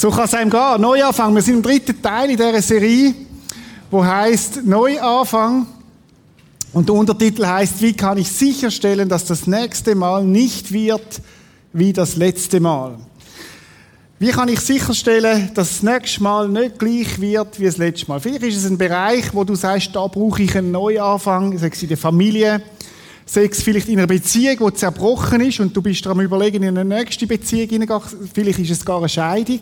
So 0.00 0.08
kann 0.08 0.24
es 0.24 0.32
einem 0.32 0.48
gehen. 0.48 0.80
Neuanfang. 0.80 1.34
Wir 1.34 1.42
sind 1.42 1.56
im 1.56 1.62
dritten 1.62 2.00
Teil 2.00 2.30
in 2.30 2.38
dieser 2.38 2.62
Serie, 2.62 3.14
wo 3.90 4.02
heißt 4.02 4.64
Neuanfang. 4.64 5.66
Und 6.72 6.88
der 6.88 6.94
Untertitel 6.94 7.44
heißt, 7.44 7.82
wie 7.82 7.92
kann 7.92 8.16
ich 8.16 8.32
sicherstellen, 8.32 9.10
dass 9.10 9.26
das 9.26 9.46
nächste 9.46 9.94
Mal 9.94 10.24
nicht 10.24 10.72
wird 10.72 11.20
wie 11.74 11.92
das 11.92 12.16
letzte 12.16 12.60
Mal? 12.60 12.94
Wie 14.18 14.30
kann 14.30 14.48
ich 14.48 14.60
sicherstellen, 14.60 15.50
dass 15.52 15.68
das 15.68 15.82
nächste 15.82 16.22
Mal 16.22 16.48
nicht 16.48 16.78
gleich 16.78 17.20
wird 17.20 17.60
wie 17.60 17.66
das 17.66 17.76
letzte 17.76 18.08
Mal? 18.08 18.20
Vielleicht 18.20 18.42
ist 18.44 18.56
es 18.56 18.70
ein 18.70 18.78
Bereich, 18.78 19.34
wo 19.34 19.44
du 19.44 19.54
sagst, 19.54 19.90
da 19.94 20.06
brauche 20.06 20.42
ich 20.42 20.56
einen 20.56 20.70
Neuanfang, 20.70 21.58
sei 21.58 21.68
es 21.74 21.82
in 21.82 21.88
der 21.90 21.98
Familie, 21.98 22.62
sei 23.30 23.44
es 23.44 23.62
vielleicht 23.62 23.88
in 23.88 23.98
einer 23.98 24.08
Beziehung, 24.08 24.72
die 24.72 24.74
zerbrochen 24.74 25.40
ist 25.40 25.60
und 25.60 25.76
du 25.76 25.80
bist 25.80 26.04
daran 26.04 26.20
überlegen, 26.20 26.64
in 26.64 26.76
eine 26.76 26.96
nächste 26.96 27.28
Beziehung 27.28 27.68
hineingehen. 27.68 28.00
Vielleicht 28.34 28.58
ist 28.58 28.70
es 28.70 28.84
gar 28.84 28.98
eine 28.98 29.08
Scheidung. 29.08 29.60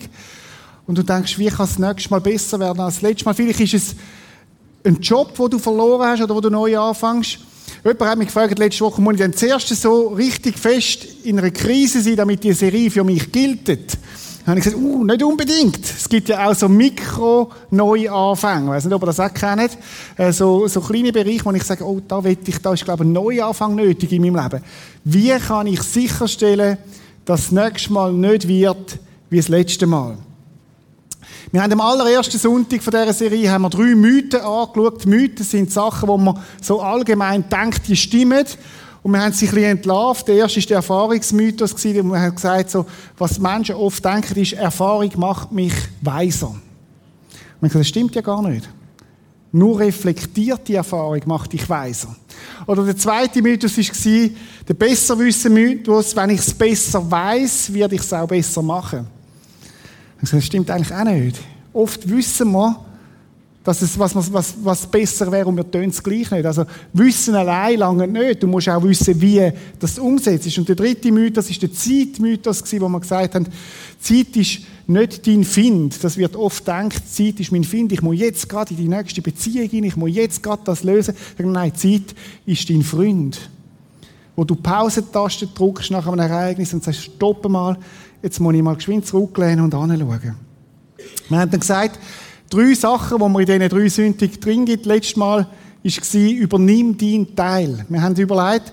Und 0.87 0.97
du 0.97 1.02
denkst, 1.02 1.38
wie 1.38 1.48
kann 1.48 1.66
es 1.66 1.77
das 1.77 1.78
nächste 1.78 2.09
Mal 2.11 2.20
besser 2.20 2.59
werden 2.59 2.80
als 2.80 2.95
das 2.95 3.02
letzte 3.02 3.27
Mal? 3.27 3.34
Vielleicht 3.34 3.61
ist 3.61 3.75
es 3.75 3.95
ein 4.84 4.98
Job, 5.01 5.37
den 5.37 5.51
du 5.51 5.59
verloren 5.59 6.09
hast 6.09 6.23
oder 6.23 6.34
wo 6.34 6.41
du 6.41 6.48
neu 6.48 6.78
anfängst. 6.78 7.41
Jemand 7.84 8.11
hat 8.11 8.19
mich 8.19 8.28
gefragt, 8.28 8.59
letzte 8.59 8.84
Woche, 8.87 9.02
muss 9.02 9.15
ich 9.15 9.20
denn 9.20 9.34
zuerst 9.34 9.69
so 9.69 10.09
richtig 10.09 10.59
fest 10.59 11.06
in 11.25 11.39
einer 11.39 11.50
Krise 11.50 12.00
sein, 12.00 12.16
damit 12.16 12.42
die 12.42 12.55
Serie 12.55 12.91
für 12.91 13.05
mich 13.05 13.30
gilt? 13.30 13.69
Dann 14.48 14.57
habe 14.57 14.61
ich 14.61 14.65
gesagt, 14.65 14.83
uh, 14.83 15.05
nicht 15.05 15.23
unbedingt. 15.23 15.84
Es 15.84 16.09
gibt 16.09 16.30
ja 16.30 16.48
auch 16.48 16.55
so 16.55 16.70
Mikro-Neuanfänge. 16.70 18.62
Ich 18.62 18.69
weiß 18.70 18.84
nicht, 18.87 18.95
ob 18.95 19.02
ihr 19.02 19.06
das 19.06 19.20
auch 19.20 19.34
kennt. 19.34 19.77
Äh, 20.16 20.33
so, 20.33 20.66
so 20.69 20.80
kleine 20.80 21.12
Bereiche, 21.12 21.45
wo 21.45 21.52
ich 21.52 21.65
sage, 21.65 21.84
oh, 21.84 22.01
da 22.09 22.23
ich, 22.25 22.39
da 22.62 22.73
ist, 22.73 22.83
glaube 22.83 23.05
ich, 23.05 23.11
ein 23.11 23.12
Neuanfang 23.12 23.75
nötig 23.75 24.11
in 24.11 24.23
meinem 24.23 24.42
Leben. 24.42 24.65
Wie 25.05 25.37
kann 25.39 25.66
ich 25.66 25.83
sicherstellen, 25.83 26.79
dass 27.27 27.50
das 27.50 27.53
nächste 27.53 27.92
Mal 27.92 28.14
nicht 28.14 28.48
wird 28.48 28.98
wie 29.28 29.37
das 29.37 29.48
letzte 29.48 29.87
Mal? 29.87 30.17
Wir 31.53 31.62
haben 31.62 31.72
am 31.75 31.83
allerersten 31.83 32.39
Sonntag 32.39 32.83
von 32.83 32.92
dieser 32.92 33.12
Serie 33.12 33.50
haben 33.50 33.61
wir 33.61 33.69
drei 33.69 33.94
Mythen 33.94 34.41
angeschaut. 34.41 35.05
Mythen 35.05 35.44
sind 35.44 35.70
Sachen, 35.70 36.09
wo 36.09 36.17
man 36.17 36.42
so 36.62 36.81
allgemein 36.81 37.44
denkt, 37.50 37.87
die 37.87 37.97
stimmen. 37.97 38.47
Und 39.09 39.14
wir 39.14 39.23
haben 39.23 39.33
sie 39.33 39.47
ein 39.47 39.55
bisschen 39.55 39.70
entlarvt. 39.70 40.28
Der 40.28 40.34
erste 40.34 40.61
war 40.61 40.67
der 40.67 40.77
Erfahrungsmythos. 40.77 41.73
Und 41.73 41.83
wir 41.83 42.20
haben 42.20 42.34
gesagt, 42.34 42.69
so, 42.69 42.84
was 43.17 43.39
Menschen 43.39 43.77
oft 43.77 44.05
denken, 44.05 44.39
ist, 44.39 44.53
Erfahrung 44.53 45.11
macht 45.17 45.50
mich 45.50 45.73
weiser. 46.03 46.48
Und 46.48 46.59
wir 46.59 47.41
haben 47.55 47.61
gesagt, 47.69 47.81
das 47.81 47.89
stimmt 47.89 48.15
ja 48.15 48.20
gar 48.20 48.47
nicht. 48.47 48.69
Nur 49.50 49.81
reflektierte 49.81 50.77
Erfahrung 50.77 51.23
macht 51.25 51.55
dich 51.55 51.67
weiser. 51.70 52.15
Oder 52.67 52.84
der 52.84 52.98
zweite 52.98 53.41
Mythos 53.41 53.78
war 53.78 54.31
der 54.69 54.75
Besserwissen-Mythos. 54.75 56.15
Wenn 56.15 56.28
ich 56.28 56.41
es 56.41 56.53
besser 56.53 57.11
weiß, 57.11 57.72
werde 57.72 57.95
ich 57.95 58.03
es 58.03 58.12
auch 58.12 58.28
besser 58.28 58.61
machen. 58.61 59.06
Das 60.20 60.45
stimmt 60.45 60.70
eigentlich 60.70 60.95
auch 60.95 61.05
nicht. 61.05 61.41
Oft 61.72 62.06
wissen 62.11 62.53
wir, 62.53 62.78
dass 63.69 63.83
es 63.83 63.98
was, 63.98 64.14
was, 64.33 64.55
was 64.62 64.86
besser 64.86 65.30
wäre 65.30 65.47
und 65.47 65.56
wir 65.58 65.70
tun 65.70 65.91
es 65.91 66.02
gleich 66.02 66.30
nicht. 66.30 66.47
Also 66.47 66.64
Wissen 66.94 67.34
allein 67.34 67.78
lange 67.78 68.08
nicht. 68.08 68.42
Du 68.42 68.47
musst 68.47 68.66
auch 68.70 68.83
wissen, 68.83 69.20
wie 69.20 69.52
das 69.78 69.98
umsetzt. 69.98 70.56
Und 70.56 70.66
der 70.70 70.75
dritte 70.75 71.12
Mythos 71.12 71.50
ist 71.50 71.60
der 71.60 71.70
Zeitmythos, 71.70 72.62
wo 72.80 72.88
wir 72.88 73.00
gesagt 73.00 73.34
haben, 73.34 73.47
Zeit 74.00 74.34
ist 74.36 74.60
nicht 74.86 75.27
dein 75.27 75.44
Find. 75.44 76.02
Das 76.02 76.16
wird 76.16 76.34
oft 76.34 76.64
gedacht, 76.64 77.14
Zeit 77.14 77.41
ist 77.41 77.52
mein 77.52 77.62
Find. 77.62 77.92
Ich 77.92 78.00
muss 78.00 78.19
jetzt 78.19 78.48
gerade 78.48 78.70
in 78.70 78.78
die 78.78 78.88
nächste 78.88 79.20
Beziehung 79.20 79.69
gehen. 79.69 79.84
Ich 79.84 79.97
muss 79.98 80.14
jetzt 80.14 80.42
gerade 80.42 80.62
das 80.64 80.82
lösen. 80.82 81.14
Nein, 81.36 81.75
Zeit 81.75 82.14
ist 82.47 82.70
dein 82.70 82.82
Freund. 82.82 83.38
Wo 84.34 84.44
du 84.44 84.55
Pausentaste 84.55 85.47
drückst 85.47 85.91
nach 85.91 86.06
einem 86.06 86.20
Ereignis 86.20 86.72
und 86.72 86.84
sagst, 86.84 87.03
stopp 87.03 87.47
mal, 87.47 87.77
jetzt 88.22 88.41
muss 88.41 88.55
ich 88.55 88.62
mal 88.62 88.77
geschwind 88.77 89.05
zurücklehnen 89.05 89.62
und 89.62 89.75
anschauen. 89.75 90.36
Wir 91.28 91.38
haben 91.38 91.50
dann 91.50 91.60
gesagt, 91.60 91.98
drei 92.50 92.75
Sachen, 92.75 93.19
die 93.19 93.25
wir 93.25 93.41
in 93.41 93.47
diesen 93.47 93.69
drei 93.69 93.88
Sünden 93.88 94.41
drin 94.41 94.64
gibt. 94.64 94.86
Letztes 94.86 95.16
Mal 95.16 95.47
war, 95.82 96.20
übernimm 96.20 96.97
deinen 96.97 97.34
Teil. 97.34 97.84
Wir 97.88 98.03
haben 98.03 98.14
überlegt, 98.16 98.72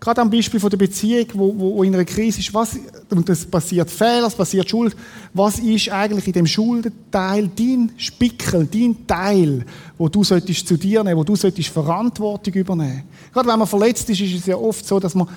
gerade 0.00 0.20
am 0.22 0.30
Beispiel 0.30 0.58
von 0.58 0.70
der 0.70 0.78
Beziehung, 0.78 1.26
wo, 1.34 1.54
wo 1.58 1.82
in 1.82 1.94
einer 1.94 2.04
Krise 2.04 2.40
ist, 2.40 2.52
was, 2.54 2.78
und 3.10 3.28
es 3.28 3.44
passiert 3.44 3.90
Fehler, 3.90 4.26
es 4.26 4.34
passiert 4.34 4.68
Schuld, 4.68 4.96
was 5.34 5.58
ist 5.58 5.90
eigentlich 5.90 6.26
in 6.26 6.32
dem 6.32 6.46
Schuldenteil 6.46 7.50
dein 7.54 7.92
Spickel, 7.98 8.66
dein 8.66 9.06
Teil, 9.06 9.66
wo 9.98 10.08
du 10.08 10.24
solltest 10.24 10.66
zu 10.66 10.76
dir 10.76 11.04
nehmen, 11.04 11.18
wo 11.18 11.24
du 11.24 11.36
solltest 11.36 11.68
Verantwortung 11.68 12.54
übernehmen. 12.54 13.02
Gerade 13.32 13.48
wenn 13.48 13.58
man 13.58 13.68
verletzt 13.68 14.08
ist, 14.08 14.20
ist 14.20 14.34
es 14.34 14.46
ja 14.46 14.56
oft 14.56 14.86
so, 14.86 14.98
dass 14.98 15.14
man 15.14 15.28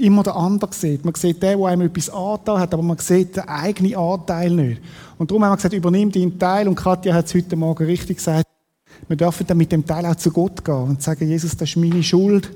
immer 0.00 0.22
den 0.22 0.32
anderen 0.32 0.72
sieht. 0.72 1.04
Man 1.04 1.14
sieht 1.14 1.42
den, 1.42 1.58
der 1.58 1.66
einem 1.66 1.86
etwas 1.86 2.10
angetan 2.10 2.60
hat, 2.60 2.74
aber 2.74 2.82
man 2.82 2.98
sieht 2.98 3.36
den 3.36 3.48
eigenen 3.48 3.96
Anteil 3.96 4.50
nicht. 4.50 4.80
Und 5.18 5.30
darum 5.30 5.44
haben 5.44 5.52
wir 5.52 5.56
gesagt, 5.56 5.74
übernimm 5.74 6.10
deinen 6.10 6.38
Teil. 6.38 6.66
Und 6.66 6.74
Katja 6.74 7.14
hat 7.14 7.26
es 7.26 7.34
heute 7.34 7.56
Morgen 7.56 7.84
richtig 7.84 8.16
gesagt, 8.16 8.46
wir 9.08 9.16
dürfen 9.16 9.46
dann 9.46 9.56
mit 9.56 9.72
dem 9.72 9.84
Teil 9.84 10.06
auch 10.06 10.16
zu 10.16 10.30
Gott 10.30 10.64
gehen 10.64 10.74
und 10.74 11.02
sagen, 11.02 11.28
Jesus, 11.28 11.56
das 11.56 11.70
ist 11.70 11.76
meine 11.76 12.02
Schuld. 12.02 12.50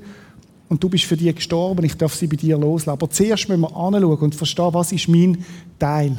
Und 0.67 0.83
du 0.83 0.89
bist 0.89 1.05
für 1.05 1.17
die 1.17 1.33
gestorben, 1.33 1.85
ich 1.85 1.95
darf 1.95 2.15
sie 2.15 2.27
bei 2.27 2.35
dir 2.35 2.57
loslassen. 2.57 2.97
Aber 2.97 3.09
zuerst 3.09 3.47
müssen 3.49 3.61
wir 3.61 3.75
anschauen 3.75 4.17
und 4.17 4.35
verstehen, 4.35 4.73
was 4.73 4.91
ist 4.91 5.07
mein 5.07 5.43
Teil. 5.77 6.17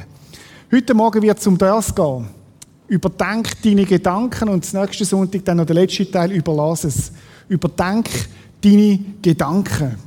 Heute 0.73 0.95
Morgen 0.95 1.23
wird 1.23 1.39
es 1.39 1.47
um 1.47 1.59
das 1.59 1.95
gehen. 1.95 2.27
Überdenk 2.89 3.51
deine 3.63 3.85
Gedanken 3.85 4.49
und 4.49 4.65
das 4.65 4.73
nächste 4.73 5.05
Sonntag 5.05 5.45
dann 5.45 5.57
noch 5.57 5.67
der 5.67 5.75
letzte 5.75 6.09
Teil, 6.09 6.31
überlass 6.31 6.85
es. 6.85 7.13
Überdenk 7.49 8.09
deine 8.63 9.01
Gedanken. 9.23 10.06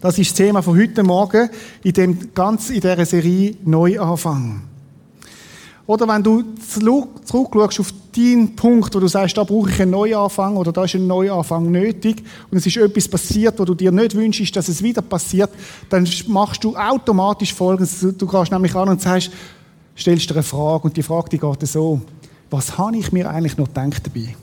Das 0.00 0.18
ist 0.18 0.30
das 0.30 0.36
Thema 0.36 0.62
von 0.62 0.78
heute 0.78 1.02
Morgen 1.02 1.50
in 1.82 1.92
dem 1.92 2.34
ganz 2.34 2.70
in 2.70 2.80
dieser 2.80 3.04
Serie 3.04 3.56
Neuanfang. 3.64 4.62
Oder 5.88 6.06
wenn 6.06 6.22
du 6.22 6.44
zurückschaust 7.24 7.80
auf 7.80 7.94
deinen 8.14 8.54
Punkt, 8.54 8.94
wo 8.94 9.00
du 9.00 9.08
sagst, 9.08 9.38
da 9.38 9.44
brauche 9.44 9.70
ich 9.70 9.80
einen 9.80 9.92
Neuanfang 9.92 10.56
oder 10.56 10.70
da 10.70 10.84
ist 10.84 10.94
ein 10.94 11.06
Neuanfang 11.06 11.70
nötig 11.70 12.22
und 12.50 12.58
es 12.58 12.66
ist 12.66 12.76
etwas 12.76 13.08
passiert, 13.08 13.58
wo 13.58 13.64
du 13.64 13.74
dir 13.74 13.90
nicht 13.90 14.14
wünschst, 14.14 14.54
dass 14.54 14.68
es 14.68 14.82
wieder 14.82 15.00
passiert, 15.00 15.48
dann 15.88 16.06
machst 16.26 16.62
du 16.62 16.76
automatisch 16.76 17.54
Folgendes. 17.54 18.00
Du 18.18 18.26
gehst 18.26 18.52
nämlich 18.52 18.74
an 18.74 18.90
und 18.90 19.00
sagst, 19.00 19.30
stellst 19.96 20.28
dir 20.28 20.34
eine 20.34 20.42
Frage 20.42 20.84
und 20.84 20.96
die 20.96 21.02
Frage 21.02 21.30
die 21.30 21.38
geht 21.38 21.66
so, 21.66 22.02
was 22.50 22.76
habe 22.76 22.98
ich 22.98 23.10
mir 23.10 23.30
eigentlich 23.30 23.56
noch 23.56 23.68
gedacht 23.68 24.02
dabei? 24.06 24.36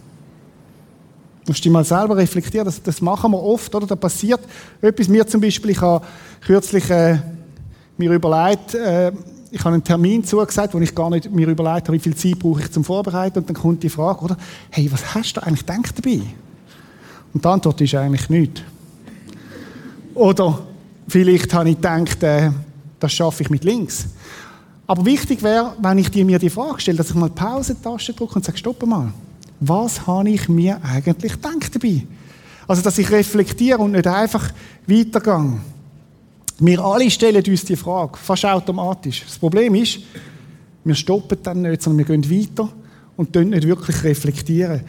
Musst 1.48 1.64
dich 1.64 1.72
mal 1.72 1.84
selber 1.84 2.18
reflektieren, 2.18 2.66
das, 2.66 2.82
das 2.82 3.02
machen 3.02 3.32
wir 3.32 3.42
oft, 3.42 3.74
oder? 3.76 3.86
Da 3.86 3.96
passiert 3.96 4.40
etwas. 4.82 5.08
Mir 5.08 5.28
zum 5.28 5.42
Beispiel, 5.42 5.72
ich 5.72 5.82
habe 5.82 6.04
kürzlich 6.42 6.90
äh, 6.90 7.20
mir 7.98 8.12
überlegt, 8.12 8.74
äh, 8.74 9.12
ich 9.52 9.60
habe 9.60 9.76
einen 9.76 9.84
Termin 9.84 10.24
zugesagt, 10.24 10.74
wo 10.74 10.80
ich 10.80 10.94
gar 10.94 11.10
nicht 11.10 11.32
mir 11.32 11.48
überlegt 11.48 11.88
habe, 11.88 11.94
wie 11.94 12.00
viel 12.00 12.16
Zeit 12.16 12.40
brauche 12.40 12.62
ich 12.62 12.72
zum 12.72 12.84
Vorbereiten. 12.84 13.40
Und 13.40 13.50
dann 13.50 13.56
kommt 13.56 13.84
die 13.84 13.90
Frage, 13.90 14.22
oder? 14.22 14.38
Hey, 14.72 14.92
was 14.92 15.14
hast 15.14 15.38
du 15.38 15.44
eigentlich 15.44 15.66
gedacht 15.66 15.94
dabei? 15.98 16.22
Und 17.34 17.46
die 17.46 17.48
Antwort 17.48 17.80
ist 17.80 17.96
eigentlich 17.96 18.30
nichts. 18.30 18.62
Oder 20.16 20.60
vielleicht 21.08 21.54
habe 21.54 21.70
ich 21.70 21.76
gedacht, 21.76 22.24
äh, 22.24 22.52
das 23.00 23.14
schaffe 23.14 23.44
ich 23.44 23.50
mit 23.50 23.64
links. 23.64 24.08
Aber 24.88 25.06
wichtig 25.06 25.44
wäre, 25.44 25.74
wenn 25.80 26.00
ich 26.00 26.10
dir 26.10 26.26
mir 26.26 26.40
die 26.40 26.50
Frage 26.50 26.82
stelle, 26.82 26.98
dass 26.98 27.10
ich 27.10 27.16
mal 27.16 27.30
Pause-Taste 27.30 28.14
drücke 28.14 28.36
und 28.36 28.46
sage, 28.46 28.58
stopp 28.58 28.86
mal 28.86 29.14
was 29.60 30.06
habe 30.06 30.30
ich 30.30 30.50
mir 30.50 30.80
eigentlich 30.84 31.34
gedacht 31.34 31.76
dabei? 31.76 32.06
Also, 32.68 32.82
dass 32.82 32.98
ich 32.98 33.10
reflektiere 33.12 33.78
und 33.80 33.92
nicht 33.92 34.08
einfach 34.08 34.52
weitergehe. 34.88 35.60
Wir 36.60 36.80
alle 36.80 37.10
stellen 37.12 37.44
uns 37.46 37.66
die 37.66 37.76
Frage, 37.76 38.18
fast 38.18 38.46
automatisch. 38.46 39.24
Das 39.26 39.38
Problem 39.38 39.76
ist, 39.76 40.00
wir 40.84 40.96
stoppen 40.96 41.38
dann 41.44 41.62
nicht, 41.62 41.82
sondern 41.82 42.08
wir 42.08 42.18
gehen 42.18 42.32
weiter 42.32 42.70
und 43.18 43.36
nicht 43.36 43.68
wirklich 43.68 44.04
reflektieren. 44.04 44.82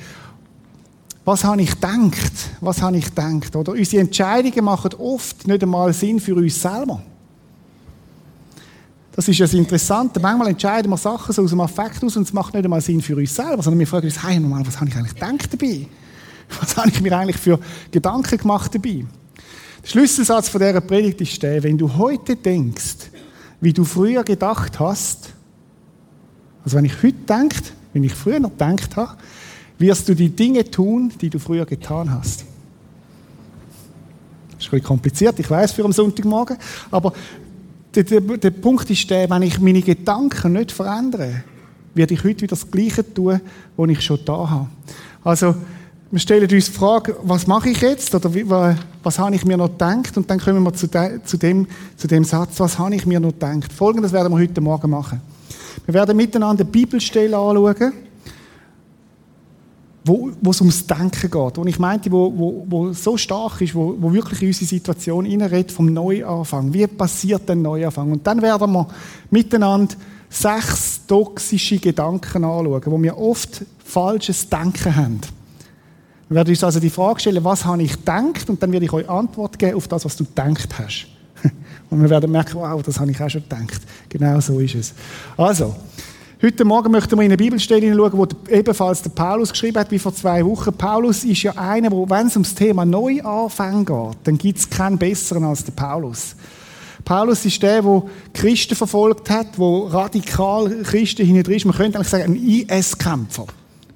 Was 1.25 1.43
habe 1.43 1.63
ich 1.63 1.71
gedacht? 1.71 2.33
Was 2.61 2.81
habe 2.81 2.99
ich 2.99 3.07
gedacht? 3.07 3.57
Oder 3.57 3.73
unsere 3.73 4.03
Entscheidungen 4.03 4.65
machen 4.65 4.95
oft 4.95 5.47
nicht 5.47 5.63
einmal 5.63 5.93
Sinn 5.93 6.21
für 6.21 6.37
uns 6.37 6.63
selber. 6.63 7.03
Das 9.17 9.27
ist 9.27 9.41
das 9.41 9.55
Interessante. 9.55 10.21
Manchmal 10.21 10.49
entscheiden 10.49 10.91
wir 10.91 10.99
Sachen 10.99 11.33
so 11.33 11.43
aus 11.43 11.49
dem 11.49 11.61
Affekt 11.61 12.05
aus 12.05 12.17
und 12.19 12.25
es 12.25 12.35
macht 12.35 12.53
nicht 12.53 12.65
einmal 12.65 12.83
Sinn 12.83 13.01
für 13.01 13.17
uns 13.17 13.35
selber, 13.35 13.63
sondern 13.63 13.79
wir 13.79 13.87
fragen 13.87 14.05
uns, 14.05 14.23
hey, 14.23 14.39
normal, 14.39 14.67
was 14.67 14.79
habe 14.79 14.91
ich 14.91 14.97
eigentlich 14.97 15.15
gedacht 15.15 15.53
dabei? 15.53 15.87
Was 16.61 16.77
habe 16.77 16.91
ich 16.91 17.01
mir 17.01 17.19
eigentlich 17.19 17.39
für 17.39 17.59
Gedanken 17.91 18.39
gemacht 18.39 18.73
dabei? 18.73 19.05
Der 19.83 19.89
Schlüsselsatz 19.89 20.49
von 20.49 20.61
dieser 20.61 20.81
Predigt 20.81 21.21
ist 21.21 21.43
der, 21.43 21.61
wenn 21.65 21.77
du 21.77 21.93
heute 21.97 22.37
denkst, 22.37 23.11
wie 23.61 23.73
du 23.73 23.85
früher 23.85 24.23
gedacht 24.23 24.79
hast, 24.79 25.33
also 26.63 26.77
wenn 26.77 26.85
ich 26.85 27.03
heute 27.03 27.19
denke, 27.29 27.57
wenn 27.93 28.05
ich 28.05 28.15
früher 28.15 28.39
noch 28.39 28.51
gedacht 28.51 28.95
habe, 28.95 29.17
wirst 29.79 30.09
du 30.09 30.15
die 30.15 30.29
Dinge 30.29 30.71
tun, 30.71 31.13
die 31.21 31.29
du 31.29 31.41
früher 31.41 31.67
getan 31.67 32.13
hast. 32.13 32.45
Das 34.51 34.61
ist 34.61 34.67
ein 34.67 34.71
bisschen 34.71 34.85
kompliziert, 34.85 35.41
ich 35.41 35.51
weiß 35.51 35.73
für 35.73 35.85
am 35.85 35.93
Sonntagmorgen, 35.93 36.59
aber 36.93 37.13
der, 37.97 38.05
der, 38.05 38.21
der 38.21 38.51
Punkt 38.51 38.89
ist 38.91 39.09
der, 39.11 39.29
wenn 39.31 39.43
ich 39.43 39.59
meine 39.59 39.83
Gedanken 39.83 40.53
nicht 40.53 40.71
verändere, 40.71 41.43
werde 41.95 42.15
ich 42.15 42.23
heute 42.23 42.43
wieder 42.43 42.49
das 42.49 42.71
Gleiche 42.71 43.15
tun, 43.15 43.41
was 43.77 43.91
ich 43.91 44.01
schon 44.03 44.21
da 44.25 44.51
habe. 44.51 44.67
Also, 45.25 45.55
wir 46.11 46.21
stellen 46.21 46.49
uns 46.49 46.67
die 46.67 46.73
Frage, 46.73 47.17
was 47.23 47.47
mache 47.47 47.71
ich 47.71 47.81
jetzt? 47.81 48.15
Oder 48.15 48.33
wie, 48.33 48.49
was 48.49 49.19
habe 49.19 49.35
ich 49.35 49.45
mir 49.45 49.57
noch 49.57 49.71
gedacht? 49.71 50.17
Und 50.17 50.31
dann 50.31 50.39
kommen 50.39 50.63
wir 50.63 50.73
zu, 50.73 50.87
de, 50.87 51.21
zu, 51.25 51.37
dem, 51.37 51.67
zu 51.97 52.07
dem 52.07 52.23
Satz, 52.23 52.61
was 52.61 52.79
habe 52.79 52.95
ich 52.95 53.07
mir 53.07 53.19
noch 53.19 53.33
gedacht? 53.33 53.73
Folgendes 53.73 54.13
werden 54.13 54.33
wir 54.33 54.39
heute 54.39 54.61
Morgen 54.61 54.91
machen. 54.91 55.21
Wir 55.85 55.95
werden 55.95 56.17
miteinander 56.17 56.63
eine 56.63 56.71
Bibelstelle 56.71 57.37
anschauen, 57.37 57.93
wo, 60.07 60.31
wo 60.41 60.51
es 60.51 60.61
ums 60.61 60.87
Denken 60.87 61.31
geht. 61.31 61.59
Und 61.59 61.67
ich 61.67 61.79
meinte, 61.79 62.11
wo, 62.13 62.33
wo, 62.37 62.65
wo 62.69 62.93
so 62.93 63.17
stark 63.17 63.61
ist, 63.61 63.75
wo, 63.75 63.97
wo 63.99 64.13
wirklich 64.13 64.41
in 64.41 64.49
unsere 64.49 64.67
Situation 64.67 65.25
hineinredet 65.25 65.73
vom 65.73 65.93
Neuanfang. 65.93 66.73
Wie 66.73 66.87
passiert 66.87 67.51
ein 67.51 67.63
Neuanfang? 67.63 68.13
Und 68.13 68.27
dann 68.27 68.41
werden 68.41 68.73
wir 68.73 68.87
miteinander 69.31 69.95
sechs 70.31 71.01
toxische 71.07 71.79
Gedanken 71.79 72.45
anschauen, 72.45 72.83
wo 72.87 73.03
wir 73.03 73.19
oft 73.19 73.65
falsches 73.85 74.49
Denken 74.49 74.95
haben. 74.95 75.21
Wir 76.29 76.37
werden 76.37 76.51
uns 76.51 76.65
also 76.65 76.79
die 76.81 76.91
Frage 76.91 77.21
stellen, 77.21 77.43
was 77.43 77.65
habe 77.65 77.83
ich 77.83 77.93
gedacht? 77.93 78.49
Und 78.49 78.63
dann 78.63 78.73
werde 78.73 78.87
ich 78.87 78.93
euch 78.93 79.09
Antwort 79.09 79.59
geben 79.59 79.77
auf 79.77 79.89
das, 79.89 80.05
was 80.05 80.17
du 80.17 80.25
gedacht 80.25 80.79
hast. 80.79 81.09
Und 81.91 82.01
wir 82.01 82.11
werden 82.11 82.31
merken, 82.31 82.55
wow, 82.55 82.81
das 82.83 82.99
habe 83.01 83.11
ich 83.11 83.21
auch 83.21 83.31
schon 83.31 83.43
gedacht. 83.43 83.81
Genau 84.09 84.41
so 84.41 84.59
ist 84.61 84.75
es. 84.75 84.95
Also, 85.37 85.75
heute 86.43 86.65
Morgen 86.65 86.93
möchten 86.93 87.17
wir 87.17 87.23
in 87.23 87.31
eine 87.31 87.37
Bibelstelle 87.37 87.95
schauen, 87.95 88.13
wo 88.13 88.27
ebenfalls 88.51 89.03
der 89.03 89.11
Paulus 89.11 89.51
geschrieben 89.51 89.79
hat, 89.79 89.91
wie 89.91 89.99
vor 89.99 90.15
zwei 90.15 90.45
Wochen. 90.45 90.73
Paulus 90.73 91.25
ist 91.25 91.43
ja 91.43 91.53
einer, 91.53 91.91
wo, 91.91 92.09
wenn 92.09 92.27
es 92.27 92.37
ums 92.37 92.55
Thema 92.55 92.85
Neuanfang 92.85 93.85
geht, 93.85 94.19
dann 94.25 94.39
gibt 94.39 94.59
es 94.59 94.69
keinen 94.69 94.99
besseren 94.99 95.45
als 95.45 95.65
der 95.65 95.73
Paulus. 95.73 96.37
Paulus 97.05 97.45
ist 97.45 97.63
der, 97.63 97.83
der 97.83 98.03
Christen 98.35 98.75
verfolgt 98.75 99.31
hat, 99.31 99.57
der 99.57 99.93
radikal 99.93 100.69
Christen 100.83 101.25
hinten 101.25 101.53
ist. 101.53 101.65
Man 101.65 101.75
könnte 101.77 101.99
eigentlich 101.99 102.09
sagen, 102.09 102.35
ein 102.35 102.37
IS-Kämpfer. 102.37 103.47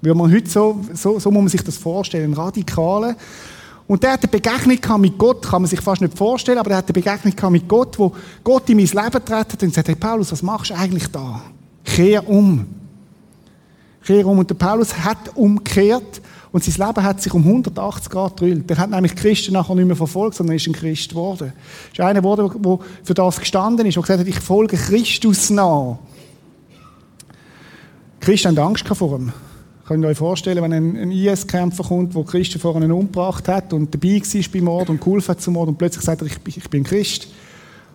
Wie 0.00 0.14
man 0.14 0.32
heute 0.32 0.48
so, 0.48 0.80
so, 0.94 1.18
so 1.18 1.30
muss 1.30 1.42
man 1.42 1.48
sich 1.48 1.62
das 1.62 1.76
vorstellen, 1.76 2.30
ein 2.30 2.34
Radikaler. 2.34 3.16
Und 3.86 4.02
der 4.02 4.12
hat 4.12 4.22
eine 4.22 4.30
Begegnung 4.30 5.00
mit 5.00 5.18
Gott, 5.18 5.42
kann 5.42 5.62
man 5.62 5.68
sich 5.68 5.80
fast 5.80 6.00
nicht 6.00 6.16
vorstellen, 6.16 6.58
aber 6.58 6.68
der 6.68 6.78
hat 6.78 6.86
eine 6.86 6.92
Begegnung 6.92 7.52
mit 7.52 7.68
Gott, 7.68 7.98
wo 7.98 8.14
Gott 8.44 8.70
in 8.70 8.76
mein 8.76 8.86
Leben 8.86 9.30
hat 9.30 9.62
und 9.62 9.74
sagt, 9.74 9.88
hey 9.88 9.96
Paulus, 9.96 10.30
was 10.30 10.42
machst 10.42 10.70
du 10.70 10.74
eigentlich 10.74 11.08
da? 11.08 11.42
Kehr 11.84 12.28
um. 12.28 12.66
Kehr 14.04 14.26
um. 14.26 14.38
Und 14.38 14.50
der 14.50 14.54
Paulus 14.54 14.96
hat 14.96 15.36
umgekehrt 15.36 16.20
und 16.52 16.64
sein 16.64 16.86
Leben 16.88 17.04
hat 17.04 17.22
sich 17.22 17.32
um 17.32 17.44
180 17.44 18.10
Grad 18.10 18.36
gedrillt. 18.36 18.68
Der 18.68 18.78
hat 18.78 18.90
nämlich 18.90 19.14
Christen 19.14 19.52
nachher 19.52 19.74
nicht 19.74 19.86
mehr 19.86 19.96
verfolgt, 19.96 20.36
sondern 20.36 20.56
ist 20.56 20.66
ein 20.66 20.72
Christ 20.72 21.10
geworden. 21.10 21.52
Er 21.52 21.92
ist 21.92 22.00
einer 22.00 22.20
geworden, 22.20 22.62
der 22.62 22.78
für 23.04 23.14
das 23.14 23.38
gestanden 23.38 23.86
ist, 23.86 23.94
der 23.94 24.02
gesagt 24.02 24.20
hat, 24.20 24.26
ich 24.26 24.40
folge 24.40 24.76
Christus 24.76 25.50
nach. 25.50 25.98
Christen 28.18 28.48
haben 28.48 28.58
Angst 28.58 28.86
vor 28.86 29.18
ihm. 29.18 29.32
Könnt 29.86 30.04
ihr 30.04 30.08
euch 30.08 30.18
vorstellen, 30.18 30.62
wenn 30.62 30.72
ein, 30.72 30.96
ein 30.96 31.10
IS-Kämpfer 31.10 31.82
kommt, 31.82 32.14
der 32.14 32.22
Christen 32.24 32.60
vorher 32.60 32.94
umgebracht 32.94 33.48
hat 33.48 33.72
und 33.72 33.92
dabei 33.92 34.20
war 34.20 34.42
beim 34.52 34.64
Mord 34.64 34.90
und 34.90 35.00
geholfen 35.00 35.28
hat 35.30 35.40
zum 35.40 35.54
Mord 35.54 35.68
und 35.68 35.78
plötzlich 35.78 36.04
sagt 36.04 36.22
er, 36.22 36.26
ich, 36.26 36.38
ich 36.44 36.70
bin 36.70 36.84
Christ. 36.84 37.28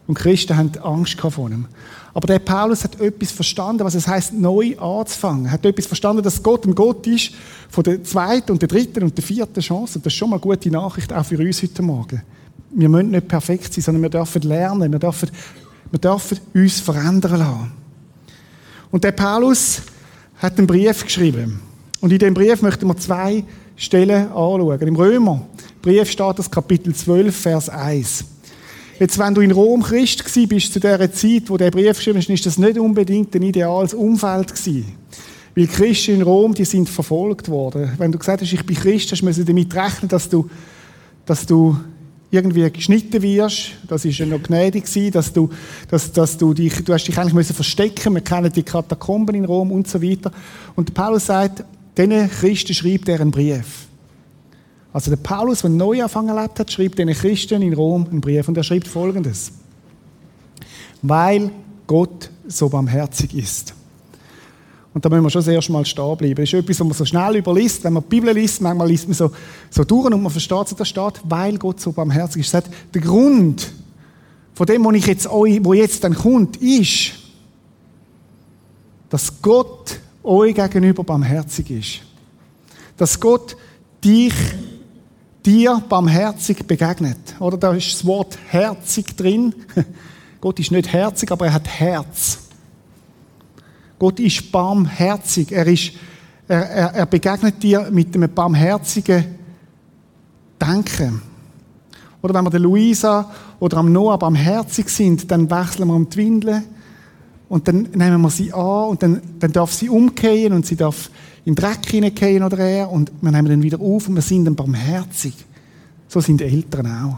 Und 0.07 0.15
Christen 0.15 0.55
haben 0.55 0.71
Angst 0.83 1.19
vor 1.19 1.49
ihm. 1.49 1.65
Aber 2.13 2.27
der 2.27 2.39
Paulus 2.39 2.83
hat 2.83 3.01
etwas 3.01 3.31
verstanden, 3.31 3.83
was 3.83 3.95
es 3.95 4.07
heißt, 4.07 4.33
neu 4.33 4.77
anzufangen. 4.77 5.47
Er 5.47 5.51
hat 5.51 5.65
etwas 5.65 5.85
verstanden, 5.85 6.23
dass 6.23 6.41
Gott 6.41 6.65
ein 6.65 6.73
Gott 6.73 7.05
ist 7.07 7.31
von 7.69 7.83
der 7.83 8.03
zweiten 8.03 8.51
und 8.51 8.61
der 8.61 8.69
dritten 8.69 9.03
und 9.03 9.17
der 9.17 9.23
vierten 9.23 9.59
Chance. 9.59 9.97
Und 9.97 10.05
das 10.05 10.13
ist 10.13 10.17
schon 10.17 10.29
mal 10.29 10.37
eine 10.37 10.41
gute 10.41 10.69
Nachricht 10.69 11.11
auch 11.11 11.25
für 11.25 11.37
uns 11.37 11.61
heute 11.61 11.81
Morgen. 11.81 12.21
Wir 12.71 12.87
müssen 12.87 13.11
nicht 13.11 13.27
perfekt 13.27 13.73
sein, 13.73 13.83
sondern 13.83 14.03
wir 14.03 14.09
dürfen 14.09 14.43
lernen, 14.43 14.91
wir 14.91 14.99
dürfen, 14.99 15.29
wir 15.91 15.99
dürfen 15.99 16.39
uns 16.53 16.79
verändern 16.79 17.39
lassen. 17.39 17.71
Und 18.91 19.03
der 19.03 19.11
Paulus 19.11 19.81
hat 20.37 20.57
einen 20.57 20.67
Brief 20.67 21.03
geschrieben. 21.03 21.59
Und 21.99 22.13
in 22.13 22.19
dem 22.19 22.33
Brief 22.33 22.61
möchten 22.61 22.87
wir 22.87 22.95
zwei 22.97 23.43
Stellen 23.75 24.27
anschauen. 24.27 24.79
Im 24.81 24.95
Römerbrief 24.95 26.09
steht 26.09 26.39
das 26.39 26.49
Kapitel 26.49 26.95
12, 26.95 27.35
Vers 27.35 27.69
1. 27.69 28.25
Jetzt, 28.99 29.19
wenn 29.19 29.33
du 29.33 29.41
in 29.41 29.51
Rom 29.51 29.83
Christ 29.83 30.23
gsi 30.23 30.45
bist 30.45 30.71
zu 30.71 30.79
der 30.79 31.11
Zeit, 31.11 31.49
wo 31.49 31.57
der 31.57 31.69
Brief 31.69 31.97
geschrieben 31.97 32.19
ist, 32.19 32.29
ist 32.29 32.45
das 32.45 32.57
nicht 32.57 32.79
unbedingt 32.79 33.35
ein 33.35 33.41
ideales 33.41 33.93
Umfeld 33.93 34.55
gewesen. 34.55 34.85
Weil 35.53 35.67
Christen 35.67 36.15
in 36.15 36.21
Rom, 36.21 36.53
die 36.53 36.65
sind 36.65 36.89
verfolgt 36.89 37.49
worden. 37.49 37.91
Wenn 37.97 38.11
du 38.11 38.17
gesagt 38.17 38.41
hast, 38.41 38.53
ich 38.53 38.65
bin 38.65 38.75
Christ, 38.75 39.11
hast 39.11 39.21
du 39.21 39.43
damit 39.43 39.75
rechnen, 39.75 40.07
dass 40.07 40.29
du, 40.29 40.49
dass 41.25 41.45
du 41.45 41.77
irgendwie 42.31 42.69
geschnitten 42.71 43.21
wirst. 43.21 43.71
Das 43.87 44.05
ist 44.05 44.17
ja 44.17 44.25
noch 44.25 44.41
gnädig 44.41 44.85
gewesen, 44.85 45.11
dass 45.11 45.31
du, 45.31 45.49
dass, 45.89 46.11
dass 46.11 46.37
du 46.37 46.53
dich, 46.53 46.83
du 46.83 46.93
hast 46.93 47.05
dich 47.05 47.17
eigentlich 47.17 47.33
müssen 47.33 47.55
verstecken. 47.55 48.13
Wir 48.13 48.21
kennen 48.21 48.51
die 48.51 48.63
Katakomben 48.63 49.35
in 49.35 49.45
Rom 49.45 49.71
und 49.71 49.87
so 49.87 50.01
weiter. 50.01 50.31
Und 50.75 50.93
Paulus 50.93 51.25
sagt, 51.25 51.63
diesen 51.97 52.29
Christen 52.29 52.73
schreibt 52.73 53.09
er 53.09 53.21
einen 53.21 53.31
Brief. 53.31 53.84
Also 54.95 55.11
der 55.11 55.17
Paulus, 55.17 55.59
der 55.59 55.71
Neuanfang 55.71 56.29
erlebt 56.29 56.57
hat, 56.57 56.71
schreibt 56.71 56.97
den 56.97 57.09
Christen 57.09 57.61
in 57.61 57.73
Rom 57.73 58.07
einen 58.09 58.21
Brief 58.21 58.47
und 58.47 58.55
er 58.55 58.63
schreibt 58.63 58.87
folgendes. 58.87 59.51
Weil 61.01 61.51
Gott 61.85 62.29
so 62.47 62.69
barmherzig 62.69 63.33
ist. 63.35 63.73
Und 64.93 65.03
da 65.03 65.09
müssen 65.09 65.23
wir 65.23 65.29
schon 65.29 65.41
sehr 65.41 65.59
mal 65.67 65.85
stehen 65.85 66.15
bleiben. 66.15 66.35
Das 66.35 66.45
ist 66.45 66.53
etwas, 66.53 66.79
was 66.79 66.87
man 66.87 66.93
so 66.93 67.03
schnell 67.03 67.35
überliest. 67.35 67.83
Wenn 67.83 67.91
man 67.91 68.03
die 68.03 68.07
Bibel 68.07 68.33
liest, 68.33 68.61
manchmal 68.61 68.87
liest 68.87 69.09
man 69.09 69.15
so, 69.15 69.31
so 69.69 69.83
durch 69.83 70.05
und 70.05 70.23
man 70.23 70.31
versteht, 70.31 70.69
so 70.69 70.77
da 70.77 70.85
steht, 70.85 71.21
weil 71.25 71.57
Gott 71.57 71.81
so 71.81 71.91
barmherzig 71.91 72.43
ist. 72.43 72.53
Das 72.53 72.63
heißt, 72.63 72.73
der 72.93 73.01
Grund 73.01 73.73
von 74.53 74.65
dem, 74.65 74.85
wo 74.85 74.91
ich 74.91 75.07
jetzt 75.07 75.27
euch, 75.27 75.59
wo 75.61 75.73
jetzt 75.73 76.05
dann 76.05 76.15
kommt, 76.15 76.55
ist, 76.55 77.11
dass 79.09 79.41
Gott 79.41 79.99
euch 80.23 80.55
gegenüber 80.55 81.03
barmherzig 81.03 81.69
ist. 81.69 81.99
Dass 82.95 83.19
Gott 83.19 83.57
dich, 84.01 84.33
dir 85.45 85.81
barmherzig 85.87 86.65
begegnet. 86.65 87.35
Oder 87.39 87.57
da 87.57 87.73
ist 87.73 87.93
das 87.93 88.05
Wort 88.05 88.37
herzig 88.47 89.15
drin. 89.15 89.53
Gott 90.41 90.59
ist 90.59 90.71
nicht 90.71 90.91
herzig, 90.91 91.31
aber 91.31 91.47
er 91.47 91.53
hat 91.53 91.67
Herz. 91.67 92.39
Gott 93.99 94.19
ist 94.19 94.51
barmherzig. 94.51 95.51
Er, 95.51 95.67
ist, 95.67 95.91
er, 96.47 96.69
er, 96.69 96.93
er 96.93 97.05
begegnet 97.05 97.61
dir 97.61 97.89
mit 97.91 98.15
einem 98.15 98.33
barmherzigen 98.33 99.25
Denken. 100.61 101.21
Oder 102.21 102.33
wenn 102.33 102.45
wir 102.45 102.49
der 102.49 102.59
Luisa 102.59 103.31
oder 103.59 103.77
am 103.77 103.91
Noah 103.91 104.17
barmherzig 104.17 104.89
sind, 104.89 105.29
dann 105.29 105.49
wechseln 105.49 105.87
wir 105.87 105.95
um 105.95 106.09
die 106.09 106.17
Windeln 106.17 106.63
und 107.49 107.67
dann 107.67 107.83
nehmen 107.93 108.21
wir 108.21 108.29
sie 108.29 108.51
an 108.51 108.89
und 108.89 109.03
dann, 109.03 109.21
dann 109.39 109.51
darf 109.51 109.73
sie 109.73 109.89
umkehren 109.89 110.53
und 110.53 110.65
sie 110.65 110.75
darf 110.75 111.09
den 111.45 111.55
Dreck 111.55 111.85
hineingehen 111.87 112.43
oder 112.43 112.57
er 112.57 112.91
und 112.91 113.11
wir 113.21 113.31
nehmen 113.31 113.47
dann 113.47 113.63
wieder 113.63 113.79
auf 113.79 114.07
und 114.07 114.15
wir 114.15 114.21
sind 114.21 114.45
dann 114.45 114.55
barmherzig. 114.55 115.33
So 116.07 116.19
sind 116.19 116.41
Eltern 116.41 116.87
auch. 116.87 117.17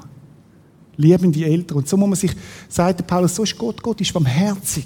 Lieben 0.98 1.32
die 1.32 1.46
Eltern. 1.46 1.78
Und 1.78 1.88
so 1.88 1.96
muss 1.96 2.10
man 2.10 2.16
sich, 2.16 2.32
sagt 2.68 3.06
Paulus, 3.06 3.36
so 3.36 3.44
ist 3.44 3.58
Gott. 3.58 3.82
Gott 3.82 4.02
ist 4.02 4.14
barmherzig. 4.14 4.86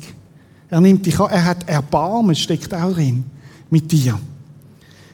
Er 0.70 0.82
nimmt 0.82 1.06
dich 1.06 1.20
an, 1.20 1.30
er 1.32 1.46
hat 1.46 1.68
Erbarmen, 1.68 2.36
steckt 2.36 2.74
auch 2.74 2.94
drin. 2.94 3.24
Mit 3.70 3.92
dir. 3.92 4.20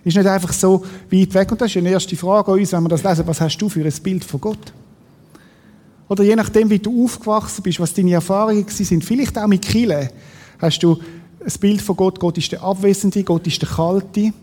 Ist 0.04 0.18
nicht 0.18 0.28
einfach 0.28 0.54
so 0.54 0.84
weit 1.12 1.34
weg. 1.34 1.52
Und 1.52 1.62
das 1.62 1.70
ist 1.70 1.78
eine 1.78 1.90
erste 1.90 2.16
Frage 2.16 2.52
an 2.52 2.60
uns, 2.60 2.72
wenn 2.72 2.84
wir 2.84 2.90
das 2.90 3.04
lesen. 3.04 3.28
Was 3.28 3.42
hast 3.42 3.58
du 3.58 3.70
für 3.70 3.84
ein 3.84 3.94
Bild 4.04 4.24
von 4.24 4.42
Gott? 4.42 4.74
Oder 6.10 6.24
je 6.24 6.36
nachdem, 6.36 6.70
wie 6.70 6.80
du 6.80 7.04
aufgewachsen 7.04 7.62
bist, 7.62 7.80
was 7.80 7.94
deine 7.94 8.14
Erfahrungen 8.14 8.66
sind, 8.68 9.04
vielleicht 9.04 9.38
auch 9.38 9.48
mit 9.48 9.62
Kille, 9.62 10.10
hast 10.60 10.82
du 10.82 10.98
ein 11.40 11.60
Bild 11.60 11.82
von 11.82 11.96
Gott. 11.96 12.20
Gott 12.20 12.38
ist 12.38 12.52
der 12.52 12.64
Abwesende, 12.64 13.24
Gott 13.24 13.48
ist 13.48 13.62
der 13.62 13.70
Kalte, 13.70 14.34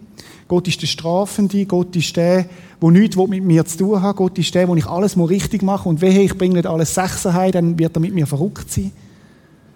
Gott 0.49 0.69
ist 0.69 0.81
der 0.83 0.87
Strafende, 0.87 1.65
Gott 1.67 1.95
ist 1.97 2.17
der, 2.17 2.47
der 2.81 2.91
nichts 2.91 3.17
mit 3.17 3.43
mir 3.43 3.65
zu 3.65 3.79
tun 3.79 4.03
hat, 4.03 4.17
Gott 4.17 4.39
ist 4.39 4.55
der, 4.55 4.69
wo 4.69 4.77
ich 4.77 4.87
alles 4.87 5.17
mal 5.17 5.27
richtig 5.27 5.63
mache 5.63 5.89
und 5.89 6.01
wehe, 6.01 6.23
ich 6.23 6.37
bringe 6.37 6.55
nicht 6.55 6.67
alles 6.67 6.95
Sechser 6.95 7.35
heim, 7.35 7.53
dann 7.53 7.79
wird 7.79 7.97
er 7.97 8.01
mit 8.01 8.15
mir 8.15 8.27
verrückt 8.27 8.71
sein. 8.71 8.93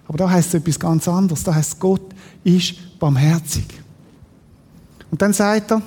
Aber 0.07 0.17
da 0.17 0.29
heißt 0.29 0.49
es 0.49 0.53
etwas 0.55 0.79
ganz 0.79 1.07
anderes. 1.07 1.43
Da 1.43 1.53
heißt 1.53 1.79
Gott 1.79 2.01
ist 2.43 2.99
barmherzig. 2.99 3.65
Und 5.11 5.21
dann 5.21 5.33
sagt 5.33 5.71
er, 5.71 5.81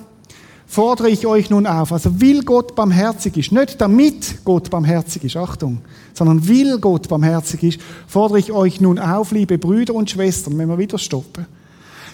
fordere 0.72 1.10
ich 1.10 1.26
euch 1.26 1.50
nun 1.50 1.66
auf. 1.66 1.92
Also 1.92 2.18
will 2.18 2.42
Gott 2.44 2.74
barmherzig 2.74 3.36
ist, 3.36 3.52
nicht 3.52 3.78
damit 3.78 4.42
Gott 4.42 4.70
barmherzig 4.70 5.22
ist, 5.22 5.36
Achtung, 5.36 5.82
sondern 6.14 6.48
will 6.48 6.78
Gott 6.78 7.08
barmherzig 7.08 7.62
ist, 7.62 7.80
fordere 8.06 8.38
ich 8.38 8.52
euch 8.52 8.80
nun 8.80 8.98
auf, 8.98 9.32
liebe 9.32 9.58
Brüder 9.58 9.94
und 9.94 10.08
Schwestern, 10.08 10.56
wenn 10.56 10.70
wir 10.70 10.78
wieder 10.78 10.96
stoppen. 10.96 11.44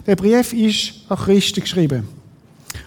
Der 0.09 0.17
Brief 0.17 0.53
ist 0.53 0.95
an 1.09 1.19
Christen 1.19 1.61
geschrieben. 1.61 2.09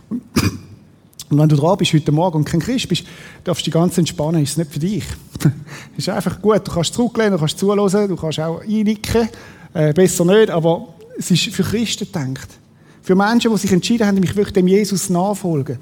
Und 0.09 1.37
wenn 1.37 1.47
du 1.47 1.55
dran 1.55 1.77
bist 1.77 1.93
heute 1.93 2.11
Morgen 2.11 2.39
und 2.39 2.45
kein 2.45 2.59
Christ 2.59 2.89
bist, 2.89 3.05
darfst 3.45 3.61
du 3.61 3.71
dich 3.71 3.73
ganz 3.73 3.97
entspannen, 3.97 4.43
ist 4.43 4.51
es 4.51 4.57
nicht 4.57 4.73
für 4.73 4.79
dich. 4.79 5.05
ist 5.95 6.09
einfach 6.09 6.41
gut, 6.41 6.67
du 6.67 6.71
kannst 6.73 6.93
zurücklehnen, 6.93 7.31
du 7.31 7.39
kannst 7.39 7.57
zuhören, 7.57 8.09
du 8.09 8.17
kannst 8.17 8.41
auch 8.41 8.59
einnicken, 8.59 9.29
äh, 9.73 9.93
besser 9.93 10.25
nicht, 10.25 10.49
aber 10.49 10.89
es 11.17 11.31
ist 11.31 11.45
für 11.45 11.63
Christen 11.63 12.11
gedacht. 12.11 12.60
Für 13.01 13.15
Menschen, 13.15 13.51
die 13.51 13.57
sich 13.57 13.71
entschieden 13.71 14.05
haben, 14.05 14.19
mich 14.19 14.35
wirklich 14.35 14.53
dem 14.53 14.67
Jesus 14.67 15.09
nachfolgen. 15.09 15.77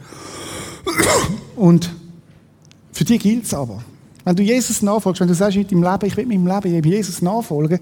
Und 1.56 1.90
für 2.92 3.04
die 3.04 3.18
gilt 3.18 3.46
es 3.46 3.54
aber. 3.54 3.84
Wenn 4.24 4.36
du 4.36 4.44
Jesus 4.44 4.82
nachfolgst, 4.82 5.22
wenn 5.22 5.28
du 5.28 5.34
sagst 5.34 5.58
mit 5.58 5.72
deinem 5.72 5.84
Leben, 5.84 6.06
ich 6.06 6.18
will 6.18 6.26
meinem 6.26 6.48
Leben 6.48 6.84
Jesus 6.84 7.22
nachfolgen, 7.22 7.80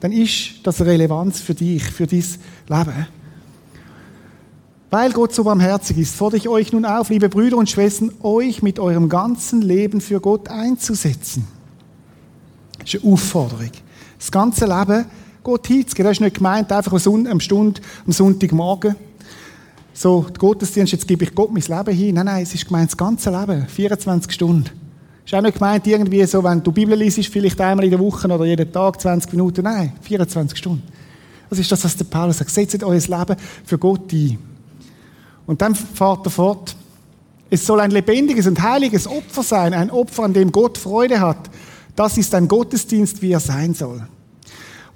dann 0.00 0.12
ist 0.12 0.60
das 0.62 0.80
eine 0.80 0.90
Relevanz 0.90 1.40
für 1.40 1.54
dich, 1.54 1.82
für 1.84 2.06
dein 2.06 2.24
Leben. 2.68 3.06
Weil 4.90 5.12
Gott 5.12 5.34
so 5.34 5.44
barmherzig 5.44 5.98
ist, 5.98 6.14
fordere 6.14 6.38
ich 6.38 6.48
euch 6.48 6.72
nun 6.72 6.84
auf, 6.84 7.10
liebe 7.10 7.28
Brüder 7.28 7.58
und 7.58 7.68
Schwestern, 7.68 8.10
euch 8.22 8.62
mit 8.62 8.78
eurem 8.78 9.08
ganzen 9.08 9.60
Leben 9.60 10.00
für 10.00 10.20
Gott 10.20 10.48
einzusetzen. 10.48 11.46
Das 12.78 12.94
ist 12.94 13.04
eine 13.04 13.12
Aufforderung. 13.12 13.70
Das 14.18 14.30
ganze 14.30 14.64
Leben 14.64 15.04
Gott 15.48 15.66
hinzugehen. 15.66 16.04
Das 16.04 16.18
ist 16.18 16.20
nicht 16.20 16.36
gemeint, 16.36 16.70
einfach 16.70 16.92
am, 16.92 17.40
Stunde, 17.40 17.80
am 18.04 18.12
Sonntagmorgen. 18.12 18.96
So, 19.94 20.26
der 20.28 20.36
Gottesdienst, 20.36 20.92
jetzt 20.92 21.08
gebe 21.08 21.24
ich 21.24 21.34
Gott 21.34 21.50
mein 21.50 21.62
Leben 21.62 21.96
hin. 21.96 22.14
Nein, 22.16 22.26
nein, 22.26 22.42
es 22.42 22.54
ist 22.54 22.66
gemeint, 22.66 22.90
das 22.90 22.96
ganze 22.98 23.30
Leben. 23.30 23.66
24 23.66 24.30
Stunden. 24.30 24.68
Ist 25.24 25.34
auch 25.34 25.40
nicht 25.40 25.54
gemeint, 25.54 25.86
irgendwie 25.86 26.22
so, 26.26 26.44
wenn 26.44 26.62
du 26.62 26.70
Bibel 26.70 26.98
liest, 26.98 27.24
vielleicht 27.28 27.58
einmal 27.62 27.86
in 27.86 27.92
der 27.92 27.98
Woche 27.98 28.28
oder 28.28 28.44
jeden 28.44 28.70
Tag 28.70 29.00
20 29.00 29.32
Minuten. 29.32 29.62
Nein, 29.62 29.94
24 30.02 30.58
Stunden. 30.58 30.82
Das 31.48 31.58
ist 31.58 31.72
das, 31.72 31.82
was 31.82 31.96
der 31.96 32.04
Paulus 32.04 32.36
sagt. 32.36 32.50
Setzt 32.50 32.84
euer 32.84 33.00
Leben 33.00 33.36
für 33.64 33.78
Gott 33.78 34.12
ein. 34.12 34.38
Und 35.46 35.62
dann 35.62 35.74
fährt 35.74 36.26
er 36.26 36.30
fort. 36.30 36.76
Es 37.48 37.64
soll 37.64 37.80
ein 37.80 37.90
lebendiges 37.90 38.46
und 38.46 38.60
heiliges 38.62 39.06
Opfer 39.06 39.42
sein, 39.42 39.72
ein 39.72 39.90
Opfer, 39.90 40.24
an 40.24 40.34
dem 40.34 40.52
Gott 40.52 40.76
Freude 40.76 41.20
hat. 41.20 41.48
Das 41.96 42.18
ist 42.18 42.34
ein 42.34 42.48
Gottesdienst, 42.48 43.22
wie 43.22 43.32
er 43.32 43.40
sein 43.40 43.72
soll. 43.72 44.06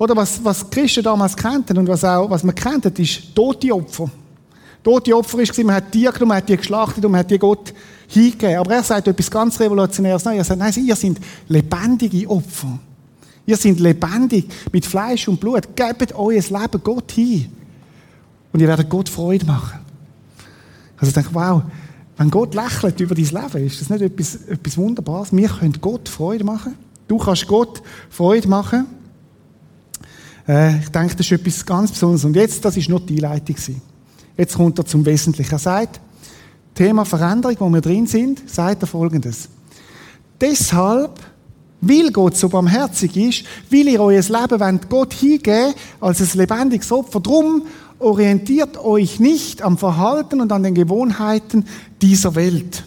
Oder 0.02 0.16
was, 0.16 0.42
was 0.42 0.68
Christen 0.68 1.04
damals 1.04 1.36
kannten 1.36 1.78
und 1.78 1.86
was 1.86 2.04
auch, 2.04 2.28
was 2.28 2.42
man 2.42 2.56
kannte, 2.56 2.92
ist 3.00 3.32
tote 3.36 3.72
Opfer. 3.72 4.10
Tote 4.82 5.16
Opfer 5.16 5.38
ist, 5.38 5.56
man 5.62 5.76
hat 5.76 5.92
Tiere 5.92 6.12
genommen, 6.12 6.30
man 6.30 6.38
hat 6.38 6.48
die 6.48 6.56
geschlachtet 6.56 7.04
und 7.04 7.12
man 7.12 7.20
hat 7.20 7.30
die 7.30 7.38
Gott 7.38 7.72
hingegeben. 8.08 8.56
Aber 8.56 8.74
er 8.74 8.82
sagt 8.82 9.06
etwas 9.06 9.30
ganz 9.30 9.60
Revolutionäres. 9.60 10.24
Nein, 10.24 10.38
er 10.38 10.44
sagt, 10.44 10.58
nein, 10.58 10.72
ihr 10.84 10.96
seid 10.96 11.18
lebendige 11.46 12.28
Opfer. 12.28 12.80
Ihr 13.46 13.56
seid 13.56 13.78
lebendig 13.78 14.48
mit 14.72 14.84
Fleisch 14.84 15.28
und 15.28 15.38
Blut. 15.38 15.68
Gebt 15.76 16.12
euer 16.16 16.32
Leben 16.32 16.82
Gott 16.82 17.12
hin. 17.12 17.52
Und 18.52 18.58
ihr 18.58 18.66
werdet 18.66 18.90
Gott 18.90 19.08
Freude 19.08 19.46
machen. 19.46 19.78
Also 20.96 21.10
ich 21.10 21.14
denke, 21.14 21.30
wow, 21.32 21.62
wenn 22.16 22.28
Gott 22.28 22.56
lächelt 22.56 22.98
über 22.98 23.14
dein 23.14 23.24
Leben, 23.24 23.66
ist 23.68 23.80
das 23.80 23.88
nicht 23.88 24.02
etwas, 24.02 24.34
etwas 24.48 24.76
Wunderbares? 24.76 25.30
Wir 25.30 25.48
können 25.48 25.78
Gott 25.80 26.08
Freude 26.08 26.42
machen. 26.42 26.74
Du 27.06 27.18
kannst 27.18 27.46
Gott 27.46 27.80
Freude 28.10 28.48
machen. 28.48 28.86
Äh, 30.46 30.78
ich 30.78 30.88
denke, 30.88 31.16
das 31.16 31.26
ist 31.26 31.32
etwas 31.32 31.64
ganz 31.64 31.92
Besonderes. 31.92 32.24
Und 32.24 32.36
jetzt, 32.36 32.64
das 32.64 32.76
ist 32.76 32.88
nur 32.88 33.00
die 33.00 33.24
Einleitung. 33.24 33.56
Jetzt 34.36 34.56
kommt 34.56 34.78
er 34.78 34.86
zum 34.86 35.04
Wesentlichen. 35.04 35.52
Er 35.52 35.58
sagt, 35.58 36.00
Thema 36.74 37.04
Veränderung, 37.04 37.56
wo 37.60 37.68
wir 37.68 37.80
drin 37.80 38.06
sind, 38.06 38.48
sagt 38.48 38.82
er 38.82 38.86
folgendes. 38.86 39.48
Deshalb, 40.40 41.20
weil 41.80 42.10
Gott 42.10 42.36
so 42.36 42.48
barmherzig 42.48 43.16
ist, 43.16 43.44
will 43.70 43.88
ihr 43.88 44.00
euer 44.00 44.22
Leben 44.22 44.60
wollt 44.60 44.88
Gott 44.88 45.12
hingeben 45.12 45.74
als 46.00 46.20
ein 46.20 46.38
lebendiges 46.38 46.90
Opfer. 46.90 47.20
Drum 47.20 47.62
orientiert 47.98 48.78
euch 48.78 49.20
nicht 49.20 49.62
am 49.62 49.78
Verhalten 49.78 50.40
und 50.40 50.50
an 50.50 50.62
den 50.62 50.74
Gewohnheiten 50.74 51.64
dieser 52.00 52.34
Welt. 52.34 52.84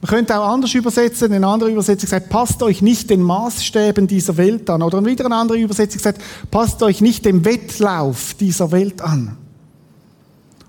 Man 0.00 0.10
könnte 0.10 0.38
auch 0.38 0.48
anders 0.48 0.74
übersetzen. 0.74 1.28
In 1.28 1.34
einer 1.34 1.48
anderen 1.48 1.72
Übersetzung 1.72 2.08
sagt, 2.08 2.28
passt 2.28 2.62
euch 2.62 2.82
nicht 2.82 3.10
den 3.10 3.22
Maßstäben 3.22 4.06
dieser 4.06 4.36
Welt 4.36 4.68
an. 4.68 4.82
Oder 4.82 5.04
wieder 5.04 5.24
eine 5.24 5.36
andere 5.36 5.58
Übersetzung 5.58 6.00
sagt, 6.00 6.20
passt 6.50 6.82
euch 6.82 7.00
nicht 7.00 7.24
dem 7.24 7.44
Wettlauf 7.44 8.34
dieser 8.34 8.70
Welt 8.72 9.00
an. 9.00 9.36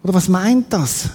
Oder 0.04 0.14
was 0.14 0.30
meint 0.30 0.72
das? 0.72 1.10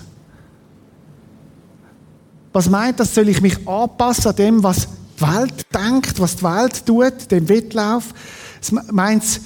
Was 2.52 2.69
meint 2.69 3.00
das? 3.00 3.14
Soll 3.14 3.28
ich 3.31 3.40
mich 3.40 3.66
anpassen 3.66 4.31
an 4.31 4.37
dem, 4.37 4.62
was 4.62 4.88
die 5.19 5.23
Welt 5.23 5.66
denkt, 5.73 6.21
was 6.21 6.37
die 6.37 6.42
Welt 6.42 6.85
tut, 6.85 7.31
dem 7.31 7.49
Wettlauf? 7.49 8.12
Es 8.61 8.71
meint, 8.71 9.40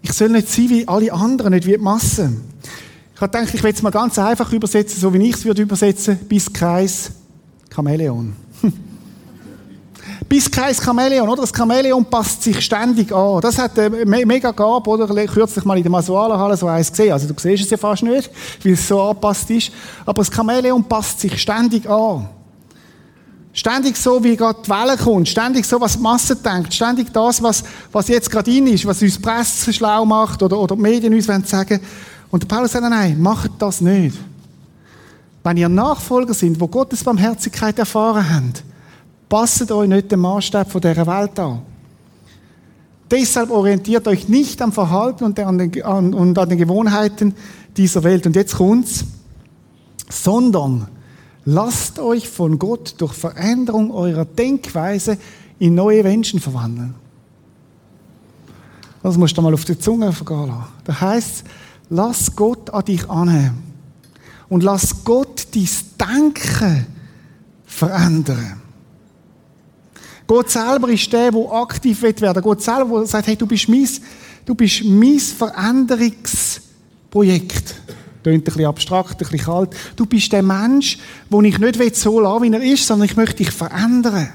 ich 0.00 0.12
soll 0.12 0.30
nicht 0.30 0.48
sein 0.48 0.70
wie 0.70 0.88
alle 0.88 1.12
anderen, 1.12 1.52
nicht 1.52 1.66
wie 1.66 1.72
die 1.72 1.78
Masse. 1.78 2.32
Ich 3.14 3.20
habe 3.20 3.30
gedacht, 3.30 3.54
ich 3.54 3.62
will 3.62 3.72
es 3.72 3.82
mal 3.82 3.90
ganz 3.90 4.18
einfach 4.18 4.50
übersetzen, 4.52 4.98
so 4.98 5.12
wie 5.12 5.28
ich 5.28 5.34
es 5.34 5.44
würde 5.44 5.60
übersetzen, 5.60 6.18
bis 6.28 6.50
Kreis 6.50 7.10
Chamäleon. 7.74 8.34
Bis 10.28 10.50
kein 10.50 10.74
Chamäleon, 10.74 11.28
oder? 11.28 11.42
Das 11.42 11.52
Chamäleon 11.54 12.04
passt 12.04 12.42
sich 12.42 12.60
ständig 12.60 13.12
an. 13.12 13.40
Das 13.40 13.58
hat 13.58 13.78
eine 13.78 14.04
mega 14.04 14.50
Gabe, 14.50 14.90
oder? 14.90 15.06
Kürzlich 15.26 15.64
mal 15.64 15.76
in 15.76 15.82
der 15.82 15.92
Masualenhalle 15.92 16.56
so 16.56 16.66
eins 16.66 16.90
gesehen. 16.90 17.12
Also 17.12 17.26
du 17.26 17.34
siehst 17.38 17.64
es 17.64 17.70
ja 17.70 17.76
fast 17.76 18.02
nicht, 18.02 18.30
weil 18.62 18.72
es 18.72 18.86
so 18.86 19.00
angepasst 19.00 19.48
ist. 19.50 19.72
Aber 20.04 20.22
das 20.22 20.30
Chamäleon 20.30 20.84
passt 20.84 21.20
sich 21.20 21.40
ständig 21.40 21.88
an. 21.88 22.28
Ständig 23.52 23.96
so, 23.96 24.22
wie 24.22 24.36
gerade 24.36 24.60
die 24.64 24.70
Welle 24.70 24.96
kommt. 24.96 25.28
Ständig 25.28 25.64
so, 25.64 25.80
was 25.80 25.94
die 25.94 26.02
Masse 26.02 26.36
denkt. 26.36 26.72
Ständig 26.74 27.12
das, 27.12 27.42
was, 27.42 27.64
was 27.90 28.08
jetzt 28.08 28.30
gerade 28.30 28.50
in 28.50 28.66
ist, 28.66 28.86
was 28.86 29.02
uns 29.02 29.16
die 29.16 29.22
Presse 29.22 29.72
schlau 29.72 30.04
macht 30.04 30.42
oder, 30.42 30.58
oder 30.58 30.76
die 30.76 30.82
Medien 30.82 31.14
uns 31.14 31.26
sagen. 31.26 31.80
Und 32.30 32.46
Paulus 32.46 32.72
sagt, 32.72 32.88
nein, 32.88 33.20
macht 33.20 33.52
das 33.58 33.80
nicht. 33.80 34.16
Wenn 35.48 35.56
ihr 35.56 35.70
Nachfolger 35.70 36.34
sind, 36.34 36.60
wo 36.60 36.68
Gottes 36.68 37.02
Barmherzigkeit 37.02 37.78
erfahren 37.78 38.34
habt, 38.34 38.62
passet 39.30 39.72
euch 39.72 39.88
nicht 39.88 40.12
den 40.12 40.20
Maßstab 40.20 40.70
von 40.70 40.78
dieser 40.78 41.06
Welt 41.06 41.40
an. 41.40 41.62
Deshalb 43.10 43.50
orientiert 43.50 44.06
euch 44.08 44.28
nicht 44.28 44.60
am 44.60 44.72
Verhalten 44.72 45.24
und 45.24 45.40
an 45.40 45.56
den, 45.56 45.82
an, 45.82 46.12
und 46.12 46.38
an 46.38 46.50
den 46.50 46.58
Gewohnheiten 46.58 47.34
dieser 47.74 48.04
Welt. 48.04 48.26
Und 48.26 48.36
jetzt 48.36 48.56
kommt's. 48.56 49.06
Sondern 50.10 50.86
lasst 51.46 51.98
euch 51.98 52.28
von 52.28 52.58
Gott 52.58 52.96
durch 52.98 53.14
Veränderung 53.14 53.90
eurer 53.90 54.26
Denkweise 54.26 55.16
in 55.58 55.74
neue 55.74 56.02
Menschen 56.02 56.40
verwandeln. 56.40 56.94
Das 59.02 59.16
musst 59.16 59.34
du 59.34 59.40
mal 59.40 59.54
auf 59.54 59.64
die 59.64 59.78
Zunge 59.78 60.12
vergehen 60.12 60.48
lassen. 60.48 60.64
Das 60.84 61.00
heisst, 61.00 61.44
lass 61.88 62.36
Gott 62.36 62.68
an 62.68 62.84
dich 62.84 63.08
annehmen 63.08 63.67
und 64.48 64.62
lass 64.62 65.04
Gott 65.04 65.48
dein 65.54 65.68
Denken 65.98 66.86
verändern. 67.66 68.62
Gott 70.26 70.50
selber 70.50 70.88
ist 70.90 71.12
der, 71.12 71.30
der 71.30 71.52
aktiv 71.52 72.02
werden 72.02 72.20
will. 72.20 72.34
Gott 72.42 72.60
selber, 72.62 72.98
der 72.98 73.06
sagt, 73.06 73.28
hey, 73.28 73.36
du 73.36 73.46
bist 73.46 73.66
mein, 73.68 73.88
du 74.44 74.54
bist 74.54 74.84
mein 74.84 75.18
Veränderungsprojekt. 75.18 77.76
Klingt 78.22 78.42
ein 78.42 78.44
bisschen 78.44 78.66
abstrakt, 78.66 79.12
ein 79.12 79.16
bisschen 79.16 79.38
kalt. 79.38 79.70
Du 79.96 80.04
bist 80.04 80.30
der 80.32 80.42
Mensch, 80.42 80.98
den 81.30 81.46
ich 81.46 81.58
nicht 81.58 81.96
so 81.96 82.20
lassen 82.20 82.42
wie 82.42 82.52
er 82.52 82.62
ist, 82.62 82.86
sondern 82.86 83.08
ich 83.08 83.16
möchte 83.16 83.36
dich 83.36 83.50
verändern. 83.50 84.28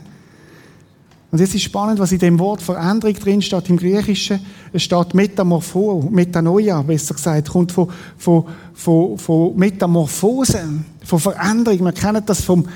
Und 1.33 1.39
jetzt 1.39 1.55
ist 1.55 1.63
spannend, 1.63 1.97
was 1.97 2.11
in 2.11 2.19
dem 2.19 2.37
Wort 2.37 2.61
Veränderung 2.61 3.15
drin 3.15 3.41
steht 3.41 3.67
im 3.67 3.77
Griechischen. 3.77 4.39
Es 4.71 4.83
steht 4.83 5.15
Metamorpho, 5.15 6.07
Metanoia, 6.11 6.83
besser 6.83 7.15
gesagt, 7.15 7.49
kommt 7.49 7.71
von, 7.71 7.89
von, 8.19 8.45
von, 8.75 9.17
von 9.17 9.57
Metamorphose, 9.57 10.61
von 11.03 11.19
Veränderung. 11.19 11.85
Wir 11.85 11.91
kennen 11.91 12.21
das 12.23 12.41
vom, 12.41 12.67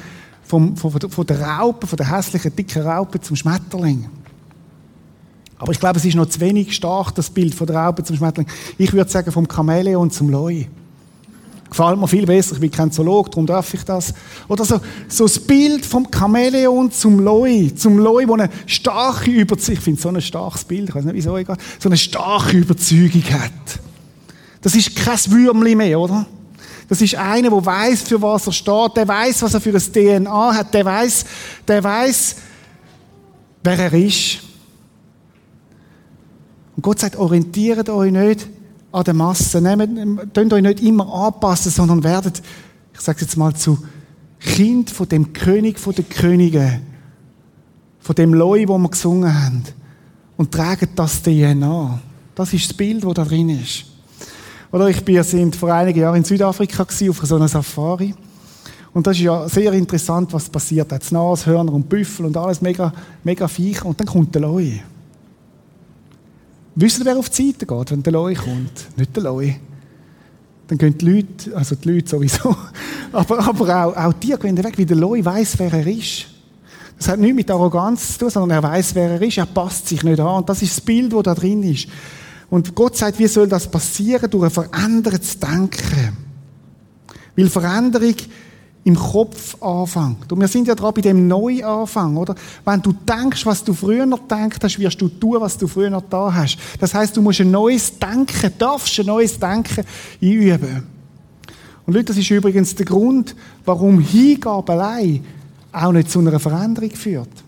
vom, 0.41 0.75
von, 0.75 0.91
von 0.91 1.25
der 1.27 1.39
Raupe, 1.39 1.85
von 1.85 1.97
der 1.97 2.11
hässlichen, 2.11 2.55
dicken 2.55 2.81
Raupe 2.81 3.21
zum 3.21 3.35
Schmetterling. 3.35 4.09
Aber 5.59 5.71
ich 5.71 5.79
glaube, 5.79 5.99
es 5.99 6.05
ist 6.05 6.15
noch 6.15 6.25
zu 6.25 6.39
wenig 6.39 6.75
stark, 6.75 7.13
das 7.13 7.29
Bild 7.29 7.53
von 7.53 7.67
der 7.67 7.75
Raupe 7.75 8.03
zum 8.03 8.15
Schmetterling. 8.15 8.49
Ich 8.79 8.91
würde 8.91 9.11
sagen, 9.11 9.31
vom 9.31 9.47
Chamäleon 9.47 10.09
zum 10.09 10.31
Leu. 10.31 10.63
Gefällt 11.69 11.99
mir 11.99 12.07
viel 12.07 12.25
besser, 12.25 12.53
ich 12.53 12.61
bin 12.61 12.71
kein 12.71 12.91
Zoolog, 12.91 13.29
darum 13.31 13.45
darf 13.45 13.73
ich 13.73 13.83
das. 13.83 14.13
Oder 14.47 14.63
so, 14.63 14.79
so 15.07 15.25
das 15.25 15.39
Bild 15.39 15.85
vom 15.85 16.07
Chamäleon 16.09 16.91
zum 16.91 17.19
Loi, 17.19 17.71
zum 17.75 17.97
Loi, 17.97 18.27
wo 18.27 18.33
eine 18.33 18.49
starke 18.65 19.31
Überzeugung, 19.31 19.77
ich 19.77 19.83
finde 19.83 20.01
so 20.01 20.09
ein 20.09 20.21
starkes 20.21 20.63
Bild, 20.63 20.89
ich 20.89 20.95
weiß 20.95 21.03
nicht 21.03 21.15
wieso, 21.15 21.35
egal, 21.37 21.57
so 21.79 21.89
eine 21.89 21.97
starke 21.97 22.57
Überzeugung 22.57 23.23
hat. 23.31 23.79
Das 24.61 24.75
ist 24.75 24.95
kein 24.95 25.19
Würmli 25.31 25.75
mehr, 25.75 25.99
oder? 25.99 26.25
Das 26.87 27.01
ist 27.01 27.15
einer, 27.15 27.49
der 27.49 27.65
weiß, 27.65 28.03
für 28.03 28.21
was 28.21 28.47
er 28.47 28.53
steht, 28.53 28.95
der 28.95 29.07
weiß, 29.07 29.41
was 29.41 29.53
er 29.53 29.61
für 29.61 29.73
ein 29.73 29.81
DNA 29.81 30.53
hat, 30.53 30.73
der 30.73 30.85
weiß, 30.85 31.25
der 31.67 31.83
weiß, 31.83 32.35
wer 33.63 33.79
er 33.79 33.93
ist. 33.93 34.39
Und 36.75 36.83
Gott 36.83 36.99
sagt, 36.99 37.17
orientiert 37.17 37.89
euch 37.89 38.11
nicht 38.11 38.47
an 38.97 39.03
der 39.03 39.13
Masse. 39.13 39.61
Nehmt, 39.61 40.33
könnt 40.33 40.53
euch 40.53 40.61
nicht 40.61 40.81
immer 40.81 41.13
anpassen, 41.13 41.71
sondern 41.71 42.03
werdet, 42.03 42.41
ich 42.93 43.01
sage 43.01 43.21
jetzt 43.21 43.37
mal, 43.37 43.55
zu 43.55 43.77
Kind 44.39 44.89
von 44.89 45.07
dem 45.07 45.33
König 45.33 45.79
von 45.79 45.93
den 45.93 46.07
Königen, 46.09 46.81
von 47.99 48.15
dem 48.15 48.33
Loi, 48.33 48.67
wo 48.67 48.77
wir 48.77 48.89
gesungen 48.89 49.33
haben, 49.33 49.63
und 50.37 50.51
tragen 50.51 50.89
das 50.95 51.21
DNA. 51.23 51.99
Das 52.35 52.53
ist 52.53 52.69
das 52.69 52.77
Bild, 52.77 53.03
das 53.03 53.13
da 53.13 53.25
drin 53.25 53.49
ist. 53.49 53.85
Oder 54.71 54.89
ich 54.89 55.03
bin 55.03 55.53
vor 55.53 55.73
einigen 55.73 55.99
Jahren 55.99 56.17
in 56.17 56.23
Südafrika 56.23 56.83
auf 56.83 57.19
so 57.23 57.35
einer 57.35 57.47
Safari. 57.47 58.13
Und 58.93 59.07
das 59.07 59.17
ist 59.17 59.23
ja 59.23 59.47
sehr 59.47 59.73
interessant, 59.73 60.33
was 60.33 60.49
passiert. 60.49 60.91
Da 60.91 60.99
Nashörner 61.11 61.73
und 61.73 61.87
Büffel 61.87 62.25
und 62.25 62.37
alles 62.37 62.61
mega, 62.61 62.93
mega 63.23 63.47
Viech. 63.47 63.83
Und 63.83 63.99
dann 63.99 64.07
kommt 64.07 64.33
der 64.35 64.41
Loi. 64.41 64.81
Wisst 66.79 66.99
ihr, 66.99 67.05
wer 67.05 67.17
auf 67.17 67.29
die 67.31 67.47
Seite 67.47 67.65
geht, 67.65 67.91
wenn 67.91 68.03
der 68.03 68.13
Loi 68.13 68.35
kommt? 68.35 68.95
Nicht 68.95 69.15
der 69.15 69.23
Loi. 69.23 69.55
Dann 70.67 70.77
gehen 70.77 70.95
die 70.95 71.05
Leute, 71.05 71.57
also 71.57 71.73
die 71.73 71.91
Leute 71.91 72.07
sowieso, 72.07 72.55
aber, 73.11 73.39
aber 73.39 73.85
auch, 73.85 73.95
auch 73.95 74.13
die 74.13 74.35
gehen 74.39 74.63
weg, 74.63 74.77
weil 74.77 74.85
der 74.85 74.97
Loi 74.97 75.25
weiß, 75.25 75.57
wer 75.57 75.73
er 75.73 75.87
ist. 75.87 76.27
Das 76.95 77.07
hat 77.07 77.19
nichts 77.19 77.35
mit 77.35 77.49
Arroganz 77.49 78.13
zu 78.13 78.19
tun, 78.19 78.29
sondern 78.29 78.57
er 78.57 78.63
weiß, 78.63 78.93
wer 78.93 79.09
er 79.09 79.21
ist. 79.23 79.39
Er 79.39 79.47
passt 79.47 79.87
sich 79.87 80.03
nicht 80.03 80.19
an. 80.19 80.37
Und 80.37 80.49
das 80.49 80.61
ist 80.61 80.77
das 80.77 80.81
Bild, 80.81 81.13
das 81.13 81.23
da 81.23 81.33
drin 81.33 81.63
ist. 81.63 81.87
Und 82.49 82.75
Gott 82.75 82.95
sagt, 82.95 83.17
wie 83.17 83.27
soll 83.27 83.47
das 83.47 83.69
passieren? 83.69 84.29
Durch 84.29 84.43
ein 84.43 84.51
verändertes 84.51 85.39
Denken. 85.39 86.15
Weil 87.35 87.49
Veränderung 87.49 88.15
im 88.87 88.95
Kopf 88.95 89.61
anfängt. 89.61 90.31
Und 90.31 90.39
wir 90.39 90.47
sind 90.47 90.65
ja 90.65 90.73
dran 90.73 90.93
bei 90.93 91.01
dem 91.01 91.27
Neuanfang, 91.27 92.15
oder? 92.15 92.35
Wenn 92.63 92.81
du 92.81 92.93
denkst, 92.93 93.45
was 93.45 93.61
du 93.61 93.73
früher 93.73 94.07
gedacht 94.07 94.63
hast, 94.63 94.79
wirst 94.79 95.01
du 95.01 95.09
tun, 95.09 95.41
was 95.41 95.57
du 95.57 95.67
früher 95.67 95.89
noch 95.89 96.03
da 96.09 96.33
hast. 96.33 96.57
Das 96.79 96.93
heißt, 96.93 97.17
du 97.17 97.21
musst 97.21 97.41
ein 97.41 97.51
neues 97.51 97.99
Denken, 97.99 98.49
darfst 98.57 98.97
ein 98.97 99.07
neues 99.07 99.37
Denken 99.37 99.83
einüben. 100.21 100.83
Und 101.85 101.93
Leute, 101.93 102.05
das 102.05 102.17
ist 102.17 102.31
übrigens 102.31 102.75
der 102.75 102.85
Grund, 102.85 103.35
warum 103.65 103.99
Hingabe 103.99 104.71
allein 104.71 105.25
auch 105.73 105.91
nicht 105.91 106.09
zu 106.09 106.19
einer 106.19 106.39
Veränderung 106.39 106.91
führt. 106.91 107.43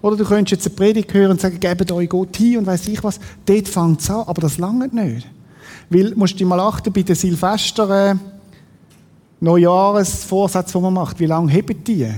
Oder 0.00 0.16
du 0.16 0.24
könntest 0.24 0.52
jetzt 0.52 0.66
eine 0.66 0.76
Predigt 0.76 1.12
hören 1.12 1.32
und 1.32 1.42
sagen, 1.42 1.60
gebt 1.60 1.92
euch 1.92 2.08
Gott 2.08 2.34
hin 2.38 2.56
und 2.56 2.66
weiß 2.66 2.88
ich 2.88 3.04
was. 3.04 3.20
Dort 3.44 3.68
fängt 3.68 4.00
es 4.00 4.08
an, 4.08 4.24
aber 4.26 4.40
das 4.40 4.56
lange 4.56 4.88
nicht. 4.88 5.26
Weil, 5.90 6.14
musst 6.14 6.40
du 6.40 6.46
mal 6.46 6.60
achten, 6.60 6.90
bei 6.90 7.02
den 7.02 7.16
Silvester, 7.16 8.18
Neujahresvorsätzen, 9.40 10.80
die 10.80 10.82
man 10.82 10.94
macht, 10.94 11.20
wie 11.20 11.26
lange 11.26 11.50
heben 11.50 11.82
die? 11.84 12.08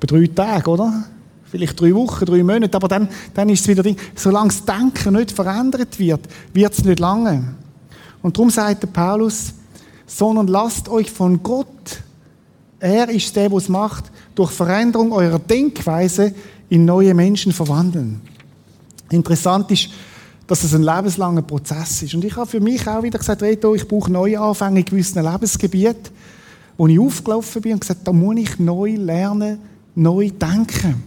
Bei 0.00 0.06
drei 0.06 0.26
Tagen, 0.26 0.70
oder? 0.70 1.04
Vielleicht 1.44 1.80
drei 1.80 1.94
Wochen, 1.94 2.24
drei 2.24 2.42
Monate, 2.42 2.76
aber 2.76 2.88
dann, 2.88 3.08
dann 3.32 3.48
ist 3.48 3.60
es 3.60 3.68
wieder 3.68 3.82
Ding. 3.82 3.96
Solange 4.14 4.48
das 4.48 4.64
Denken 4.64 5.14
nicht 5.14 5.32
verändert 5.32 5.98
wird, 5.98 6.20
wird 6.52 6.72
es 6.72 6.84
nicht 6.84 6.98
lange. 6.98 7.54
Und 8.22 8.36
darum 8.36 8.50
sagt 8.50 8.82
der 8.82 8.88
Paulus, 8.88 9.54
sondern 10.06 10.48
lasst 10.48 10.88
euch 10.88 11.10
von 11.10 11.42
Gott, 11.42 11.68
er 12.80 13.08
ist 13.08 13.34
der, 13.36 13.48
der 13.48 13.58
es 13.58 13.68
macht, 13.68 14.04
durch 14.34 14.50
Veränderung 14.50 15.12
eurer 15.12 15.38
Denkweise 15.38 16.34
in 16.68 16.84
neue 16.84 17.14
Menschen 17.14 17.52
verwandeln. 17.52 18.20
Interessant 19.10 19.70
ist, 19.70 19.90
dass 20.46 20.62
es 20.62 20.74
ein 20.74 20.82
lebenslanger 20.82 21.42
Prozess 21.42 22.02
ist. 22.02 22.14
Und 22.14 22.24
ich 22.24 22.36
habe 22.36 22.46
für 22.46 22.60
mich 22.60 22.86
auch 22.86 23.02
wieder 23.02 23.18
gesagt, 23.18 23.42
Reto, 23.42 23.74
ich 23.74 23.88
brauche 23.88 24.12
neue 24.12 24.38
Anfänge 24.38 24.80
in 24.80 24.84
gewissen 24.84 25.22
Lebensgebieten, 25.22 26.10
wo 26.76 26.86
ich 26.86 26.98
aufgelaufen 26.98 27.62
bin 27.62 27.74
und 27.74 27.80
gesagt, 27.80 28.06
da 28.06 28.12
muss 28.12 28.36
ich 28.36 28.58
neu 28.58 28.96
lernen, 28.96 29.58
neu 29.94 30.30
denken. 30.30 31.02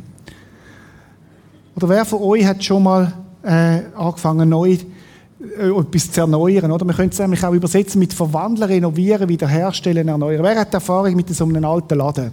Oder 1.75 1.89
wer 1.89 2.05
von 2.05 2.21
euch 2.21 2.45
hat 2.45 2.63
schon 2.63 2.83
mal 2.83 3.13
äh, 3.43 3.81
angefangen, 3.95 4.49
neu 4.49 4.71
äh, 4.71 5.69
etwas 5.69 6.11
zu 6.11 6.21
erneuern, 6.21 6.71
oder? 6.71 6.85
Man 6.85 6.95
könnte 6.95 7.13
es 7.13 7.19
nämlich 7.19 7.43
auch 7.45 7.53
übersetzen 7.53 7.99
mit 7.99 8.13
verwandeln, 8.13 8.67
renovieren, 8.67 9.29
wiederherstellen, 9.29 10.07
erneuern. 10.07 10.41
Wer 10.41 10.59
hat 10.59 10.73
Erfahrung 10.73 11.15
mit 11.15 11.29
so 11.35 11.43
einem 11.45 11.63
alten 11.63 11.95
Laden? 11.95 12.31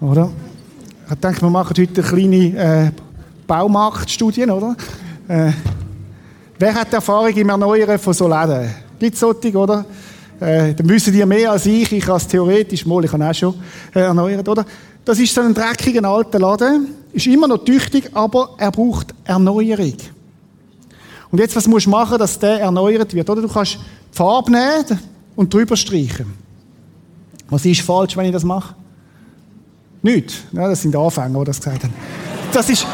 Oder? 0.00 0.30
Ich 1.08 1.14
denke, 1.14 1.40
wir 1.40 1.50
machen 1.50 1.74
heute 1.78 2.02
eine 2.02 2.10
kleine 2.10 2.86
äh, 2.86 2.90
Baumarktstudien, 3.46 4.50
oder? 4.50 4.76
Äh, 5.26 5.52
wer 6.58 6.74
hat 6.74 6.92
Erfahrung 6.92 7.34
im 7.34 7.48
Erneuern 7.48 7.98
von 7.98 8.12
so 8.12 8.28
Läden? 8.28 8.70
Gibt 8.98 9.14
es 9.14 9.20
solche, 9.20 9.56
oder? 9.56 9.84
Äh, 10.40 10.74
dann 10.74 10.88
wissen 10.88 11.12
die 11.12 11.24
mehr 11.24 11.52
als 11.52 11.66
ich. 11.66 11.90
Ich 11.92 12.04
kann 12.04 12.16
es 12.16 12.28
theoretisch, 12.28 12.84
mal, 12.84 13.04
ich 13.04 13.10
kann 13.10 13.22
auch 13.22 13.34
schon 13.34 13.54
äh, 13.94 14.00
erneuern, 14.00 14.46
oder? 14.46 14.64
Das 15.04 15.18
ist 15.18 15.34
so 15.34 15.40
ein 15.40 15.54
dreckiger 15.54 16.06
alter 16.08 16.38
Laden. 16.38 16.88
Ist 17.12 17.26
immer 17.26 17.48
noch 17.48 17.64
tüchtig, 17.64 18.10
aber 18.14 18.54
er 18.58 18.70
braucht 18.70 19.14
Erneuerung. 19.24 19.94
Und 21.30 21.38
jetzt, 21.38 21.56
was 21.56 21.66
musst 21.66 21.86
du 21.86 21.90
machen, 21.90 22.18
dass 22.18 22.38
der 22.38 22.60
erneuert 22.60 23.14
wird? 23.14 23.28
Oder 23.28 23.42
du 23.42 23.48
kannst 23.48 23.74
die 23.74 24.16
Farbe 24.16 24.50
nehmen 24.50 25.00
und 25.36 25.52
drüber 25.52 25.76
streichen. 25.76 26.32
Was 27.50 27.64
ist 27.64 27.80
falsch, 27.82 28.16
wenn 28.16 28.26
ich 28.26 28.32
das 28.32 28.44
mache? 28.44 28.74
Nicht. 30.02 30.34
Ja, 30.52 30.68
das 30.68 30.82
sind 30.82 30.94
Anfänger, 30.94 31.38
die 31.40 31.44
das 31.46 31.58
gesagt 31.58 31.84
haben. 31.84 31.94
Das 32.52 32.68
ist, 32.68 32.86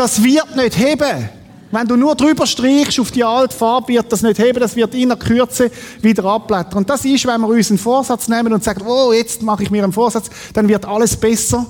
das 0.00 0.24
wird 0.24 0.56
nicht 0.56 0.78
heben. 0.78 1.28
Wenn 1.70 1.86
du 1.86 1.94
nur 1.94 2.14
drüber 2.14 2.46
streichst 2.46 2.98
auf 2.98 3.10
die 3.10 3.22
alte 3.22 3.54
Farbe, 3.54 3.88
wird 3.88 4.10
das 4.10 4.22
nicht 4.22 4.40
heben, 4.40 4.58
das 4.58 4.74
wird 4.74 4.94
in 4.94 5.10
der 5.10 5.18
Kürze 5.18 5.70
wieder 6.00 6.24
abblättern. 6.24 6.78
Und 6.78 6.88
das 6.90 7.04
ist, 7.04 7.26
wenn 7.26 7.40
wir 7.42 7.48
uns 7.48 7.68
einen 7.68 7.78
Vorsatz 7.78 8.26
nehmen 8.26 8.52
und 8.52 8.64
sagen, 8.64 8.82
oh, 8.86 9.12
jetzt 9.12 9.42
mache 9.42 9.62
ich 9.62 9.70
mir 9.70 9.84
einen 9.84 9.92
Vorsatz, 9.92 10.30
dann 10.54 10.66
wird 10.66 10.86
alles 10.86 11.14
besser. 11.16 11.66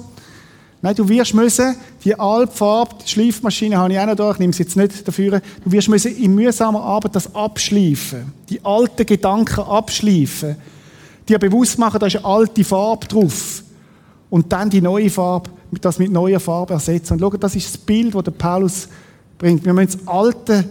Nein, 0.81 0.95
du 0.95 1.07
wirst 1.09 1.35
müssen, 1.35 1.77
die 2.05 2.19
alte 2.19 2.53
Farbe, 2.53 2.95
die 3.05 3.11
Schleifmaschine 3.11 3.77
habe 3.77 3.93
ich 3.93 3.99
auch 3.99 4.07
noch 4.07 4.15
da, 4.15 4.31
ich 4.31 4.39
nehme 4.39 4.53
sie 4.53 4.63
jetzt 4.63 4.77
nicht 4.77 5.07
dafür, 5.07 5.43
du 5.65 5.73
wirst 5.73 5.89
müssen 5.89 6.17
in 6.17 6.35
mühsamer 6.35 6.83
Arbeit 6.83 7.17
das 7.17 7.35
abschleifen. 7.35 8.33
Die 8.49 8.65
alten 8.65 9.05
Gedanken 9.05 9.61
abschleifen. 9.61 10.57
Dir 11.29 11.39
bewusst 11.41 11.79
machen, 11.79 11.99
da 11.99 12.07
ist 12.07 12.17
eine 12.17 12.25
alte 12.25 12.65
Farbe 12.65 13.09
drauf. 13.09 13.65
Und 14.31 14.53
dann 14.53 14.71
die 14.71 14.81
neue 14.81 15.11
Farbe 15.11 15.51
das 15.81 15.99
mit 15.99 16.11
neuer 16.11 16.41
Farbe 16.41 16.75
ersetzen. 16.75 17.15
Und 17.15 17.21
schau, 17.21 17.31
das 17.31 17.55
ist 17.55 17.67
das 17.67 17.79
Bild, 17.79 18.15
das 18.15 18.25
der 18.25 18.31
Paulus 18.33 18.89
bringt. 19.39 19.65
Wir 19.65 19.73
müssen 19.73 20.01
das 20.05 20.09
Alte 20.09 20.65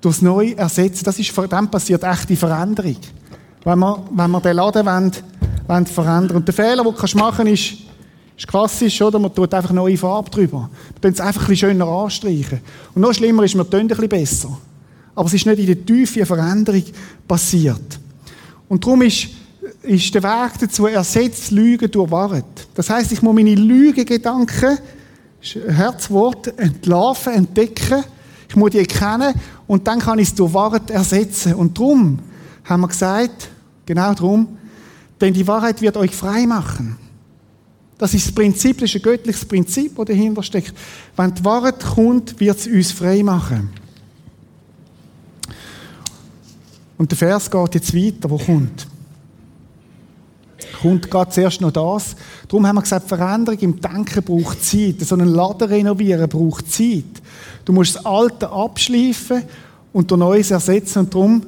durchs 0.00 0.22
Neue 0.22 0.56
ersetzen. 0.56 1.04
Das 1.04 1.18
ist, 1.18 1.32
dann 1.48 1.70
passiert 1.70 2.04
echt 2.04 2.28
die 2.28 2.36
Veränderung. 2.36 2.96
Wenn 3.64 3.78
wir, 3.78 4.04
wenn 4.10 4.30
wir 4.30 4.40
den 4.40 4.56
Laden 4.56 4.86
wollen, 4.86 5.12
wollen 5.66 5.86
verändern. 5.86 6.36
Und 6.36 6.46
der 6.46 6.54
Fehler, 6.54 6.84
den 6.84 6.94
du 6.94 7.18
machen 7.18 7.46
kannst, 7.46 7.72
ist, 7.72 7.78
ist 8.36 8.46
klassisch, 8.46 9.00
oder? 9.00 9.18
Man 9.18 9.34
tut 9.34 9.52
einfach 9.54 9.72
neue 9.72 9.96
Farbe 9.96 10.30
drüber. 10.30 10.60
Man 10.60 11.00
tut 11.00 11.14
es 11.14 11.20
einfach 11.20 11.48
ein 11.48 11.56
schöner 11.56 11.86
anstreichen. 11.86 12.60
Und 12.94 13.02
noch 13.02 13.14
schlimmer 13.14 13.44
ist, 13.44 13.54
man 13.54 13.68
tut 13.68 13.80
ein 13.80 13.88
bisschen 13.88 14.08
besser. 14.08 14.58
Aber 15.14 15.26
es 15.26 15.34
ist 15.34 15.46
nicht 15.46 15.58
in 15.58 15.66
der 15.66 15.86
Tiefe 15.86 16.20
eine 16.20 16.26
Veränderung 16.26 16.84
passiert. 17.26 17.98
Und 18.68 18.84
darum 18.84 19.02
ist 19.02 19.28
ist 19.84 20.14
der 20.14 20.22
Weg 20.22 20.52
dazu 20.60 20.86
ersetzt 20.86 21.50
Lügen 21.50 21.90
durch 21.90 22.10
Wahrheit. 22.10 22.44
Das 22.74 22.90
heißt, 22.90 23.12
ich 23.12 23.22
muss 23.22 23.34
meine 23.34 23.54
Lügengedanken, 23.54 24.78
Herzwort, 25.40 26.58
entlarven, 26.58 27.34
entdecken. 27.34 28.02
Ich 28.48 28.56
muss 28.56 28.70
die 28.70 28.78
erkennen 28.78 29.34
und 29.66 29.86
dann 29.86 29.98
kann 29.98 30.18
ich 30.18 30.28
es 30.28 30.34
durch 30.34 30.54
Wahrheit 30.54 30.90
ersetzen. 30.90 31.54
Und 31.54 31.76
darum 31.76 32.18
haben 32.64 32.80
wir 32.80 32.88
gesagt, 32.88 33.48
genau 33.84 34.14
darum, 34.14 34.56
denn 35.20 35.34
die 35.34 35.46
Wahrheit 35.46 35.80
wird 35.80 35.96
euch 35.96 36.14
frei 36.14 36.46
machen. 36.46 36.96
Das 37.98 38.14
ist 38.14 38.26
das 38.26 38.34
Prinzip, 38.34 38.78
das 38.78 38.90
ist 38.90 38.96
ein 38.96 39.02
göttliches 39.02 39.44
Prinzip, 39.44 39.96
das 39.96 40.06
dahinter 40.06 40.42
steckt. 40.42 40.74
Wenn 41.16 41.34
die 41.34 41.44
Wahrheit 41.44 41.80
kommt, 41.80 42.40
wird 42.40 42.58
es 42.58 42.66
uns 42.66 42.90
frei 42.90 43.22
machen. 43.22 43.70
Und 46.96 47.10
der 47.10 47.18
Vers 47.18 47.50
geht 47.50 47.74
jetzt 47.74 47.94
weiter, 47.94 48.30
wo 48.30 48.38
kommt 48.38 48.86
kommt 50.84 51.10
gerade 51.10 51.30
zuerst 51.30 51.62
noch 51.62 51.70
das. 51.70 52.14
Darum 52.46 52.66
haben 52.66 52.76
wir 52.76 52.82
gesagt, 52.82 53.08
Veränderung 53.08 53.58
im 53.60 53.80
Denken 53.80 54.22
braucht 54.22 54.62
Zeit. 54.62 55.00
So 55.00 55.14
einen 55.14 55.28
Laden 55.28 55.68
renovieren 55.68 56.28
braucht 56.28 56.70
Zeit. 56.70 57.04
Du 57.64 57.72
musst 57.72 57.96
das 57.96 58.04
Alte 58.04 58.50
abschleifen 58.50 59.44
und 59.94 60.10
durch 60.10 60.18
Neues 60.18 60.50
ersetzen. 60.50 60.98
Und 61.00 61.14
darum 61.14 61.42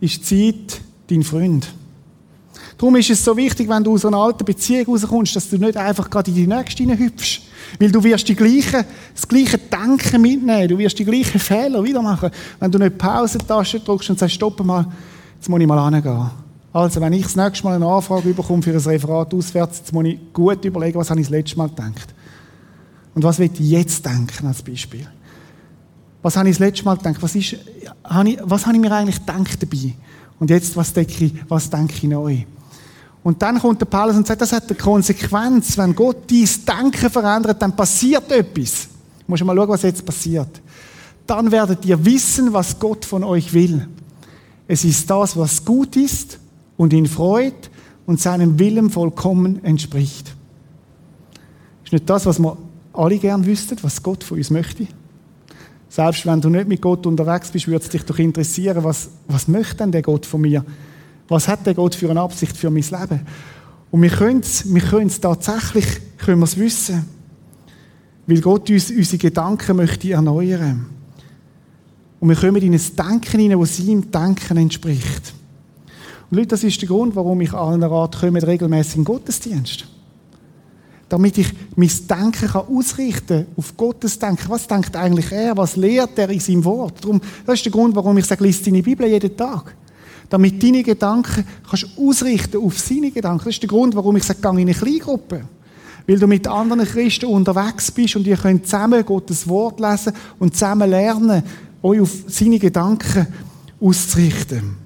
ist 0.00 0.26
Zeit 0.26 0.82
dein 1.08 1.22
Freund. 1.22 1.66
Darum 2.76 2.96
ist 2.96 3.08
es 3.08 3.24
so 3.24 3.34
wichtig, 3.34 3.70
wenn 3.70 3.82
du 3.82 3.94
aus 3.94 4.04
einer 4.04 4.18
alten 4.18 4.44
Beziehung 4.44 4.84
rauskommst, 4.86 5.34
dass 5.34 5.48
du 5.48 5.56
nicht 5.56 5.78
einfach 5.78 6.10
gerade 6.10 6.30
in 6.30 6.36
die 6.36 6.46
nächste 6.46 6.82
hineinhüpfst. 6.82 7.40
Weil 7.78 7.90
du 7.90 8.04
wirst 8.04 8.28
die 8.28 8.34
gleiche, 8.34 8.84
das 9.14 9.26
gleiche 9.26 9.56
Denken 9.56 10.20
mitnehmen. 10.20 10.68
Du 10.68 10.76
wirst 10.76 10.98
die 10.98 11.06
gleichen 11.06 11.40
Fehler 11.40 11.82
wieder 11.82 12.02
machen. 12.02 12.30
Wenn 12.60 12.70
du 12.70 12.78
nicht 12.78 12.98
Pausentasche 12.98 13.80
drückst 13.80 14.10
und 14.10 14.18
sagst, 14.18 14.34
stopp 14.34 14.62
mal, 14.62 14.86
jetzt 15.36 15.48
muss 15.48 15.60
ich 15.60 15.66
mal 15.66 15.90
hingehen. 15.90 16.43
Also, 16.74 17.00
wenn 17.00 17.12
ich 17.12 17.22
das 17.22 17.36
nächste 17.36 17.62
Mal 17.62 17.76
eine 17.76 17.86
Anfrage 17.86 18.34
bekomme 18.34 18.60
für 18.60 18.72
ein 18.72 18.76
Referat 18.76 19.32
auswärts, 19.32 19.78
jetzt 19.78 19.92
muss 19.92 20.06
ich 20.06 20.18
gut 20.32 20.64
überlegen, 20.64 20.98
was 20.98 21.08
habe 21.08 21.20
ich 21.20 21.28
das 21.28 21.30
letzte 21.30 21.56
Mal 21.56 21.68
gedacht. 21.68 22.12
Und 23.14 23.22
was 23.22 23.38
will 23.38 23.48
ich 23.54 23.60
jetzt 23.60 24.04
denken, 24.04 24.48
als 24.48 24.60
Beispiel? 24.60 25.06
Was 26.20 26.36
habe 26.36 26.48
ich 26.48 26.56
das 26.56 26.66
letzte 26.66 26.84
Mal 26.84 26.96
gedacht? 26.96 27.22
Was, 27.22 27.36
ist, 27.36 27.58
habe 28.02 28.28
ich, 28.28 28.38
was 28.42 28.66
habe 28.66 28.74
ich 28.74 28.82
mir 28.82 28.90
eigentlich 28.90 29.24
gedacht 29.24 29.62
dabei? 29.62 29.94
Und 30.40 30.50
jetzt, 30.50 30.76
was 30.76 30.92
denke 30.92 31.26
ich, 31.26 31.34
was 31.46 31.70
denke 31.70 31.94
ich 31.94 32.02
neu? 32.02 32.38
Und 33.22 33.40
dann 33.40 33.60
kommt 33.60 33.80
der 33.80 33.86
Paulus 33.86 34.16
und 34.16 34.26
sagt, 34.26 34.40
das 34.40 34.50
hat 34.50 34.68
eine 34.68 34.76
Konsequenz. 34.76 35.78
Wenn 35.78 35.94
Gott 35.94 36.28
dein 36.28 36.48
Denken 36.82 37.08
verändert, 37.08 37.62
dann 37.62 37.76
passiert 37.76 38.32
etwas. 38.32 38.88
Du 39.20 39.24
musst 39.28 39.44
mal 39.44 39.54
schauen, 39.54 39.68
was 39.68 39.82
jetzt 39.82 40.04
passiert. 40.04 40.60
Dann 41.24 41.52
werdet 41.52 41.84
ihr 41.84 42.04
wissen, 42.04 42.52
was 42.52 42.76
Gott 42.76 43.04
von 43.04 43.22
euch 43.22 43.52
will. 43.52 43.86
Es 44.66 44.84
ist 44.84 45.08
das, 45.08 45.36
was 45.36 45.64
gut 45.64 45.94
ist 45.94 46.40
und 46.76 46.92
ihn 46.92 47.06
freut 47.06 47.70
und 48.06 48.20
seinem 48.20 48.58
Willen 48.58 48.90
vollkommen 48.90 49.64
entspricht. 49.64 50.34
Ist 51.84 51.92
nicht 51.92 52.08
das, 52.08 52.26
was 52.26 52.38
wir 52.38 52.56
alle 52.92 53.18
gern 53.18 53.44
wüssten, 53.44 53.76
was 53.82 54.02
Gott 54.02 54.24
von 54.24 54.38
uns 54.38 54.50
möchte? 54.50 54.86
Selbst 55.88 56.26
wenn 56.26 56.40
du 56.40 56.48
nicht 56.48 56.66
mit 56.66 56.82
Gott 56.82 57.06
unterwegs 57.06 57.50
bist, 57.50 57.68
würde 57.68 57.84
es 57.84 57.90
dich 57.90 58.02
doch 58.02 58.18
interessieren, 58.18 58.82
was, 58.82 59.10
was 59.28 59.46
möchte 59.46 59.76
denn 59.76 59.92
der 59.92 60.02
Gott 60.02 60.26
von 60.26 60.40
mir? 60.40 60.64
Was 61.28 61.46
hat 61.48 61.64
der 61.66 61.74
Gott 61.74 61.94
für 61.94 62.10
eine 62.10 62.20
Absicht 62.20 62.56
für 62.56 62.70
mein 62.70 62.82
Leben? 62.82 63.20
Und 63.90 64.02
wir 64.02 64.10
können 64.10 64.40
es, 64.40 64.72
wir 64.72 64.82
können 64.82 65.06
es 65.06 65.20
tatsächlich, 65.20 65.86
können 66.18 66.40
wir 66.40 66.46
es 66.46 66.58
wissen. 66.58 67.04
Weil 68.26 68.40
Gott 68.40 68.68
uns 68.70 68.90
unsere 68.90 69.18
Gedanken 69.18 69.76
möchte 69.76 70.10
erneuern. 70.12 70.86
Und 72.18 72.28
wir 72.28 72.36
kommen 72.36 72.62
in 72.62 72.72
ein 72.72 72.80
Denken 72.98 73.40
hinein, 73.40 73.60
das 73.60 73.76
seinem 73.76 74.10
Denken 74.10 74.56
entspricht. 74.56 75.34
Und 76.30 76.36
Leute, 76.36 76.48
das 76.48 76.64
ist 76.64 76.80
der 76.80 76.88
Grund, 76.88 77.14
warum 77.16 77.40
ich 77.40 77.52
allen 77.52 77.82
rate, 77.82 78.18
kommen 78.18 78.42
regelmäßig 78.42 78.96
in 78.96 79.04
Gottesdienst. 79.04 79.86
Damit 81.08 81.38
ich 81.38 81.52
mein 81.76 81.90
Denken 82.08 82.48
kann 82.48 82.66
ausrichten 82.66 83.46
auf 83.56 83.76
Gottes 83.76 84.18
Denken. 84.18 84.48
Was 84.48 84.66
denkt 84.66 84.96
eigentlich 84.96 85.30
er? 85.30 85.56
Was 85.56 85.76
lehrt 85.76 86.18
er 86.18 86.30
in 86.30 86.40
seinem 86.40 86.64
Wort? 86.64 87.04
Darum, 87.04 87.20
das 87.46 87.56
ist 87.56 87.66
der 87.66 87.72
Grund, 87.72 87.94
warum 87.94 88.16
ich 88.18 88.24
sage, 88.24 88.42
lies 88.42 88.62
deine 88.62 88.82
Bibel 88.82 89.06
jeden 89.06 89.36
Tag. 89.36 89.74
Damit 90.30 90.62
deine 90.62 90.82
Gedanken 90.82 91.44
kannst 91.68 91.86
ausrichten 91.96 92.56
auf 92.56 92.78
seine 92.78 93.10
Gedanken. 93.10 93.44
Das 93.44 93.54
ist 93.54 93.62
der 93.62 93.68
Grund, 93.68 93.94
warum 93.94 94.16
ich 94.16 94.24
sage, 94.24 94.40
geh 94.42 94.48
in 94.48 94.58
eine 94.58 94.74
Kleingruppe. 94.74 95.42
Weil 96.06 96.18
du 96.18 96.26
mit 96.26 96.46
anderen 96.46 96.84
Christen 96.84 97.26
unterwegs 97.26 97.90
bist 97.90 98.16
und 98.16 98.26
ihr 98.26 98.36
könnt 98.36 98.66
zusammen 98.66 99.04
Gottes 99.04 99.46
Wort 99.46 99.80
lesen 99.80 100.12
und 100.38 100.54
zusammen 100.54 100.90
lernen, 100.90 101.42
euch 101.82 102.00
auf 102.00 102.12
seine 102.26 102.58
Gedanken 102.58 103.26
auszurichten. 103.80 104.83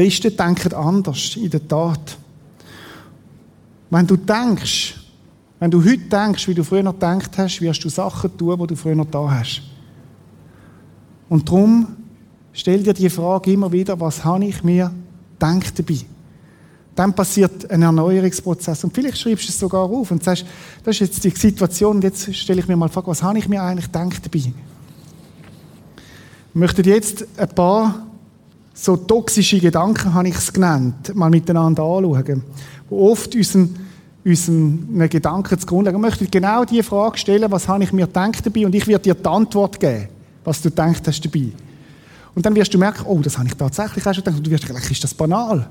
Christen 0.00 0.34
denken 0.34 0.72
anders, 0.72 1.36
in 1.36 1.50
der 1.50 1.68
Tat. 1.68 2.16
Wenn 3.90 4.06
du 4.06 4.16
denkst, 4.16 4.94
wenn 5.58 5.70
du 5.70 5.84
heute 5.84 5.98
denkst, 5.98 6.48
wie 6.48 6.54
du 6.54 6.64
früher 6.64 6.82
gedacht 6.82 7.36
hast, 7.36 7.60
wirst 7.60 7.84
du 7.84 7.90
Sachen 7.90 8.34
tun, 8.34 8.58
die 8.60 8.66
du 8.68 8.76
früher 8.76 8.94
noch 8.94 9.10
da 9.10 9.30
hast. 9.30 9.60
Und 11.28 11.46
darum 11.46 11.86
stell 12.50 12.82
dir 12.82 12.94
die 12.94 13.10
Frage 13.10 13.52
immer 13.52 13.70
wieder, 13.70 14.00
was 14.00 14.24
habe 14.24 14.46
ich 14.46 14.64
mir 14.64 14.90
gedacht 15.38 15.78
dabei? 15.78 15.98
Dann 16.94 17.12
passiert 17.12 17.70
ein 17.70 17.82
Erneuerungsprozess. 17.82 18.82
Und 18.84 18.94
vielleicht 18.94 19.18
schreibst 19.18 19.48
du 19.48 19.50
es 19.50 19.58
sogar 19.58 19.82
auf 19.82 20.10
und 20.10 20.24
sagst, 20.24 20.46
das 20.82 20.96
ist 20.96 21.00
jetzt 21.00 21.24
die 21.24 21.38
Situation, 21.38 21.96
und 21.96 22.04
jetzt 22.04 22.34
stelle 22.34 22.60
ich 22.60 22.68
mir 22.68 22.76
mal 22.76 22.86
die 22.86 22.94
Frage, 22.94 23.08
was 23.08 23.22
habe 23.22 23.38
ich 23.38 23.50
mir 23.50 23.62
eigentlich 23.62 23.92
gedacht 23.92 24.24
dabei? 24.24 24.46
Ich 24.46 24.54
möchte 26.54 26.80
jetzt 26.88 27.26
ein 27.36 27.48
paar 27.50 28.06
so 28.80 28.96
toxische 28.96 29.60
Gedanken, 29.60 30.14
habe 30.14 30.28
ich 30.28 30.36
es 30.36 30.52
genannt, 30.52 31.14
mal 31.14 31.28
miteinander 31.28 31.82
anschauen, 31.82 32.42
wo 32.88 33.10
oft 33.10 33.34
unseren, 33.34 33.76
unseren 34.24 35.08
Gedanken 35.10 35.58
zugrunde 35.58 35.90
legen. 35.90 36.02
Ich 36.02 36.10
möchte 36.10 36.26
genau 36.26 36.64
die 36.64 36.82
Frage 36.82 37.18
stellen, 37.18 37.50
was 37.50 37.68
habe 37.68 37.84
ich 37.84 37.92
mir 37.92 38.06
gedacht 38.06 38.44
dabei, 38.44 38.64
und 38.64 38.74
ich 38.74 38.86
werde 38.86 39.02
dir 39.02 39.14
die 39.14 39.28
Antwort 39.28 39.78
geben, 39.78 40.08
was 40.44 40.62
du 40.62 40.70
denkst 40.70 41.02
hast 41.06 41.22
dabei. 41.22 41.52
Und 42.34 42.46
dann 42.46 42.54
wirst 42.54 42.72
du 42.72 42.78
merken, 42.78 43.04
oh, 43.06 43.18
das 43.20 43.36
habe 43.36 43.48
ich 43.48 43.54
tatsächlich 43.54 44.06
auch 44.06 44.14
schon 44.14 44.24
gedacht, 44.24 44.38
und 44.38 44.46
du 44.46 44.50
wirst 44.50 44.64
vielleicht 44.64 44.90
ist 44.90 45.04
das 45.04 45.12
banal. 45.12 45.68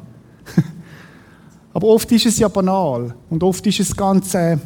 Aber 1.73 1.87
oft 1.87 2.11
ist 2.11 2.27
es 2.27 2.37
ja 2.37 2.47
banal, 2.47 3.15
und 3.29 3.41
oft 3.41 3.65
ist 3.65 3.79
es 3.79 3.95
ganz, 3.95 4.35
äh, 4.35 4.57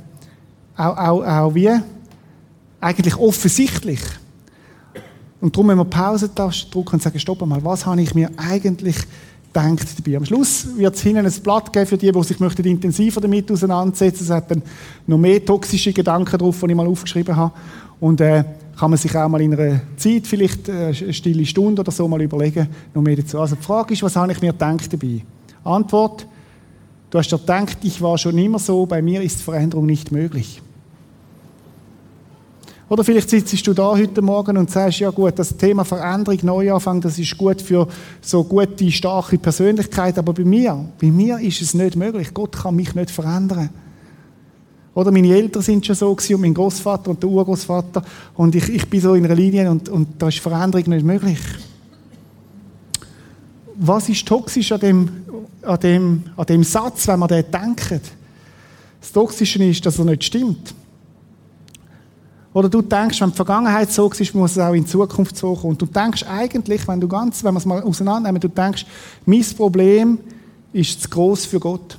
auch, 0.76 0.98
auch, 0.98 1.24
auch 1.24 1.56
wie, 1.56 1.72
eigentlich 2.82 3.16
offensichtlich. 3.16 4.02
Und 5.44 5.54
darum 5.54 5.68
müssen 5.68 5.80
wir 5.80 5.86
Pause-Taste 5.86 6.72
drücken 6.72 6.94
und 6.94 7.04
sagen, 7.04 7.20
stopp 7.20 7.46
mal, 7.46 7.62
was 7.66 7.86
habe 7.86 8.02
ich 8.02 8.16
mir 8.16 8.30
eigentlich 8.38 8.96
gedacht 9.52 10.00
dabei? 10.00 10.16
Am 10.16 10.26
Schluss 10.26 10.66
wird 10.78 10.96
es 10.96 11.02
hinten 11.02 11.26
ein 11.26 11.34
Blatt 11.44 11.74
geben 11.74 11.86
für 11.86 11.98
die, 11.98 12.10
die 12.10 12.24
sich 12.24 12.40
möchten 12.40 12.64
intensiver 12.64 13.20
damit 13.20 13.52
auseinandersetzen. 13.52 14.24
Es 14.24 14.30
hat 14.30 14.50
dann 14.50 14.64
noch 15.06 15.18
mehr 15.18 15.44
toxische 15.44 15.92
Gedanken 15.92 16.38
drauf, 16.38 16.62
die 16.62 16.68
ich 16.68 16.76
mal 16.76 16.88
aufgeschrieben 16.88 17.36
habe. 17.36 17.54
Und 18.00 18.22
äh, 18.22 18.46
kann 18.80 18.90
man 18.90 18.98
sich 18.98 19.14
auch 19.18 19.28
mal 19.28 19.42
in 19.42 19.54
einer 19.54 19.82
Zeit, 19.98 20.28
vielleicht 20.28 20.70
äh, 20.70 20.94
eine 20.98 21.14
stille 21.14 21.46
Stunde 21.46 21.82
oder 21.82 21.92
so, 21.92 22.08
mal 22.08 22.22
überlegen, 22.22 22.70
noch 22.94 23.02
mehr 23.02 23.18
dazu. 23.18 23.42
Also 23.42 23.58
die 23.58 23.64
Frage 23.64 23.96
ist, 23.96 24.02
was 24.02 24.16
habe 24.16 24.32
ich 24.32 24.40
mir 24.40 24.54
gedacht 24.54 24.94
dabei? 24.94 25.26
Antwort, 25.66 26.26
du 27.10 27.18
hast 27.18 27.30
dir 27.30 27.38
gedacht, 27.38 27.80
ich 27.84 28.00
war 28.00 28.18
schon 28.18 28.38
immer 28.38 28.60
so, 28.60 28.86
bei 28.86 29.02
mir 29.02 29.22
ist 29.22 29.42
Veränderung 29.42 29.88
nicht 29.88 30.10
möglich. 30.10 30.62
Oder 32.90 33.04
vielleicht 33.04 33.30
sitzt 33.30 33.66
du 33.66 33.74
da 33.74 33.92
heute 33.92 34.22
Morgen 34.22 34.58
und 34.58 34.70
sagst, 34.70 35.00
ja 35.00 35.10
gut, 35.10 35.40
das 35.40 35.56
Thema 35.56 35.86
Veränderung, 35.86 36.40
Neuanfang, 36.44 37.00
das 37.00 37.18
ist 37.18 37.38
gut 37.38 37.62
für 37.62 37.88
so 38.22 38.44
gute, 38.44 38.92
starke 38.92 39.38
Persönlichkeit, 39.38 40.18
aber 40.20 40.34
bei 40.34 40.44
mir, 40.44 40.86
bei 41.02 41.08
mir 41.08 41.40
ist 41.40 41.62
es 41.62 41.74
nicht 41.74 41.96
möglich. 41.96 42.34
Gott 42.34 42.52
kann 42.52 42.76
mich 42.76 42.94
nicht 42.94 43.10
verändern. 43.10 43.70
Oder 44.96 45.12
meine 45.12 45.34
Eltern 45.34 45.64
sind 45.64 45.86
schon 45.86 45.96
so 45.96 46.14
gewesen, 46.14 46.36
und 46.36 46.42
mein 46.42 46.54
Großvater 46.54 47.10
und 47.10 47.24
der 47.24 47.30
Urgroßvater 47.30 48.04
und 48.36 48.54
ich, 48.54 48.70
ich 48.70 48.88
bin 48.88 49.02
so 49.02 49.16
in 49.16 49.26
einer 49.26 49.36
Linie 49.36 49.72
und, 49.72 49.90
und 49.90 50.10
da 50.20 50.28
ist 50.28 50.40
Veränderung 50.40 50.88
nicht 50.90 51.06
möglich. 51.06 51.40
Was 53.76 54.08
ist 54.08 54.28
toxisch 54.28 54.72
an 54.72 54.80
dem, 54.82 55.10
an 55.64 55.80
dem, 55.80 56.24
an 56.38 56.46
dem 56.46 56.64
Satz, 56.64 57.08
wenn 57.08 57.20
man 57.20 57.30
den 57.30 57.46
denkt? 57.50 58.02
Das 59.02 59.12
Toxische 59.12 59.64
ist, 59.64 59.84
dass 59.86 59.98
er 59.98 60.06
nicht 60.06 60.26
stimmt. 60.26 60.76
Oder 62.54 62.70
du 62.70 62.82
denkst, 62.82 63.20
wenn 63.20 63.32
die 63.32 63.36
Vergangenheit 63.36 63.92
so 63.92 64.10
ist, 64.10 64.36
muss 64.36 64.52
es 64.52 64.60
auch 64.60 64.74
in 64.74 64.86
Zukunft 64.86 65.36
so 65.36 65.56
kommen. 65.56 65.72
Und 65.72 65.82
du 65.82 65.88
denkst 65.88 66.24
eigentlich, 66.28 66.88
wenn 66.88 67.02
du 67.02 67.08
ganz, 67.08 67.44
wenn 67.44 67.54
wir 67.54 67.58
es 67.58 67.66
mal 67.66 67.82
auseinandernehmen, 67.82 68.40
du 68.40 68.48
denkst, 68.48 68.86
mein 69.26 69.44
Problem 69.58 70.20
ist 70.72 71.02
zu 71.02 71.10
groß 71.10 71.46
für 71.46 71.60
Gott. 71.60 71.98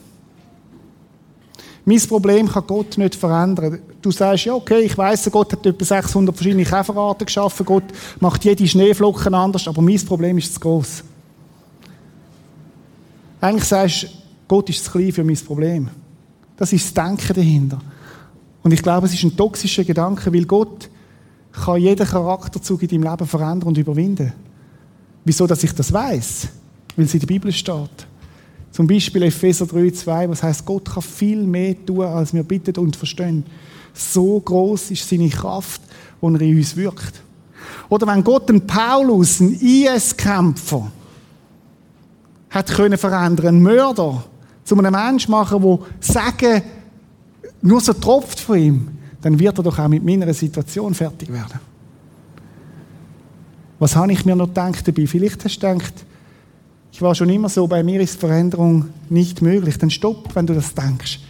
Mein 1.84 2.00
Problem 2.00 2.48
kann 2.48 2.66
Gott 2.66 2.96
nicht 2.96 3.14
verändern. 3.14 3.80
Du 4.00 4.10
sagst, 4.10 4.46
ja, 4.46 4.54
okay, 4.54 4.80
ich 4.80 4.96
weiss, 4.96 5.28
Gott 5.30 5.52
hat 5.52 5.66
etwa 5.66 5.84
600 5.84 6.34
verschiedene 6.34 6.64
Käferarten 6.64 7.26
geschaffen, 7.26 7.66
Gott 7.66 7.84
macht 8.20 8.44
jede 8.44 8.66
Schneeflocken 8.66 9.34
anders, 9.34 9.68
aber 9.68 9.82
mein 9.82 10.02
Problem 10.04 10.38
ist 10.38 10.54
zu 10.54 10.60
groß. 10.60 11.04
Eigentlich 13.40 13.64
sagst 13.64 14.04
du, 14.04 14.08
Gott 14.48 14.70
ist 14.70 14.84
zu 14.84 14.92
klein 14.92 15.12
für 15.12 15.24
mein 15.24 15.36
Problem. 15.36 15.90
Das 16.56 16.72
ist 16.72 16.96
das 16.96 17.04
Denken 17.04 17.34
dahinter. 17.34 17.80
Und 18.64 18.72
ich 18.72 18.83
glaube, 18.83 19.07
es 19.07 19.14
ist 19.14 19.22
ein 19.22 19.37
toxischer 19.37 19.85
Gedanke, 19.85 20.33
weil 20.33 20.46
Gott 20.46 20.88
kann 21.53 21.81
jeden 21.81 22.07
Charakterzug 22.07 22.83
in 22.83 22.88
deinem 22.88 23.11
Leben 23.11 23.27
verändern 23.29 23.68
und 23.68 23.79
überwinden. 23.79 24.33
Wieso, 25.24 25.46
dass 25.46 25.62
ich 25.62 25.72
das 25.72 25.92
weiß? 25.92 26.48
Weil 26.96 27.05
es 27.05 27.14
in 27.14 27.20
der 27.20 27.27
Bibel 27.27 27.53
steht. 27.53 28.07
Zum 28.72 28.87
Beispiel 28.87 29.22
Epheser 29.24 29.66
3, 29.66 29.90
2, 29.90 30.31
was 30.31 30.42
heißt, 30.42 30.64
Gott 30.64 30.90
kann 30.90 31.03
viel 31.03 31.44
mehr 31.44 31.77
tun, 31.85 32.03
als 32.03 32.35
wir 32.35 32.42
bitten 32.42 32.77
und 32.79 32.96
verstehen. 32.96 33.44
So 33.92 34.40
groß 34.40 34.90
ist 34.90 35.09
seine 35.09 35.29
Kraft, 35.29 35.83
die 36.20 36.27
er 36.27 36.40
in 36.40 36.57
uns 36.57 36.74
wirkt. 36.74 37.22
Oder 37.90 38.07
wenn 38.07 38.24
Gott 38.24 38.48
einen 38.48 38.66
Paulus, 38.66 39.40
einen 39.40 39.55
IS-Kämpfer, 39.61 40.90
hat 42.50 42.68
können 42.68 42.98
verändern, 42.98 43.46
einen 43.46 43.62
Mörder, 43.62 44.24
zu 44.64 44.77
einem 44.77 44.92
Menschen 44.92 45.31
machen, 45.31 45.62
der 45.62 45.79
sagen, 46.00 46.62
nur 47.64 47.81
so 47.81 47.94
tropft 47.94 48.40
von 48.40 48.59
ihm, 48.59 48.88
dann 49.22 49.38
wird 49.38 49.59
er 49.59 49.62
doch 49.62 49.79
auch 49.79 49.88
mit 49.88 50.05
meiner 50.05 50.33
Situation 50.35 50.94
fertig 50.94 51.33
werden. 51.33 51.59
Was 53.79 53.96
habe 53.96 54.12
ich 54.12 54.24
mir 54.24 54.37
noch 54.37 54.48
gedacht 54.48 54.87
dabei? 54.87 55.07
Vielleicht 55.07 55.44
hast 55.44 55.62
du 55.62 55.66
gedacht, 55.66 55.94
ich 56.92 57.03
war 57.03 57.14
schon 57.14 57.31
immer 57.31 57.48
so, 57.48 57.66
bei 57.66 57.83
mir 57.83 58.00
ist 58.00 58.20
Veränderung 58.20 58.87
nicht 59.09 59.42
möglich. 59.42 59.79
Dann 59.79 59.90
stopp, 59.90 60.35
wenn 60.35 60.46
du 60.46 60.55
das 60.55 60.74
denkst. 60.74 61.20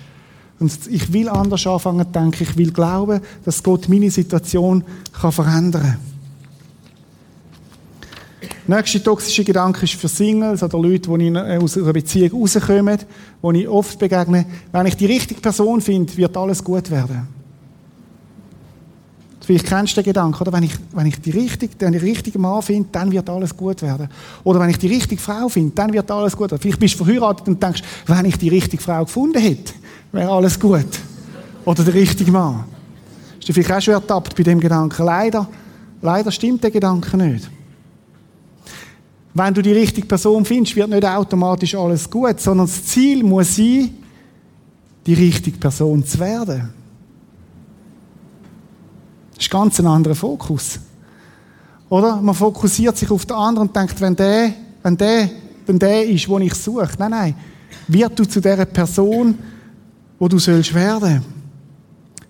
Und 0.59 0.73
ich 0.88 1.12
will 1.12 1.29
anders 1.29 1.66
anfangen 1.66 2.05
zu 2.05 2.12
denken. 2.12 2.42
Ich 2.42 2.57
will 2.57 2.73
glauben, 2.73 3.20
dass 3.44 3.62
Gott 3.62 3.88
meine 3.88 4.11
Situation 4.11 4.85
kann 5.12 5.33
verändern 5.33 5.83
kann. 5.83 6.13
Nächste 8.66 9.03
toxische 9.03 9.44
Gedanke 9.44 9.85
ist 9.85 9.94
für 9.94 10.09
Singles 10.09 10.62
oder 10.62 10.79
Leute, 10.79 11.11
die 11.18 11.27
äh, 11.27 11.59
aus 11.59 11.77
einer 11.77 11.92
Beziehung 11.92 12.40
rauskommen, 12.40 12.98
wo 13.42 13.53
ich 13.53 13.68
oft 13.68 13.98
begegne. 13.98 14.46
Wenn 14.72 14.87
ich 14.87 14.96
die 14.96 15.07
richtige 15.07 15.40
Person 15.40 15.83
finde, 15.83 16.16
wird 16.16 16.35
alles 16.37 16.64
gut 16.64 16.90
werden. 16.90 17.29
Vielleicht 19.44 19.66
kennst 19.66 19.94
du 19.94 20.00
den 20.00 20.07
Gedanken, 20.07 20.40
oder? 20.40 20.53
Wenn 20.55 20.62
ich, 20.62 20.72
wenn 20.92 21.07
ich 21.07 21.20
die 21.20 21.31
richtige, 21.31 21.77
den 21.77 21.94
richtigen 21.94 22.40
Mann 22.40 22.62
finde, 22.62 22.88
dann 22.90 23.12
wird 23.12 23.29
alles 23.29 23.55
gut 23.55 23.83
werden. 23.83 24.09
Oder 24.42 24.61
wenn 24.61 24.70
ich 24.70 24.79
die 24.79 24.87
richtige 24.87 25.20
Frau 25.20 25.50
finde, 25.50 25.74
dann 25.74 25.92
wird 25.92 26.11
alles 26.11 26.35
gut 26.35 26.50
werden. 26.50 26.62
Vielleicht 26.62 26.81
bist 26.81 26.98
du 26.98 27.05
verheiratet 27.05 27.46
und 27.46 27.62
denkst, 27.62 27.83
wenn 28.07 28.24
ich 28.24 28.38
die 28.38 28.48
richtige 28.48 28.83
Frau 28.83 29.05
gefunden 29.05 29.38
hätte, 29.38 29.74
wäre 30.12 30.31
alles 30.31 30.59
gut. 30.59 30.87
Oder 31.66 31.85
der 31.85 31.92
richtige 31.92 32.33
Mann. 32.33 32.64
Ist 33.38 33.46
dir 33.46 33.53
vielleicht 33.53 33.72
auch 33.72 33.81
schon 33.83 33.94
ertappt 33.94 34.35
bei 34.35 34.42
dem 34.42 34.59
Gedanken? 34.59 35.05
Leider, 35.05 35.46
leider 36.00 36.31
stimmt 36.31 36.64
der 36.64 36.70
Gedanke 36.70 37.14
nicht. 37.18 37.50
Wenn 39.35 39.53
du 39.53 39.62
die 39.62 39.73
richtige 39.73 40.07
Person 40.07 40.44
findest, 40.44 40.77
wird 40.77 40.90
nicht 40.90 41.05
automatisch 41.05 41.75
alles 41.75 42.09
gut, 42.09 42.40
sondern 42.40 42.66
das 42.66 42.85
Ziel 42.87 43.25
muss 43.25 43.57
sein, 43.57 43.90
die 45.05 45.14
richtige 45.14 45.59
Person 45.59 46.07
zu 46.07 46.20
werden. 46.20 46.70
Das 49.35 49.44
ist 49.44 49.51
ganz 49.51 49.81
ein 49.81 49.87
anderer 49.87 50.14
Fokus. 50.14 50.79
Oder? 51.88 52.20
Man 52.20 52.35
fokussiert 52.35 52.97
sich 52.97 53.11
auf 53.11 53.27
den 53.27 53.37
anderen 53.37 53.68
und 53.68 53.77
denkt, 53.77 54.01
wenn 54.01 54.14
der, 54.14 54.55
wenn 54.83 54.97
der, 54.97 55.29
wenn 55.66 55.79
der 55.81 56.09
ist, 56.09 56.29
wo 56.29 56.38
ich 56.38 56.55
suche. 56.55 56.88
Nein, 56.99 57.11
nein. 57.11 57.35
Wird 57.88 58.16
du 58.16 58.25
zu 58.25 58.40
der 58.40 58.64
Person, 58.64 59.37
wo 60.18 60.29
du 60.29 60.38
sollst 60.38 60.73
werden. 60.73 61.23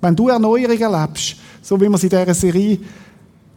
Wenn 0.01 0.17
du 0.17 0.29
Erneuerung 0.29 0.79
erlebst, 0.79 1.37
so 1.61 1.79
wie 1.79 1.88
wir 1.88 1.95
es 1.95 2.03
in 2.03 2.09
dieser 2.09 2.35
Serie 2.35 2.79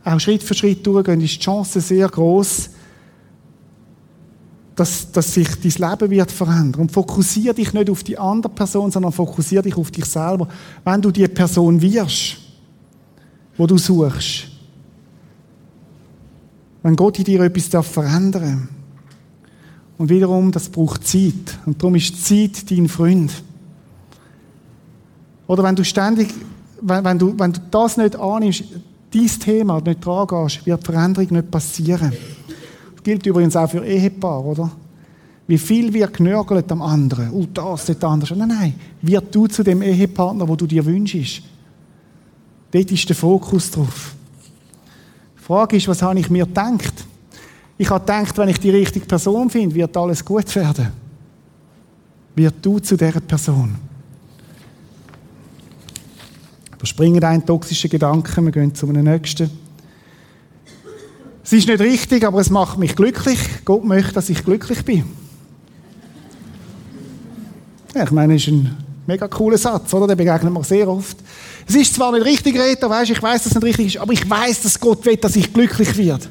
auch 0.03 0.19
Schritt 0.19 0.43
für 0.43 0.53
Schritt 0.53 0.85
durchgehen, 0.85 1.21
ist 1.21 1.35
die 1.35 1.39
Chance 1.39 1.81
sehr 1.81 2.07
groß, 2.07 2.69
dass, 4.77 5.11
dass 5.11 5.33
sich 5.33 5.47
dein 5.55 5.89
Leben 5.89 6.11
wird 6.11 6.31
verändern. 6.31 6.81
Und 6.81 6.91
fokussiere 6.91 7.55
dich 7.55 7.73
nicht 7.73 7.89
auf 7.89 8.03
die 8.03 8.17
andere 8.17 8.53
Person, 8.53 8.91
sondern 8.91 9.11
fokussiere 9.11 9.63
dich 9.63 9.75
auf 9.75 9.89
dich 9.89 10.05
selber. 10.05 10.47
Wenn 10.85 11.01
du 11.01 11.09
die 11.09 11.27
Person 11.27 11.81
wirst, 11.81 12.37
wo 13.57 13.65
du 13.65 13.77
suchst, 13.77 14.49
wenn 16.83 16.95
Gott 16.95 17.17
in 17.17 17.25
dir 17.25 17.41
etwas 17.41 17.87
verändern 17.87 18.31
darf. 18.31 18.77
Und 19.97 20.09
wiederum, 20.09 20.51
das 20.51 20.69
braucht 20.69 21.07
Zeit. 21.07 21.57
Und 21.65 21.81
darum 21.81 21.95
ist 21.95 22.23
Zeit 22.23 22.69
dein 22.69 22.87
Freund. 22.87 23.31
Oder 25.47 25.63
wenn 25.63 25.75
du 25.75 25.83
ständig, 25.83 26.31
wenn, 26.81 27.03
wenn, 27.03 27.17
du, 27.17 27.33
wenn 27.39 27.51
du 27.51 27.59
das 27.71 27.97
nicht 27.97 28.15
annimmst, 28.15 28.63
dein 29.11 29.27
Thema 29.39 29.81
nicht 29.81 30.05
dran 30.05 30.27
gehst, 30.27 30.67
wird 30.67 30.83
Veränderung 30.83 31.29
nicht 31.31 31.49
passieren 31.49 32.13
gilt 33.07 33.25
übrigens 33.25 33.55
auch 33.55 33.69
für 33.69 33.85
Ehepaar, 33.85 34.43
oder? 34.43 34.69
Wie 35.47 35.57
viel 35.57 35.93
wir 35.93 36.07
genörgelt 36.07 36.69
am 36.73 36.81
anderen. 36.81 37.31
Oh, 37.31 37.45
das, 37.53 37.85
das 37.85 38.03
anders. 38.03 38.31
Nein, 38.31 38.49
nein. 38.49 38.73
Wird 39.01 39.33
du 39.33 39.47
zu 39.47 39.63
dem 39.63 39.81
Ehepartner, 39.81 40.45
wo 40.45 40.57
du 40.57 40.67
dir 40.67 40.85
wünschst. 40.85 41.41
Dort 42.69 42.91
ist 42.91 43.07
der 43.07 43.15
Fokus 43.15 43.71
drauf. 43.71 44.13
Die 45.39 45.41
Frage 45.41 45.77
ist, 45.77 45.87
was 45.87 46.01
habe 46.01 46.19
ich 46.19 46.29
mir 46.29 46.45
gedacht? 46.45 47.05
Ich 47.77 47.89
habe 47.89 48.01
gedacht, 48.01 48.37
wenn 48.37 48.49
ich 48.49 48.59
die 48.59 48.71
richtige 48.71 49.05
Person 49.05 49.49
finde, 49.49 49.73
wird 49.73 49.95
alles 49.95 50.25
gut 50.25 50.53
werden. 50.53 50.87
Wird 52.35 52.55
du 52.61 52.79
zu 52.79 52.97
dieser 52.97 53.21
Person. 53.21 53.73
Wir 56.77 56.85
springen 56.85 57.23
einen 57.23 57.45
toxischen 57.45 57.89
Gedanken, 57.89 58.43
wir 58.43 58.51
gehen 58.51 58.75
zu 58.75 58.89
einem 58.89 59.05
nächsten. 59.05 59.49
Es 61.47 61.53
ist 61.53 61.65
nicht 61.69 61.79
richtig, 61.79 62.25
aber 62.25 62.41
es 62.41 62.49
macht 62.49 62.77
mich 62.77 62.93
glücklich. 62.93 63.39
Gott 63.63 63.85
möchte, 63.85 64.11
dass 64.11 64.27
ich 64.27 64.43
glücklich 64.43 64.83
bin. 64.83 65.05
Ja, 67.95 68.03
ich 68.03 68.11
meine, 68.11 68.33
das 68.33 68.41
ist 68.41 68.49
ein 68.49 68.75
mega 69.05 69.29
cooler 69.29 69.57
Satz, 69.57 69.93
oder? 69.93 70.07
Den 70.07 70.17
begegnet 70.17 70.51
man 70.51 70.63
sehr 70.63 70.89
oft. 70.89 71.15
Es 71.65 71.73
ist 71.73 71.95
zwar 71.95 72.11
nicht 72.11 72.25
richtig, 72.25 72.59
Rita, 72.59 72.89
weißt, 72.89 73.11
ich 73.11 73.23
weiß, 73.23 73.43
dass 73.43 73.55
es 73.55 73.55
nicht 73.55 73.63
richtig 73.63 73.95
ist, 73.95 73.97
aber 74.01 74.11
ich 74.11 74.29
weiß, 74.29 74.63
dass 74.63 74.77
Gott 74.77 75.05
will, 75.05 75.15
dass 75.15 75.37
ich 75.37 75.53
glücklich 75.53 75.97
werde. 75.97 76.25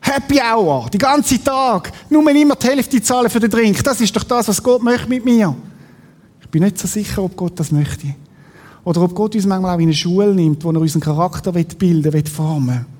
Happy 0.00 0.38
Hour, 0.40 0.88
die 0.92 0.98
ganze 0.98 1.42
Tag. 1.42 1.90
Nur 2.10 2.30
immer 2.30 2.54
die 2.54 2.66
Hälfte 2.68 3.02
zahlen 3.02 3.30
für 3.30 3.40
den 3.40 3.50
Drink. 3.50 3.82
Das 3.82 4.00
ist 4.00 4.14
doch 4.14 4.22
das, 4.22 4.46
was 4.46 4.62
Gott 4.62 4.80
möchte 4.80 5.08
mit 5.08 5.24
mir. 5.24 5.56
Ich 6.40 6.48
bin 6.50 6.62
nicht 6.62 6.78
so 6.78 6.86
sicher, 6.86 7.24
ob 7.24 7.36
Gott 7.36 7.58
das 7.58 7.72
möchte. 7.72 8.14
Oder 8.84 9.02
ob 9.02 9.12
Gott 9.12 9.34
uns 9.34 9.44
manchmal 9.44 9.74
auch 9.74 9.80
in 9.80 9.86
eine 9.86 9.94
Schule 9.94 10.32
nimmt, 10.32 10.62
wo 10.62 10.70
er 10.70 10.80
unseren 10.80 11.00
Charakter 11.00 11.50
bilden 11.50 12.12
will, 12.12 12.26
formen 12.26 12.93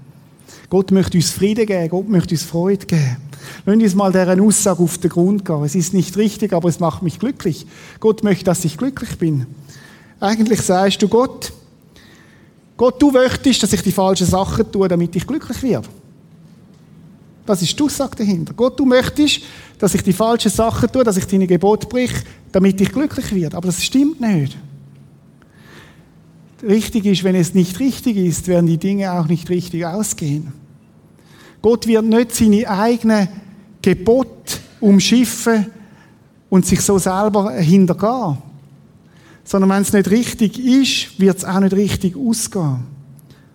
Gott 0.74 0.90
möchte 0.90 1.16
uns 1.16 1.30
Frieden 1.30 1.66
geben, 1.66 1.88
Gott 1.88 2.08
möchte 2.08 2.34
uns 2.34 2.42
Freude 2.42 2.84
geben. 2.84 3.16
Lass 3.64 3.76
uns 3.76 3.94
mal 3.94 4.10
deren 4.10 4.40
Aussage 4.40 4.82
auf 4.82 4.98
den 4.98 5.08
Grund 5.08 5.44
gehen. 5.44 5.62
Es 5.62 5.76
ist 5.76 5.94
nicht 5.94 6.16
richtig, 6.16 6.52
aber 6.52 6.68
es 6.68 6.80
macht 6.80 7.00
mich 7.00 7.20
glücklich. 7.20 7.64
Gott 8.00 8.24
möchte, 8.24 8.46
dass 8.46 8.64
ich 8.64 8.76
glücklich 8.76 9.16
bin. 9.16 9.46
Eigentlich 10.18 10.60
sagst 10.62 11.00
du 11.00 11.06
Gott, 11.06 11.52
Gott, 12.76 13.00
du 13.00 13.12
möchtest, 13.12 13.62
dass 13.62 13.72
ich 13.72 13.82
die 13.82 13.92
falschen 13.92 14.26
Sachen 14.26 14.72
tue, 14.72 14.88
damit 14.88 15.14
ich 15.14 15.24
glücklich 15.24 15.62
werde. 15.62 15.88
Das 17.46 17.62
ist 17.62 17.78
die 17.78 17.82
Aussage 17.84 18.16
dahinter. 18.16 18.52
Gott, 18.52 18.76
du 18.76 18.84
möchtest, 18.84 19.42
dass 19.78 19.94
ich 19.94 20.02
die 20.02 20.12
falschen 20.12 20.50
Sachen 20.50 20.90
tue, 20.90 21.04
dass 21.04 21.16
ich 21.16 21.26
deine 21.26 21.46
Gebote 21.46 21.86
brich, 21.86 22.10
damit 22.50 22.80
ich 22.80 22.90
glücklich 22.90 23.32
werde. 23.32 23.56
Aber 23.56 23.68
das 23.68 23.80
stimmt 23.80 24.20
nicht 24.20 24.56
richtig 26.66 27.06
ist, 27.06 27.24
wenn 27.24 27.34
es 27.34 27.54
nicht 27.54 27.78
richtig 27.78 28.16
ist, 28.16 28.48
werden 28.48 28.66
die 28.66 28.78
Dinge 28.78 29.12
auch 29.12 29.28
nicht 29.28 29.50
richtig 29.50 29.86
ausgehen. 29.86 30.63
Gott 31.64 31.86
wird 31.86 32.04
nicht 32.04 32.34
seine 32.34 32.68
eigenen 32.68 33.26
Gebote 33.80 34.58
umschiffen 34.80 35.64
und 36.50 36.66
sich 36.66 36.82
so 36.82 36.98
selber 36.98 37.52
hintergehen. 37.52 38.36
Sondern 39.44 39.70
wenn 39.70 39.80
es 39.80 39.94
nicht 39.94 40.10
richtig 40.10 40.58
ist, 40.58 41.18
wird 41.18 41.38
es 41.38 41.44
auch 41.46 41.60
nicht 41.60 41.72
richtig 41.72 42.16
ausgehen. 42.16 42.80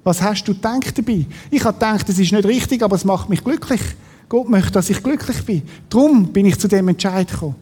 Was 0.03 0.23
hast 0.23 0.43
du 0.45 0.55
gedacht 0.55 0.97
dabei? 0.97 1.27
Ich 1.51 1.63
habe 1.63 1.75
gedacht, 1.75 2.09
es 2.09 2.17
ist 2.17 2.31
nicht 2.31 2.47
richtig, 2.47 2.81
aber 2.81 2.95
es 2.95 3.05
macht 3.05 3.29
mich 3.29 3.43
glücklich. 3.43 3.81
Gott 4.27 4.49
möchte, 4.49 4.71
dass 4.71 4.89
ich 4.89 5.03
glücklich 5.03 5.45
bin. 5.45 5.61
Darum 5.87 6.33
bin 6.33 6.47
ich 6.47 6.57
zu 6.57 6.67
dem 6.67 6.87
Entscheid 6.87 7.29
gekommen. 7.29 7.57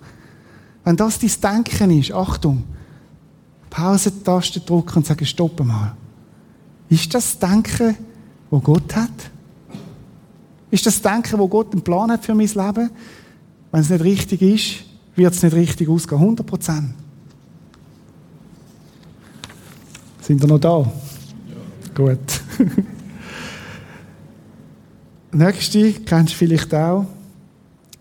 Wenn 0.86 0.96
das 0.96 1.20
dein 1.20 1.66
Denken 1.66 2.00
ist, 2.00 2.14
Achtung, 2.14 2.64
Pause-Taste 3.70 4.62
drücken 4.62 5.00
und 5.00 5.08
sagen, 5.08 5.26
stopp 5.26 5.60
mal. 5.66 5.98
Ist 6.88 7.14
das 7.14 7.38
Denken, 7.38 7.98
wo 8.50 8.62
Gott 8.62 8.96
hat? 8.96 9.32
Ist 10.70 10.86
das 10.86 11.02
Denken, 11.02 11.40
wo 11.40 11.48
Gott 11.48 11.72
einen 11.72 11.82
Plan 11.82 12.12
hat 12.12 12.26
für 12.26 12.36
mein 12.36 12.48
Leben? 12.48 12.92
Wenn 13.72 13.82
es 13.82 13.90
nicht 13.90 14.04
richtig 14.04 14.42
ist, 14.42 14.84
wird 15.16 15.34
es 15.34 15.42
nicht 15.44 15.56
richtig 15.56 15.88
ausgehen. 15.90 16.22
100 16.22 16.46
Prozent. 16.46 16.94
Sind 20.22 20.42
wir 20.42 20.48
noch 20.48 20.60
da? 20.60 20.80
Ja. 20.80 20.92
Gut. 21.96 22.20
Nächste 25.32 25.94
kennst 25.94 26.34
du 26.34 26.38
vielleicht 26.38 26.74
auch. 26.74 27.06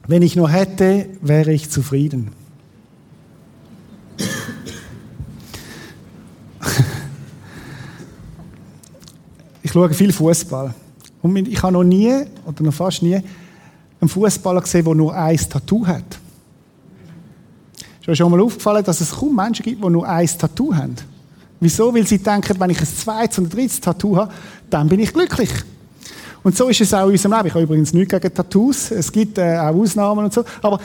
Wenn 0.09 0.23
ich 0.23 0.37
nur 0.37 0.49
hätte, 0.49 1.09
wäre 1.21 1.53
ich 1.53 1.71
zufrieden. 1.71 2.31
schaue 9.77 9.93
viel 9.93 10.11
Fußball. 10.11 10.75
Und 11.35 11.49
ich 11.49 11.63
habe 11.63 11.73
noch 11.73 11.85
nie, 11.85 12.13
oder 12.45 12.63
noch 12.63 12.75
fast 12.75 13.03
nie, 13.03 13.21
einen 14.01 14.09
Fußballer 14.09 14.61
gesehen, 14.61 14.85
der 14.85 14.95
nur 14.95 15.15
ein 15.15 15.37
Tattoo 15.37 15.87
hat. 15.87 16.05
Ist 18.01 18.09
euch 18.09 18.19
schon 18.19 18.31
mal 18.31 18.41
aufgefallen, 18.41 18.85
dass 18.85 19.01
es 19.01 19.11
kaum 19.11 19.35
Menschen 19.35 19.65
gibt, 19.65 19.83
die 19.83 19.91
nur 19.91 20.07
ein 20.07 20.27
Tattoo 20.27 20.75
haben? 20.75 20.95
Wieso? 21.59 21.93
Weil 21.93 22.07
sie 22.07 22.19
denken, 22.19 22.55
wenn 22.59 22.71
ich 22.71 22.81
ein 22.81 22.87
zweites 22.87 23.39
oder 23.39 23.49
drittes 23.49 23.81
Tattoo 23.81 24.17
habe, 24.17 24.33
dann 24.71 24.89
bin 24.89 25.01
ich 25.01 25.13
glücklich. 25.13 25.51
Und 26.43 26.57
so 26.57 26.69
ist 26.69 26.81
es 26.81 26.95
auch 26.95 27.07
in 27.07 27.13
unserem 27.13 27.33
Leben. 27.33 27.49
Ich 27.49 27.55
habe 27.55 27.65
übrigens 27.65 27.93
nichts 27.93 28.11
gegen 28.11 28.33
Tattoos. 28.33 28.93
Es 28.93 29.11
gibt 29.11 29.39
äh, 29.39 29.59
auch 29.59 29.75
Ausnahmen 29.75 30.27
und 30.27 30.33
so. 30.33 30.45
Aber 30.63 30.79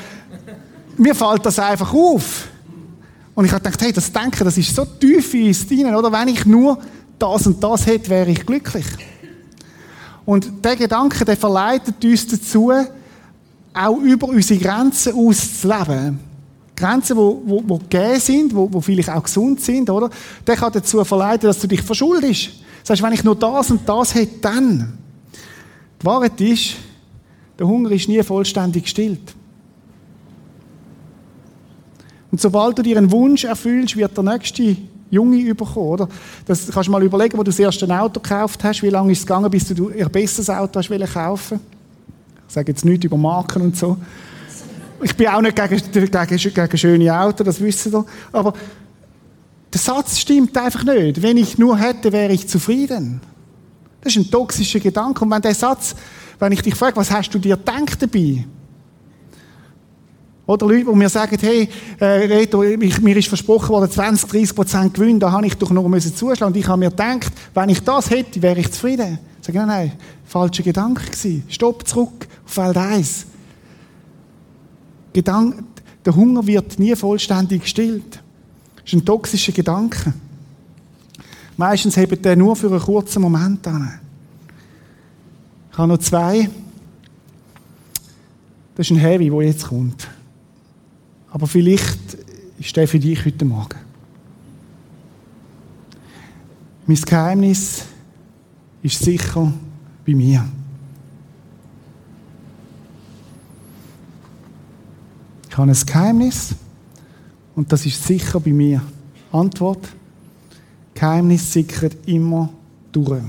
mir 0.97 1.13
fällt 1.13 1.45
das 1.45 1.59
einfach 1.59 1.93
auf. 1.93 2.47
Und 3.35 3.45
ich 3.45 3.51
habe 3.51 3.63
gedacht, 3.63 3.81
hey, 3.81 3.93
das 3.93 4.11
Denken, 4.11 4.43
das 4.43 4.57
ist 4.57 4.75
so 4.75 4.85
tief 4.85 5.33
in 5.35 5.47
uns 5.47 5.67
drin, 5.67 5.93
oder? 5.93 6.11
Wenn 6.11 6.29
ich 6.29 6.45
nur 6.45 6.79
das 7.19 7.45
und 7.45 7.63
das 7.63 7.85
hätte, 7.85 8.09
wäre 8.09 8.31
ich 8.31 8.45
glücklich. 8.45 8.85
Und 10.25 10.63
der 10.63 10.75
Gedanke, 10.75 11.25
der 11.25 11.37
verleitet 11.37 12.03
uns 12.03 12.27
dazu, 12.27 12.71
auch 13.73 13.97
über 13.97 14.27
unsere 14.27 14.59
Grenzen 14.59 15.13
auszuleben. 15.13 16.19
Grenzen, 16.75 17.15
die 17.15 17.19
wo, 17.19 17.63
wo 17.65 17.77
gegeben 17.77 18.19
sind, 18.19 18.55
wo, 18.55 18.71
wo 18.71 18.81
vielleicht 18.81 19.09
auch 19.09 19.23
gesund 19.23 19.61
sind, 19.61 19.89
oder? 19.89 20.09
Der 20.45 20.55
kann 20.55 20.73
dazu 20.73 21.03
verleiten, 21.03 21.47
dass 21.47 21.59
du 21.59 21.67
dich 21.67 21.81
verschuldest. 21.81 22.49
Das 22.81 22.91
heißt, 22.91 23.03
wenn 23.03 23.13
ich 23.13 23.23
nur 23.23 23.35
das 23.35 23.71
und 23.71 23.87
das 23.87 24.15
hätte, 24.15 24.39
dann. 24.41 24.97
Die 26.01 26.05
Wahrheit 26.05 26.39
ist, 26.41 26.75
der 27.59 27.67
Hunger 27.67 27.91
ist 27.91 28.09
nie 28.09 28.23
vollständig 28.23 28.83
gestillt. 28.83 29.35
Und 32.31 32.41
sobald 32.41 32.79
du 32.79 32.81
dir 32.81 32.97
einen 32.97 33.11
Wunsch 33.11 33.43
erfüllst, 33.43 33.95
wird 33.95 34.15
der 34.15 34.23
nächste 34.23 34.77
Junge 35.11 35.53
bekommen, 35.53 35.87
oder? 35.87 36.07
Das 36.45 36.67
kannst 36.71 36.87
du 36.87 36.91
mal 36.91 37.03
überlegen, 37.03 37.37
wo 37.37 37.43
du 37.43 37.51
das 37.51 37.59
erste 37.59 37.87
Auto 37.99 38.19
gekauft 38.19 38.63
hast, 38.63 38.81
wie 38.81 38.89
lange 38.89 39.11
ist 39.11 39.19
es 39.19 39.25
gegangen, 39.27 39.51
bis 39.51 39.67
du 39.67 39.89
ein 39.89 40.09
besseres 40.09 40.49
Auto 40.49 40.79
hast 40.79 41.13
kaufen 41.13 41.59
Ich 42.47 42.53
sage 42.53 42.71
jetzt 42.71 42.85
nichts 42.85 43.05
über 43.05 43.17
Marken 43.17 43.61
und 43.61 43.77
so. 43.77 43.97
Ich 45.03 45.15
bin 45.15 45.27
auch 45.27 45.41
nicht 45.41 45.55
gegen, 45.55 45.91
gegen, 45.91 46.53
gegen 46.53 46.77
schöne 46.77 47.19
Autos, 47.19 47.45
das 47.45 47.61
wissen 47.61 47.91
ihr. 47.91 48.05
Aber 48.31 48.53
der 49.73 49.79
Satz 49.79 50.17
stimmt 50.17 50.57
einfach 50.57 50.83
nicht. 50.83 51.21
Wenn 51.21 51.37
ich 51.37 51.57
nur 51.57 51.77
hätte, 51.77 52.11
wäre 52.11 52.31
ich 52.31 52.47
zufrieden. 52.47 53.21
Das 54.01 54.15
ist 54.15 54.25
ein 54.25 54.31
toxischer 54.31 54.79
Gedanke. 54.79 55.23
Und 55.23 55.31
wenn 55.31 55.41
der 55.41 55.55
Satz, 55.55 55.95
wenn 56.39 56.51
ich 56.51 56.61
dich 56.61 56.75
frage, 56.75 56.95
was 56.95 57.11
hast 57.11 57.29
du 57.31 57.39
dir 57.39 57.57
gedacht 57.57 58.01
dabei? 58.01 58.45
Oder 60.45 60.67
Leute, 60.67 60.85
die 60.85 60.95
mir 60.95 61.09
sagen, 61.09 61.37
hey, 61.39 61.69
äh, 61.99 62.05
Reto, 62.05 62.63
ich, 62.63 63.01
mir 63.01 63.15
ist 63.15 63.27
versprochen 63.27 63.69
worden, 63.69 63.89
20, 63.89 64.29
30 64.29 64.55
Prozent 64.55 64.93
Gewinn, 64.93 65.19
da 65.19 65.31
habe 65.31 65.45
ich 65.45 65.55
doch 65.55 65.69
noch 65.69 65.87
müssen 65.87 66.15
zuschlagen. 66.15 66.53
Und 66.53 66.57
ich 66.57 66.67
habe 66.67 66.79
mir 66.79 66.89
gedacht, 66.89 67.31
wenn 67.53 67.69
ich 67.69 67.81
das 67.83 68.09
hätte, 68.09 68.41
wäre 68.41 68.59
ich 68.59 68.71
zufrieden. 68.71 69.19
Ich 69.39 69.45
sage, 69.45 69.59
nein, 69.59 69.67
nein, 69.67 69.91
falscher 70.25 70.63
Gedanke 70.63 71.05
gewesen. 71.05 71.43
Stopp, 71.47 71.87
zurück 71.87 72.27
auf 72.45 72.53
Feld 72.53 72.77
1. 72.77 73.25
Gedank, 75.13 75.63
der 76.05 76.15
Hunger 76.15 76.45
wird 76.47 76.79
nie 76.79 76.95
vollständig 76.95 77.61
gestillt. 77.63 78.21
Das 78.75 78.85
ist 78.85 78.93
ein 78.93 79.05
toxischer 79.05 79.51
Gedanke. 79.51 80.13
Meistens 81.57 81.95
hebt 81.97 82.25
der 82.25 82.35
nur 82.35 82.55
für 82.55 82.67
einen 82.67 82.79
kurzen 82.79 83.21
Moment 83.21 83.67
an. 83.67 83.99
Ich 85.71 85.77
habe 85.77 85.87
noch 85.87 85.99
zwei. 85.99 86.49
Das 88.75 88.87
ist 88.87 88.91
ein 88.91 88.97
Heavy, 88.97 89.29
der 89.29 89.41
jetzt 89.43 89.67
kommt. 89.67 90.07
Aber 91.31 91.47
vielleicht 91.47 92.17
ist 92.59 92.75
der 92.75 92.87
für 92.87 92.99
dich 92.99 93.25
heute 93.25 93.45
Morgen. 93.45 93.79
Mein 96.85 96.97
Geheimnis 96.97 97.85
ist 98.83 98.99
sicher 98.99 99.51
bei 100.05 100.13
mir. 100.13 100.45
Ich 105.49 105.57
habe 105.57 105.71
ein 105.71 105.85
Geheimnis 105.85 106.53
und 107.55 107.71
das 107.71 107.85
ist 107.85 108.03
sicher 108.03 108.39
bei 108.39 108.51
mir. 108.51 108.81
Antwort: 109.31 109.87
Geheimnis 110.93 111.53
sickert 111.53 111.95
immer 112.07 112.49
durch. 112.91 113.23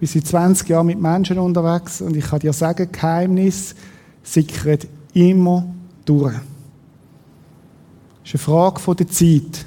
Ich 0.00 0.10
bin 0.12 0.22
seit 0.22 0.26
20 0.26 0.68
Jahren 0.68 0.86
mit 0.86 1.00
Menschen 1.00 1.38
unterwegs 1.38 2.02
und 2.02 2.16
ich 2.16 2.26
kann 2.26 2.40
dir 2.40 2.52
sagen, 2.52 2.92
Geheimnis 2.92 3.68
sickert 3.68 3.93
immer 5.14 5.66
durch. 6.04 6.34
Das 8.22 8.34
ist 8.34 8.48
eine 8.48 8.54
Frage 8.56 8.94
der 8.96 9.08
Zeit. 9.08 9.66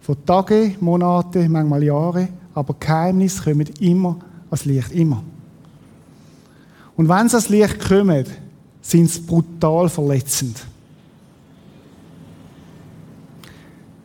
Von 0.00 0.24
Tagen, 0.24 0.76
Monaten, 0.80 1.50
manchmal 1.50 1.82
Jahren, 1.82 2.28
aber 2.54 2.74
Geheimnisse 2.78 3.42
kommen 3.42 3.68
immer 3.80 4.18
ans 4.50 4.64
Licht. 4.64 4.92
Immer. 4.92 5.22
Und 6.96 7.08
wenn 7.08 7.28
sie 7.28 7.36
ans 7.36 7.48
Licht 7.48 7.80
kommen, 7.80 8.24
sind 8.82 9.10
sie 9.10 9.20
brutal 9.20 9.88
verletzend. 9.88 10.64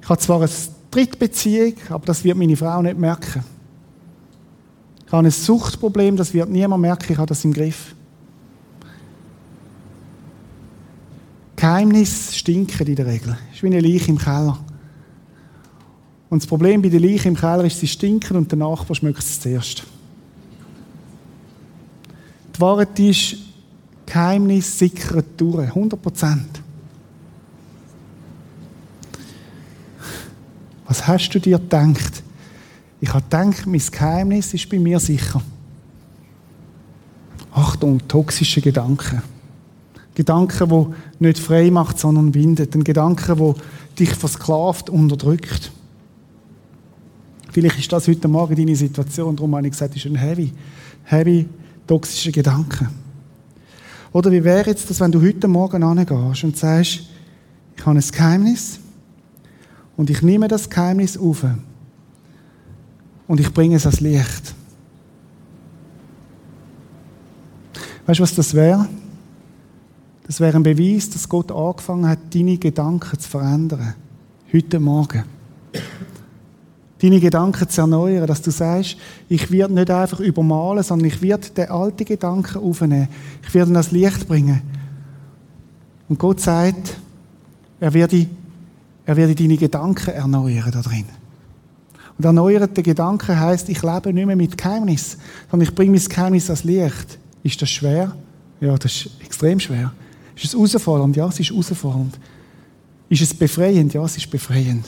Ich 0.02 0.10
habe 0.10 0.20
zwar 0.22 0.42
eine 0.42 0.50
Drittbeziehung, 0.90 1.74
aber 1.90 2.06
das 2.06 2.24
wird 2.24 2.38
meine 2.38 2.56
Frau 2.58 2.82
nicht 2.82 2.98
merken. 2.98 3.44
Ich 5.06 5.12
habe 5.12 5.28
ein 5.28 5.32
Suchtproblem, 5.32 6.18
das 6.18 6.34
wird 6.34 6.50
niemand 6.50 6.82
merken, 6.82 7.12
ich 7.12 7.18
habe 7.18 7.28
das 7.28 7.44
im 7.44 7.54
Griff. 7.54 7.94
Geheimnisse 11.80 12.34
stinken 12.34 12.88
in 12.88 12.96
der 12.96 13.06
Regel. 13.06 13.38
Das 13.48 13.56
ist 13.56 13.64
wie 13.64 13.68
eine 13.68 13.80
Leiche 13.80 14.10
im 14.10 14.18
Keller. 14.18 14.60
Und 16.30 16.42
das 16.42 16.48
Problem 16.48 16.82
bei 16.82 16.90
der 16.90 17.00
Leiche 17.00 17.30
im 17.30 17.38
Keller 17.38 17.64
ist, 17.64 17.80
sie 17.80 17.88
stinken 17.88 18.36
und 18.36 18.52
der 18.52 18.60
Nachbar 18.60 18.96
schmeckt 18.96 19.20
es 19.20 19.40
zuerst. 19.40 19.84
Die 22.54 22.60
Wahrheit 22.60 23.00
ist, 23.00 23.38
Geheimnis 24.06 24.78
sickert 24.78 25.26
durch. 25.38 25.70
100 25.70 26.02
Prozent. 26.02 26.62
Was 30.86 31.08
hast 31.08 31.30
du 31.30 31.40
dir 31.40 31.60
gedacht? 31.60 32.24
Ich 33.00 33.14
habe 33.14 33.24
gedacht, 33.24 33.66
mein 33.66 33.82
Geheimnis 33.90 34.54
ist 34.54 34.70
bei 34.70 34.80
mir 34.80 35.00
sicher. 35.00 35.42
Achtung, 37.54 38.06
toxische 38.06 38.60
Gedanken. 38.60 39.22
Gedanken, 40.20 40.70
wo 40.70 40.94
nicht 41.20 41.40
frei 41.40 41.72
macht, 41.72 41.98
sondern 41.98 42.34
windet. 42.34 42.76
Ein 42.76 42.84
Gedanke, 42.84 43.40
wo 43.40 43.56
dich 43.98 44.10
versklavt, 44.10 44.90
unterdrückt. 44.90 45.72
Vielleicht 47.54 47.80
ist 47.80 47.90
das 47.94 48.06
heute 48.06 48.28
Morgen 48.28 48.54
deine 48.54 48.76
Situation, 48.76 49.38
darum 49.38 49.56
habe 49.56 49.68
ich 49.68 49.72
gesagt, 49.72 49.96
es 49.96 50.04
ist 50.04 50.12
ein 50.12 50.18
heavy, 50.18 50.52
heavy, 51.06 51.48
toxischer 51.88 52.34
Gedanke. 52.34 52.90
Oder 54.12 54.30
wie 54.34 54.44
wäre 54.44 54.70
jetzt 54.70 54.90
das, 54.90 55.00
wenn 55.00 55.14
du 55.14 55.22
heute 55.22 55.48
Morgen 55.48 55.84
angehst 55.84 56.44
und 56.44 56.58
sagst, 56.58 57.00
ich 57.78 57.86
habe 57.86 57.98
ein 57.98 58.12
Geheimnis 58.12 58.78
und 59.96 60.10
ich 60.10 60.22
nehme 60.22 60.50
das 60.50 60.70
Geheimnis 60.70 61.18
auf 61.18 61.46
und 63.26 63.40
ich 63.40 63.54
bringe 63.54 63.78
es 63.78 63.86
ans 63.86 64.02
Licht. 64.02 64.54
Weißt 68.06 68.20
du, 68.20 68.24
was 68.24 68.36
das 68.36 68.54
wäre? 68.54 68.86
Das 70.30 70.40
wäre 70.40 70.58
ein 70.58 70.62
Beweis, 70.62 71.10
dass 71.10 71.28
Gott 71.28 71.52
angefangen 71.52 72.08
hat, 72.08 72.20
deine 72.32 72.60
Gedanken 72.60 73.18
zu 73.18 73.28
verändern. 73.28 73.96
Heute 74.54 74.80
Morgen. 74.80 75.24
Deine 77.00 77.20
Gedanken 77.20 77.68
zu 77.68 77.82
erneuern, 77.82 78.28
dass 78.28 78.44
du 78.44 78.52
sagst, 78.52 78.98
ich 79.28 79.50
werde 79.50 79.74
nicht 79.74 79.90
einfach 79.90 80.20
übermalen, 80.20 80.84
sondern 80.84 81.08
ich 81.08 81.20
werde 81.24 81.50
den 81.50 81.72
alten 81.72 82.06
Gedanken 82.06 82.60
aufnehmen. 82.60 83.08
Ich 83.42 83.56
werde 83.56 83.72
ihn 83.72 83.76
ans 83.76 83.90
Licht 83.90 84.28
bringen. 84.28 84.62
Und 86.08 86.20
Gott 86.20 86.42
sagt, 86.42 86.98
er 87.80 87.92
werde, 87.96 88.28
er 89.08 89.18
werde 89.18 89.34
deine 89.34 89.58
Gedanken 89.58 90.12
erneuern 90.12 90.70
da 90.72 90.84
drin. 90.84 91.06
Und 92.20 92.26
erneuerte 92.26 92.84
Gedanken 92.84 93.40
heißt, 93.40 93.68
ich 93.68 93.82
lebe 93.82 94.14
nicht 94.14 94.28
mehr 94.28 94.36
mit 94.36 94.60
Geheimnis, 94.60 95.18
sondern 95.50 95.68
ich 95.68 95.74
bringe 95.74 95.94
mein 95.94 96.08
Geheimnis 96.08 96.52
ans 96.52 96.66
Licht. 96.66 97.18
Ist 97.42 97.60
das 97.60 97.72
schwer? 97.72 98.16
Ja, 98.62 98.78
das 98.78 98.92
ist 98.94 99.10
extrem 99.24 99.60
schwer. 99.60 99.92
Ist 100.40 100.46
es 100.46 100.54
herausfordernd? 100.54 101.16
Ja, 101.18 101.28
es 101.28 101.40
ist 101.40 101.50
herausfordernd. 101.50 102.18
Ist 103.10 103.22
es 103.22 103.34
befreiend? 103.34 103.94
Ja, 103.94 104.06
es 104.06 104.16
ist 104.16 104.32
befreiend. 104.32 104.86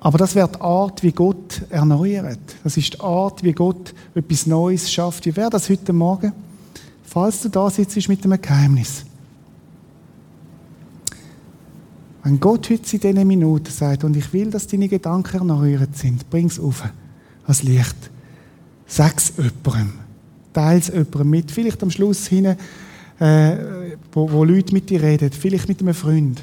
Aber 0.00 0.18
das 0.18 0.34
wäre 0.34 0.48
die 0.48 0.60
Art, 0.60 1.02
wie 1.02 1.10
Gott 1.10 1.62
erneuert. 1.70 2.38
Das 2.62 2.76
ist 2.76 2.92
die 2.92 3.00
Art, 3.00 3.42
wie 3.42 3.52
Gott 3.52 3.94
etwas 4.14 4.46
Neues 4.46 4.92
schafft. 4.92 5.24
Wie 5.24 5.34
wäre 5.34 5.48
das 5.48 5.70
heute 5.70 5.92
Morgen, 5.92 6.32
falls 7.02 7.40
du 7.40 7.48
da 7.48 7.70
sitzt 7.70 8.08
mit 8.08 8.22
einem 8.24 8.40
Geheimnis? 8.40 9.04
Wenn 12.22 12.38
Gott 12.38 12.68
heute 12.68 12.96
in 12.96 13.00
diesen 13.00 13.26
Minuten 13.26 13.70
sagt, 13.70 14.04
und 14.04 14.16
ich 14.16 14.32
will, 14.32 14.50
dass 14.50 14.66
deine 14.66 14.88
Gedanken 14.88 15.38
erneuert 15.38 15.96
sind, 15.96 16.28
bring 16.28 16.46
es 16.46 16.60
auf, 16.60 16.84
als 17.46 17.62
Licht. 17.62 17.96
Sag 18.86 19.16
es 19.16 19.32
jemandem 19.36 20.05
teile 20.56 20.78
es 20.78 20.88
jemandem 20.88 21.30
mit. 21.30 21.50
Vielleicht 21.50 21.82
am 21.82 21.90
Schluss 21.90 22.26
hin, 22.26 22.56
äh, 23.20 23.56
wo, 24.12 24.30
wo 24.30 24.44
Leute 24.44 24.72
mit 24.72 24.88
dir 24.88 25.02
reden, 25.02 25.30
vielleicht 25.30 25.68
mit 25.68 25.80
einem 25.80 25.94
Freund. 25.94 26.42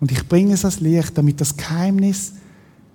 Und 0.00 0.10
ich 0.10 0.26
bringe 0.28 0.54
es 0.54 0.64
ans 0.64 0.80
Licht, 0.80 1.16
damit 1.16 1.40
das 1.40 1.56
Geheimnis 1.56 2.34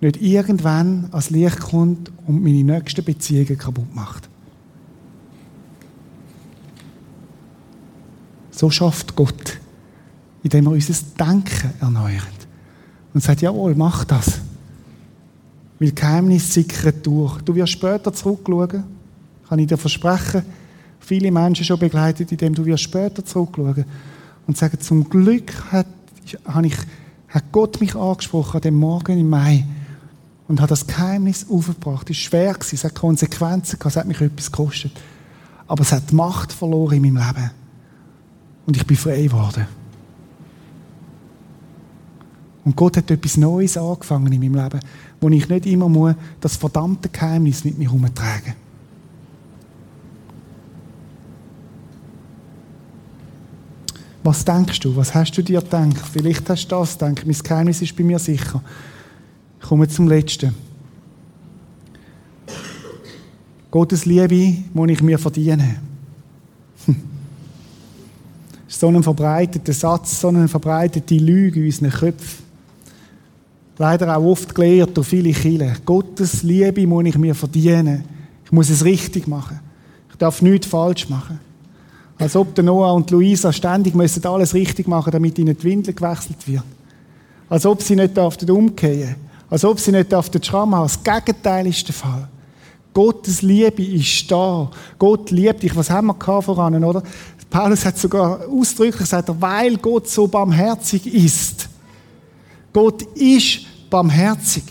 nicht 0.00 0.20
irgendwann 0.22 1.08
ans 1.10 1.30
Licht 1.30 1.60
kommt 1.60 2.10
und 2.26 2.42
meine 2.42 2.62
nächsten 2.62 3.04
Beziehungen 3.04 3.58
kaputt 3.58 3.94
macht. 3.94 4.28
So 8.50 8.70
schafft 8.70 9.16
Gott, 9.16 9.58
indem 10.42 10.66
er 10.66 10.72
unser 10.72 10.94
Denken 11.18 11.72
erneuert. 11.80 12.22
Und 13.12 13.22
sagt, 13.22 13.40
jawohl, 13.40 13.74
mach 13.74 14.04
das. 14.04 14.40
Weil 15.78 15.92
Geheimnis 15.92 16.52
sickert 16.52 17.04
durch. 17.04 17.40
Du 17.40 17.54
wirst 17.54 17.72
später 17.72 18.12
zurückschauen 18.12 18.99
kann 19.50 19.58
ich 19.58 19.66
dir 19.66 19.76
versprechen, 19.76 20.44
viele 21.00 21.32
Menschen 21.32 21.64
schon 21.64 21.80
begleitet, 21.80 22.30
indem 22.30 22.54
du 22.54 22.64
wirst 22.64 22.84
später 22.84 23.24
zurückschauen 23.24 23.84
und 24.46 24.56
sagen, 24.56 24.78
zum 24.78 25.10
Glück 25.10 25.72
hat, 25.72 25.88
ich, 26.22 26.38
hat 27.28 27.44
Gott 27.50 27.80
mich 27.80 27.96
angesprochen 27.96 28.58
an 28.58 28.60
dem 28.60 28.76
Morgen 28.76 29.18
im 29.18 29.28
Mai 29.28 29.66
und 30.46 30.60
hat 30.60 30.70
das 30.70 30.86
Geheimnis 30.86 31.46
aufgebracht. 31.50 32.08
Es 32.08 32.16
war 32.16 32.22
schwer, 32.22 32.56
es 32.60 32.84
hat 32.84 32.94
Konsequenzen 32.94 33.76
gehabt, 33.76 33.86
es 33.86 33.96
hat 33.96 34.06
mich 34.06 34.20
etwas 34.20 34.52
gekostet. 34.52 34.92
Aber 35.66 35.82
es 35.82 35.90
hat 35.90 36.12
Macht 36.12 36.52
verloren 36.52 37.02
in 37.02 37.12
meinem 37.12 37.26
Leben. 37.26 37.50
Und 38.66 38.76
ich 38.76 38.86
bin 38.86 38.96
frei 38.96 39.22
geworden. 39.22 39.66
Und 42.64 42.76
Gott 42.76 42.98
hat 42.98 43.10
etwas 43.10 43.36
Neues 43.36 43.76
angefangen 43.76 44.32
in 44.32 44.38
meinem 44.38 44.62
Leben, 44.62 44.80
wo 45.20 45.28
ich 45.28 45.48
nicht 45.48 45.66
immer 45.66 45.88
muss, 45.88 46.14
das 46.40 46.56
verdammte 46.56 47.08
Geheimnis 47.08 47.64
mit 47.64 47.78
mir 47.78 47.88
herumtragen 47.88 48.54
muss. 48.54 48.69
Was 54.22 54.44
denkst 54.44 54.80
du? 54.80 54.94
Was 54.96 55.14
hast 55.14 55.32
du 55.32 55.42
dir 55.42 55.60
gedacht? 55.60 56.02
Vielleicht 56.12 56.48
hast 56.50 56.66
du 56.66 56.76
das 56.76 56.98
gedacht. 56.98 57.24
Mein 57.24 57.36
Geheimnis 57.36 57.80
ist 57.80 57.96
bei 57.96 58.04
mir 58.04 58.18
sicher. 58.18 58.62
Ich 59.60 59.66
komme 59.66 59.88
zum 59.88 60.08
Letzten. 60.08 60.54
Gottes 63.70 64.04
Liebe 64.04 64.64
muss 64.74 64.90
ich 64.90 65.02
mir 65.02 65.18
verdienen. 65.18 65.76
so 68.68 68.88
ein 68.88 69.02
verbreiteter 69.02 69.72
Satz, 69.72 70.20
so 70.20 70.28
eine 70.28 70.48
verbreitete 70.48 71.14
Lüge 71.14 71.60
in 71.60 71.66
unseren 71.66 71.90
Köpfen. 71.90 72.44
Leider 73.78 74.14
auch 74.14 74.24
oft 74.24 74.54
gelehrt 74.54 74.94
durch 74.96 75.06
viele 75.06 75.32
Kinder. 75.32 75.74
Gottes 75.86 76.42
Liebe 76.42 76.86
muss 76.86 77.06
ich 77.06 77.16
mir 77.16 77.34
verdienen. 77.34 78.04
Ich 78.44 78.52
muss 78.52 78.68
es 78.68 78.84
richtig 78.84 79.26
machen. 79.26 79.60
Ich 80.10 80.16
darf 80.16 80.42
nichts 80.42 80.66
falsch 80.66 81.08
machen. 81.08 81.38
Als 82.20 82.36
ob 82.36 82.54
der 82.54 82.62
Noah 82.62 82.92
und 82.92 83.10
Luisa 83.10 83.50
ständig 83.50 83.94
müssen 83.94 84.24
alles 84.26 84.52
richtig 84.52 84.86
machen, 84.86 85.10
damit 85.10 85.38
ihnen 85.38 85.56
die 85.56 85.64
Windel 85.64 85.94
gewechselt 85.94 86.46
wird. 86.46 86.62
Als 87.48 87.64
ob 87.64 87.82
sie 87.82 87.96
nicht 87.96 88.16
umkehren. 88.16 89.16
Als 89.48 89.64
ob 89.64 89.80
sie 89.80 89.90
nicht 89.90 90.12
dürften 90.12 90.42
Schramm 90.42 90.74
haben. 90.74 90.84
Das 90.84 91.02
Gegenteil 91.02 91.66
ist 91.66 91.88
der 91.88 91.94
Fall. 91.94 92.28
Gottes 92.92 93.40
Liebe 93.40 93.82
ist 93.82 94.30
da. 94.30 94.70
Gott 94.98 95.30
liebt 95.30 95.62
dich. 95.62 95.74
Was 95.74 95.88
haben 95.88 96.08
wir 96.08 96.42
voran, 96.42 96.84
oder? 96.84 97.02
Paulus 97.48 97.84
hat 97.84 97.98
sogar 97.98 98.46
ausdrücklich 98.48 98.98
gesagt, 98.98 99.30
weil 99.40 99.76
Gott 99.78 100.08
so 100.08 100.28
barmherzig 100.28 101.06
ist. 101.06 101.68
Gott 102.72 103.02
ist 103.16 103.60
barmherzig. 103.88 104.64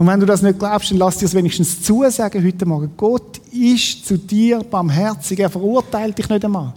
Und 0.00 0.06
wenn 0.06 0.18
du 0.18 0.24
das 0.24 0.40
nicht 0.40 0.58
glaubst, 0.58 0.90
dann 0.90 0.96
lass 0.96 1.18
dir 1.18 1.26
es 1.26 1.34
wenigstens 1.34 1.82
zusagen 1.82 2.42
heute 2.42 2.64
Morgen. 2.64 2.90
Gott 2.96 3.36
ist 3.52 4.06
zu 4.06 4.16
dir 4.16 4.60
barmherzig. 4.60 5.40
Er 5.40 5.50
verurteilt 5.50 6.16
dich 6.16 6.26
nicht 6.26 6.42
einmal. 6.42 6.72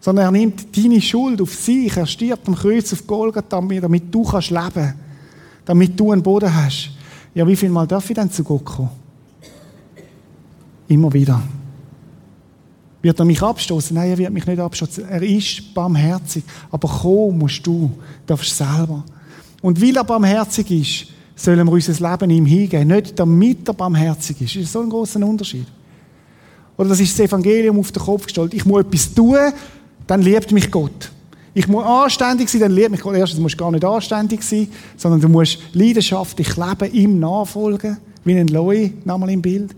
Sondern 0.00 0.24
er 0.24 0.30
nimmt 0.32 0.76
deine 0.76 1.00
Schuld 1.00 1.40
auf 1.40 1.54
sich. 1.54 1.96
Er 1.96 2.06
stirbt 2.06 2.48
am 2.48 2.56
Kreuz 2.56 2.92
auf 2.92 3.06
Golgatha, 3.06 3.60
damit 3.60 4.12
du 4.12 4.24
kannst 4.24 4.50
leben. 4.50 4.94
Damit 5.64 6.00
du 6.00 6.10
einen 6.10 6.24
Boden 6.24 6.52
hast. 6.52 6.90
Ja, 7.36 7.46
wie 7.46 7.54
viel 7.54 7.70
Mal 7.70 7.86
darf 7.86 8.10
ich 8.10 8.16
denn 8.16 8.28
zu 8.28 8.42
Gott 8.42 8.64
kommen? 8.64 8.90
Immer 10.88 11.12
wieder. 11.12 11.40
Wird 13.00 13.16
er 13.16 13.24
mich 13.26 13.40
abstoßen? 13.40 13.94
Nein, 13.94 14.10
er 14.10 14.18
wird 14.18 14.32
mich 14.32 14.44
nicht 14.44 14.58
abstoßen. 14.58 15.08
Er 15.08 15.22
ist 15.22 15.72
barmherzig. 15.72 16.42
Aber 16.72 16.88
kommen 16.88 17.38
musst 17.38 17.64
du. 17.64 17.92
Du 17.92 17.92
darfst 18.26 18.56
selber. 18.56 19.04
Und 19.62 19.80
weil 19.80 19.96
er 19.96 20.02
barmherzig 20.02 20.68
ist, 20.72 21.13
sollen 21.36 21.66
wir 21.66 21.72
unser 21.72 22.10
Leben 22.10 22.30
ihm 22.30 22.46
hingeben. 22.46 22.88
Nicht 22.88 23.18
damit 23.18 23.68
er 23.68 23.74
barmherzig 23.74 24.40
ist. 24.40 24.56
Das 24.56 24.62
ist 24.62 24.72
so 24.72 24.80
ein 24.80 24.90
großer 24.90 25.24
Unterschied. 25.26 25.66
Oder 26.76 26.90
das 26.90 27.00
ist 27.00 27.18
das 27.18 27.26
Evangelium 27.26 27.78
auf 27.78 27.92
den 27.92 28.02
Kopf 28.02 28.24
gestellt. 28.24 28.54
Ich 28.54 28.64
muss 28.64 28.80
etwas 28.80 29.14
tun, 29.14 29.36
dann 30.06 30.22
liebt 30.22 30.50
mich 30.52 30.70
Gott. 30.70 31.10
Ich 31.56 31.68
muss 31.68 31.84
anständig 31.84 32.48
sein, 32.48 32.62
dann 32.62 32.72
lehrt 32.72 32.90
mich 32.90 33.00
Gott 33.00 33.14
erstens, 33.14 33.36
du 33.36 33.42
musst 33.42 33.56
gar 33.56 33.70
nicht 33.70 33.84
anständig 33.84 34.42
sein, 34.42 34.68
sondern 34.96 35.20
du 35.20 35.28
musst 35.28 35.58
leidenschaftlich 35.72 36.56
leben, 36.56 36.92
ihm 36.92 37.20
nachfolgen, 37.20 37.96
wie 38.24 38.36
ein 38.36 38.48
Loi, 38.48 38.92
nochmal 39.04 39.30
im 39.30 39.40
Bild. 39.40 39.74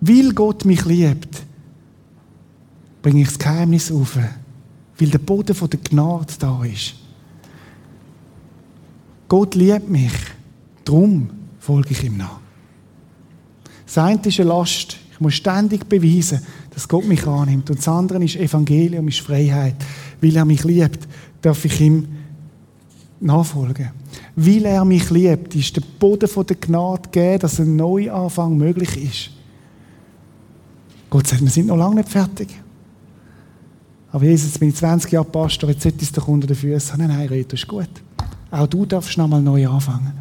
Weil 0.00 0.32
Gott 0.32 0.64
mich 0.64 0.84
liebt, 0.84 1.42
bringe 3.02 3.22
ich 3.22 3.28
das 3.28 3.38
Geheimnis 3.38 3.92
auf, 3.92 4.18
weil 4.98 5.08
der 5.08 5.18
Boden 5.18 5.56
der 5.56 5.80
Gnade 5.80 6.34
da 6.40 6.64
ist. 6.64 6.94
Gott 9.28 9.54
liebt 9.54 9.88
mich, 9.88 10.12
darum 10.84 11.30
folge 11.58 11.90
ich 11.90 12.04
ihm 12.04 12.16
nach. 12.16 12.40
Das 13.86 13.98
eine 13.98 14.20
ist 14.24 14.40
eine 14.40 14.48
Last. 14.48 14.96
Ich 15.12 15.20
muss 15.20 15.34
ständig 15.34 15.88
beweisen, 15.88 16.40
dass 16.70 16.88
Gott 16.88 17.06
mich 17.06 17.26
annimmt. 17.26 17.70
Und 17.70 17.78
das 17.78 17.88
andere 17.88 18.22
ist 18.24 18.36
Evangelium, 18.36 19.06
ist 19.08 19.20
Freiheit. 19.20 19.76
Weil 20.20 20.36
er 20.36 20.44
mich 20.44 20.64
liebt, 20.64 21.06
darf 21.40 21.64
ich 21.64 21.80
ihm 21.80 22.08
nachfolgen. 23.20 23.90
Weil 24.36 24.64
er 24.64 24.84
mich 24.84 25.10
liebt, 25.10 25.54
ist 25.54 25.76
der 25.76 25.82
Boden 25.98 26.28
der 26.46 26.56
Gnade 26.56 27.02
gegeben, 27.02 27.38
dass 27.38 27.60
ein 27.60 27.76
Neuanfang 27.76 28.56
möglich 28.56 28.96
ist. 28.96 29.30
Gott 31.08 31.28
sagt, 31.28 31.42
wir 31.42 31.50
sind 31.50 31.68
noch 31.68 31.76
lange 31.76 31.96
nicht 31.96 32.08
fertig. 32.08 32.48
Aber 34.10 34.24
Jesus, 34.24 34.48
jetzt 34.48 34.60
bin 34.60 34.70
ich 34.70 34.76
20 34.76 35.12
Jahre 35.12 35.26
Pastor, 35.26 35.70
jetzt 35.70 35.82
sollte 35.82 36.04
es 36.04 36.12
doch 36.12 36.26
unter 36.26 36.46
den 36.46 36.56
Füßen 36.56 36.92
haben. 36.92 37.06
Nein, 37.06 37.18
nein, 37.18 37.28
Reto, 37.28 37.54
ist 37.54 37.66
gut. 37.66 37.88
Auch 38.54 38.68
du 38.68 38.86
darfst 38.86 39.18
noch 39.18 39.26
mal 39.26 39.42
neu 39.42 39.66
anfangen. 39.66 40.12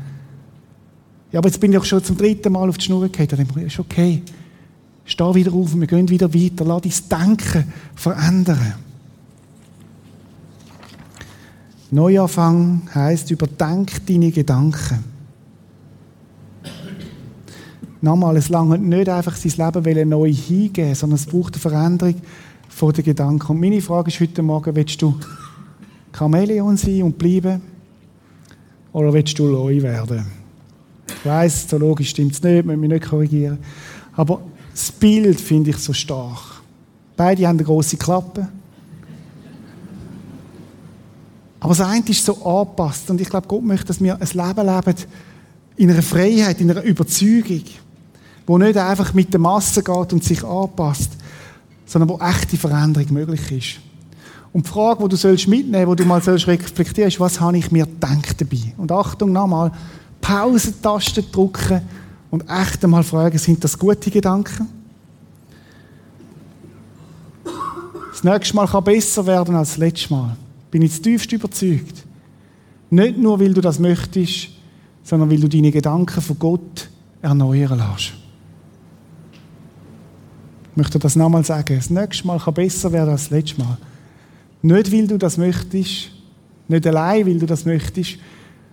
Ja, 1.32 1.40
aber 1.40 1.50
jetzt 1.50 1.60
bin 1.60 1.72
ich 1.72 1.78
auch 1.78 1.86
schon 1.86 2.04
zum 2.04 2.18
dritten 2.18 2.52
Mal 2.52 2.68
auf 2.68 2.80
die 2.80 2.86
Schnur 2.86 3.08
gefallen. 3.08 3.48
Dann 3.54 3.64
ist 3.64 3.80
okay. 3.80 4.24
Steh 5.06 5.36
wieder 5.36 5.54
auf, 5.54 5.76
wir 5.76 5.86
gehen 5.86 6.10
wieder 6.10 6.34
weiter. 6.34 6.66
Lass 6.66 7.08
dein 7.08 7.38
Denken 7.38 7.72
verändern. 7.94 8.74
Neuanfang 11.92 12.82
heisst, 12.96 13.30
überdenk 13.30 14.04
deine 14.08 14.32
Gedanken. 14.32 15.04
Nochmal, 18.02 18.38
es 18.38 18.50
lange 18.50 18.80
nicht 18.80 19.10
einfach 19.10 19.36
sein 19.36 19.84
Leben 19.84 20.10
neu 20.10 20.34
hingeben, 20.34 20.96
sondern 20.96 21.18
es 21.18 21.28
braucht 21.28 21.54
eine 21.54 21.62
Veränderung 21.62 22.16
von 22.68 22.94
den 22.94 23.06
Gedanken. 23.06 23.52
Und 23.52 23.62
meine 23.62 23.80
Frage 23.80 24.10
ist 24.10 24.20
heute 24.20 24.42
Morgen, 24.42 24.76
willst 24.76 25.00
du 25.04 25.20
Chamäleon 26.12 26.78
sein 26.78 27.04
und 27.04 27.20
bleiben? 27.20 27.73
Oder 28.94 29.12
willst 29.12 29.38
du 29.38 29.48
neu 29.48 29.82
werden? 29.82 30.26
Ich 31.08 31.26
weiss, 31.26 31.68
zoologisch 31.68 32.12
stimmt 32.12 32.34
es 32.34 32.44
nicht, 32.44 32.66
müssen 32.66 32.82
wir 32.82 32.90
nicht 32.90 33.10
korrigieren. 33.10 33.58
Aber 34.16 34.42
das 34.72 34.92
Bild 34.92 35.42
finde 35.42 35.72
ich 35.72 35.78
so 35.78 35.92
stark. 35.92 36.62
Beide 37.18 37.48
haben 37.48 37.58
eine 37.58 37.66
grosse 37.66 37.98
Klappe. 37.98 38.48
Aber 41.60 41.70
das 41.70 41.82
eine 41.82 42.06
ist 42.08 42.26
so 42.26 42.44
angepasst. 42.46 43.10
Und 43.10 43.22
ich 43.22 43.30
glaube, 43.30 43.48
Gott 43.48 43.64
möchte, 43.64 43.88
dass 43.88 44.02
wir 44.02 44.16
ein 44.16 44.28
Leben 44.28 44.68
leben 44.68 44.96
in 45.76 45.92
einer 45.92 46.04
Freiheit, 46.04 46.62
in 46.62 46.70
einer 46.70 46.84
Überzeugung, 46.84 47.64
wo 48.46 48.58
nicht 48.58 48.78
einfach 48.78 49.14
mit 49.14 49.34
der 49.34 49.40
Masse 49.40 49.82
geht 49.82 50.14
und 50.14 50.24
sich 50.24 50.44
anpasst, 50.44 51.12
sondern 51.86 52.10
wo 52.10 52.20
echte 52.20 52.58
Veränderung 52.58 53.14
möglich 53.14 53.52
ist. 53.52 53.93
Und 54.54 54.68
die 54.68 54.70
Frage, 54.70 55.04
die 55.04 55.10
du 55.10 55.16
sollst 55.16 55.48
mitnehmen 55.48 55.86
sollst, 55.86 56.00
die 56.00 56.04
du 56.04 56.10
mal 56.10 56.22
sollst 56.22 56.48
reflektieren 56.48 57.08
ist, 57.10 57.20
was 57.20 57.42
habe 57.42 57.58
ich 57.58 57.72
mir 57.72 57.86
gedacht 57.86 58.40
dabei? 58.40 58.74
Und 58.78 58.92
Achtung, 58.92 59.32
nochmal, 59.32 59.72
Pausentaste 60.22 61.24
drücken 61.24 61.82
und 62.30 62.46
echt 62.48 62.84
einmal 62.84 63.04
fragen, 63.04 63.38
sind 63.38 63.64
das 63.64 63.78
gute 63.78 64.12
Gedanken? 64.12 64.70
Das 68.12 68.24
nächste 68.24 68.56
Mal 68.56 68.68
kann 68.68 68.84
besser 68.84 69.26
werden 69.26 69.56
als 69.56 69.70
das 69.70 69.78
letzte 69.80 70.14
Mal. 70.14 70.38
Bin 70.70 70.84
ich 70.84 71.02
tiefst 71.02 71.32
überzeugt. 71.32 72.06
Nicht 72.92 73.18
nur, 73.18 73.40
weil 73.40 73.54
du 73.54 73.62
das 73.62 73.80
möchtest, 73.80 74.50
sondern 75.04 75.32
weil 75.32 75.40
du 75.40 75.50
deine 75.50 75.72
Gedanken 75.72 76.22
von 76.22 76.38
Gott 76.38 76.90
erneuern 77.24 77.80
lässt. 77.80 78.14
Ich 80.72 80.78
möchte 80.78 81.00
das 81.00 81.16
nochmal 81.16 81.44
sagen. 81.44 81.76
Das 81.76 81.90
nächste 81.90 82.28
Mal 82.28 82.40
kann 82.40 82.54
besser 82.54 82.92
werden 82.92 83.10
als 83.10 83.24
das 83.24 83.32
letzte 83.32 83.62
Mal. 83.62 83.78
Nicht, 84.64 84.92
weil 84.94 85.08
du 85.08 85.18
das 85.18 85.38
möchtest, 85.38 86.10
nicht 86.70 86.88
allein, 86.88 87.28
weil 87.28 87.38
du 87.38 87.46
das 87.46 87.66
möchtest, 87.66 88.18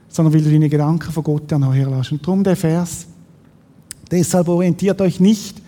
sondern 0.08 0.32
weil 0.32 0.42
du 0.42 0.50
deine 0.50 0.68
Gedanken 0.68 1.10
von 1.10 1.24
Gott 1.24 1.50
erneuern 1.50 1.90
lässt. 1.90 2.12
Und 2.12 2.24
darum 2.24 2.44
der 2.44 2.56
Vers. 2.56 3.06
Deshalb 4.08 4.48
orientiert 4.48 5.00
euch 5.00 5.18
nicht 5.18 5.60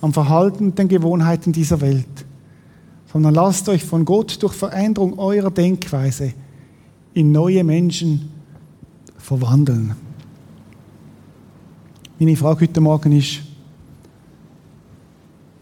am 0.00 0.12
Verhalten 0.12 0.66
und 0.66 0.78
den 0.78 0.88
Gewohnheiten 0.88 1.52
dieser 1.52 1.80
Welt, 1.82 2.06
sondern 3.12 3.34
lasst 3.34 3.68
euch 3.68 3.84
von 3.84 4.04
Gott 4.04 4.42
durch 4.42 4.54
Veränderung 4.54 5.18
eurer 5.18 5.50
Denkweise 5.50 6.32
in 7.12 7.30
neue 7.32 7.62
Menschen 7.62 8.30
verwandeln. 9.18 9.94
Meine 12.18 12.36
Frage 12.36 12.62
heute 12.62 12.80
Morgen 12.80 13.12
ist, 13.12 13.40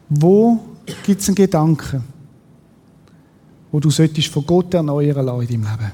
wo 0.09 0.61
gibt 1.05 1.21
es 1.21 1.29
einen 1.29 1.35
Gedanken, 1.35 2.05
wo 3.77 3.81
du 3.81 3.91
solltest 3.91 4.29
von 4.29 4.47
Gott 4.47 4.73
erneuern 4.73 5.27
lassen 5.27 5.43
in 5.43 5.49
deinem 5.49 5.71
Leben? 5.71 5.93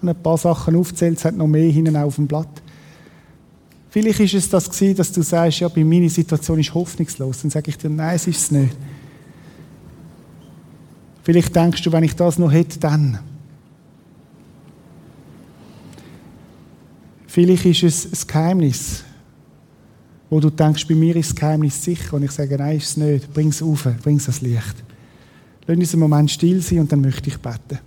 und 0.00 0.08
ein 0.08 0.22
paar 0.22 0.38
Sachen 0.38 0.76
aufzählt, 0.76 1.18
es 1.18 1.24
hat 1.24 1.36
noch 1.36 1.48
mehr 1.48 1.68
hinten 1.68 1.96
auf 1.96 2.14
dem 2.14 2.28
Blatt. 2.28 2.62
Vielleicht 3.88 4.20
ist 4.20 4.34
es 4.34 4.48
das 4.48 4.70
gewesen, 4.70 4.96
dass 4.96 5.10
du 5.10 5.20
sagst, 5.20 5.58
ja, 5.58 5.66
bei 5.66 5.82
meiner 5.82 6.08
Situation 6.08 6.60
ist 6.60 6.72
hoffnungslos. 6.72 7.42
Dann 7.42 7.50
sage 7.50 7.70
ich 7.70 7.78
dir, 7.78 7.90
nein, 7.90 8.14
es 8.14 8.28
ist 8.28 8.42
es 8.42 8.50
nicht. 8.52 8.76
Vielleicht 11.24 11.56
denkst 11.56 11.82
du, 11.82 11.90
wenn 11.90 12.04
ich 12.04 12.14
das 12.14 12.38
noch 12.38 12.52
hätte, 12.52 12.78
dann. 12.78 13.18
Vielleicht 17.26 17.64
ist 17.64 17.82
es 17.82 18.06
ein 18.06 18.28
Geheimnis, 18.28 19.02
wo 20.30 20.38
du 20.38 20.48
denkst, 20.48 20.86
bei 20.86 20.94
mir 20.94 21.16
ist 21.16 21.30
das 21.30 21.34
Geheimnis 21.34 21.82
sicher. 21.82 22.14
Und 22.14 22.22
ich 22.22 22.30
sage, 22.30 22.56
nein, 22.56 22.76
ist 22.76 22.90
es 22.90 22.96
nicht. 22.96 23.34
Bring 23.34 23.48
es 23.48 23.60
auf, 23.60 23.88
bring 24.00 24.18
es 24.18 24.28
ans 24.28 24.42
Licht. 24.42 24.84
Lass 25.66 25.78
uns 25.78 25.94
einen 25.94 26.00
Moment 26.00 26.30
still 26.30 26.60
sein 26.60 26.80
und 26.80 26.90
dann 26.90 27.00
möchte 27.00 27.28
ich 27.28 27.38
beten. 27.38 27.78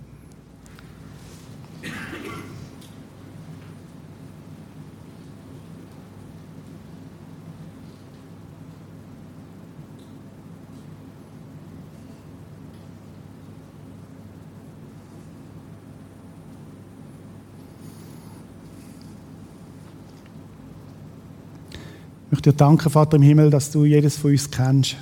möchte 22.44 22.50
dir 22.50 22.56
danken, 22.56 22.90
Vater 22.90 23.16
im 23.16 23.22
Himmel, 23.22 23.48
dass 23.48 23.70
du 23.70 23.84
jedes 23.84 24.16
von 24.16 24.32
uns 24.32 24.50
kennst. 24.50 24.96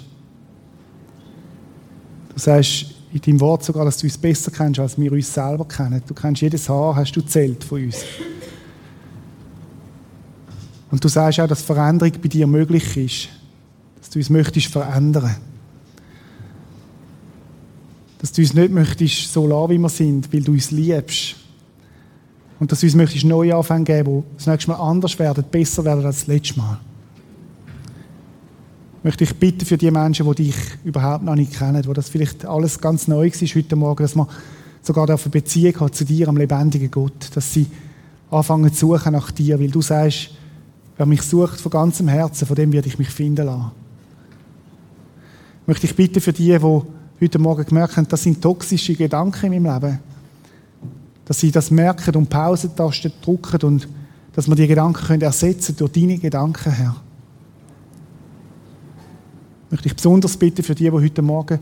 Du 2.35 2.41
sagst 2.41 2.87
in 3.13 3.21
deinem 3.21 3.41
Wort 3.41 3.63
sogar, 3.63 3.85
dass 3.85 3.99
du 3.99 4.07
uns 4.07 4.17
besser 4.17 4.51
kennst, 4.51 4.81
als 4.81 4.99
wir 4.99 5.13
uns 5.13 5.33
selber 5.33 5.67
kennen. 5.67 6.03
Du 6.07 6.15
kennst 6.15 6.41
jedes 6.41 6.69
Haar, 6.69 6.97
hast 6.97 7.13
du 7.13 7.21
zählt 7.21 7.63
von 7.63 7.85
uns. 7.85 8.05
Und 10.91 11.03
du 11.03 11.09
sagst 11.09 11.41
auch, 11.41 11.47
dass 11.47 11.63
Veränderung 11.63 12.13
bei 12.23 12.29
dir 12.29 12.47
möglich 12.47 12.97
ist. 12.97 13.29
Dass 13.99 14.11
du 14.11 14.19
uns 14.19 14.31
möchtest 14.31 14.67
verändern. 14.67 15.37
Dass 18.19 18.33
du 18.33 18.41
uns 18.41 18.55
nicht 18.55 18.73
möchtest 18.73 19.33
so 19.33 19.47
lassen, 19.47 19.71
wie 19.71 19.79
wir 19.79 19.89
sind, 19.89 20.33
weil 20.33 20.43
du 20.43 20.53
uns 20.53 20.71
liebst. 20.71 21.37
Und 22.61 22.73
dass 22.73 22.81
du 22.81 22.87
uns 22.87 22.95
möchtest 22.95 23.25
neue 23.25 23.55
Anfänge 23.55 23.85
geben, 23.85 24.23
die 24.23 24.37
das 24.37 24.47
nächste 24.47 24.71
Mal 24.71 24.77
anders 24.77 25.19
werden, 25.19 25.45
besser 25.51 25.85
werden 25.85 26.07
als 26.07 26.21
das 26.21 26.27
letzte 26.29 26.59
Mal 26.59 26.79
möchte 29.03 29.25
ich 29.25 29.35
bitten 29.35 29.67
für 29.67 29.77
die 29.77 29.91
Menschen, 29.91 30.27
die 30.27 30.45
dich 30.45 30.57
überhaupt 30.85 31.25
noch 31.25 31.35
nicht 31.35 31.55
kennen, 31.55 31.85
wo 31.87 31.93
das 31.93 32.09
vielleicht 32.09 32.45
alles 32.45 32.81
ganz 32.81 33.09
neu 33.09 33.27
ist 33.27 33.55
heute 33.55 33.77
Morgen, 33.77 34.03
dass 34.03 34.15
man 34.15 34.29
sogar 34.83 35.09
eine 35.09 35.19
Beziehung 35.19 35.81
hat 35.81 35.95
zu 35.95 36.05
dir, 36.05 36.29
am 36.29 36.37
lebendigen 36.37 36.91
Gott, 36.91 37.31
dass 37.35 37.53
sie 37.53 37.67
anfangen 38.31 38.73
zu 38.73 38.89
suchen 38.89 39.13
nach 39.13 39.31
dir, 39.31 39.59
weil 39.59 39.71
du 39.71 39.83
sagst, 39.83 40.31
wer 40.97 41.07
mich 41.07 41.23
sucht 41.23 41.61
von 41.61 41.71
ganzem 41.71 42.09
Herzen, 42.09 42.47
von 42.47 42.57
dem 42.57 42.73
werde 42.73 42.89
ich 42.89 42.99
mich 42.99 43.11
finden 43.11 43.47
lassen. 43.47 43.71
Möchte 45.67 45.87
ich 45.87 45.95
bitten 45.95 46.21
für 46.21 46.33
die, 46.33 46.59
die 46.59 46.83
heute 47.21 47.39
Morgen 47.39 47.65
gemerkt 47.65 47.97
haben, 47.97 48.09
das 48.09 48.23
sind 48.23 48.43
toxische 48.43 48.95
Gedanken 48.95 49.53
in 49.53 49.63
meinem 49.63 49.83
Leben, 49.83 49.99
dass 51.25 51.41
sie 51.41 51.51
das 51.51 51.71
merken 51.71 52.15
und 52.17 52.29
Pausentasten 52.29 53.13
drücken 53.23 53.67
und 53.67 53.89
dass 54.35 54.49
wir 54.49 54.57
die 54.57 54.67
Gedanken 54.67 55.07
können 55.07 55.23
ersetzen 55.23 55.77
durch 55.77 55.93
deine 55.93 56.19
Gedanken, 56.19 56.73
Herr 56.73 56.97
möchte 59.73 59.89
ich 59.89 59.97
besonders 59.97 60.37
bitten 60.37 60.63
für 60.63 60.75
die, 60.75 60.85
die 60.85 60.91
heute 60.91 61.23
Morgen 61.23 61.59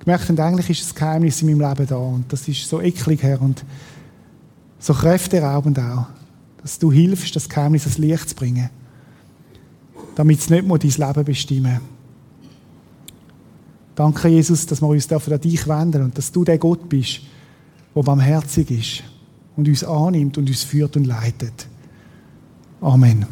gemerkt 0.00 0.28
haben, 0.28 0.38
eigentlich 0.40 0.70
ist 0.70 0.82
das 0.82 0.94
Geheimnis 0.94 1.40
in 1.40 1.48
meinem 1.48 1.68
Leben 1.68 1.86
da 1.86 1.96
und 1.96 2.32
das 2.32 2.46
ist 2.48 2.68
so 2.68 2.80
eklig, 2.80 3.22
Herr, 3.22 3.40
und 3.40 3.64
so 4.78 4.92
kräfteraubend 4.92 5.78
auch, 5.78 6.06
dass 6.60 6.78
du 6.78 6.92
hilfst, 6.92 7.34
das 7.34 7.48
Geheimnis 7.48 7.84
ans 7.84 7.98
Licht 7.98 8.28
zu 8.28 8.34
bringen, 8.34 8.68
damit 10.16 10.40
es 10.40 10.50
nicht 10.50 10.66
mehr 10.66 10.78
dein 10.78 10.90
Leben 10.90 11.24
bestimmen 11.24 11.80
Danke, 13.94 14.28
Jesus, 14.28 14.64
dass 14.64 14.80
wir 14.80 14.86
uns 14.86 15.10
an 15.10 15.40
dich 15.40 15.66
wenden 15.66 16.02
und 16.02 16.16
dass 16.16 16.30
du 16.30 16.44
der 16.44 16.58
Gott 16.58 16.88
bist, 16.88 17.20
der 17.96 18.02
barmherzig 18.02 18.70
ist 18.70 19.02
und 19.56 19.66
uns 19.66 19.82
annimmt 19.82 20.38
und 20.38 20.48
uns 20.48 20.62
führt 20.62 20.96
und 20.96 21.04
leitet. 21.04 21.66
Amen. 22.80 23.26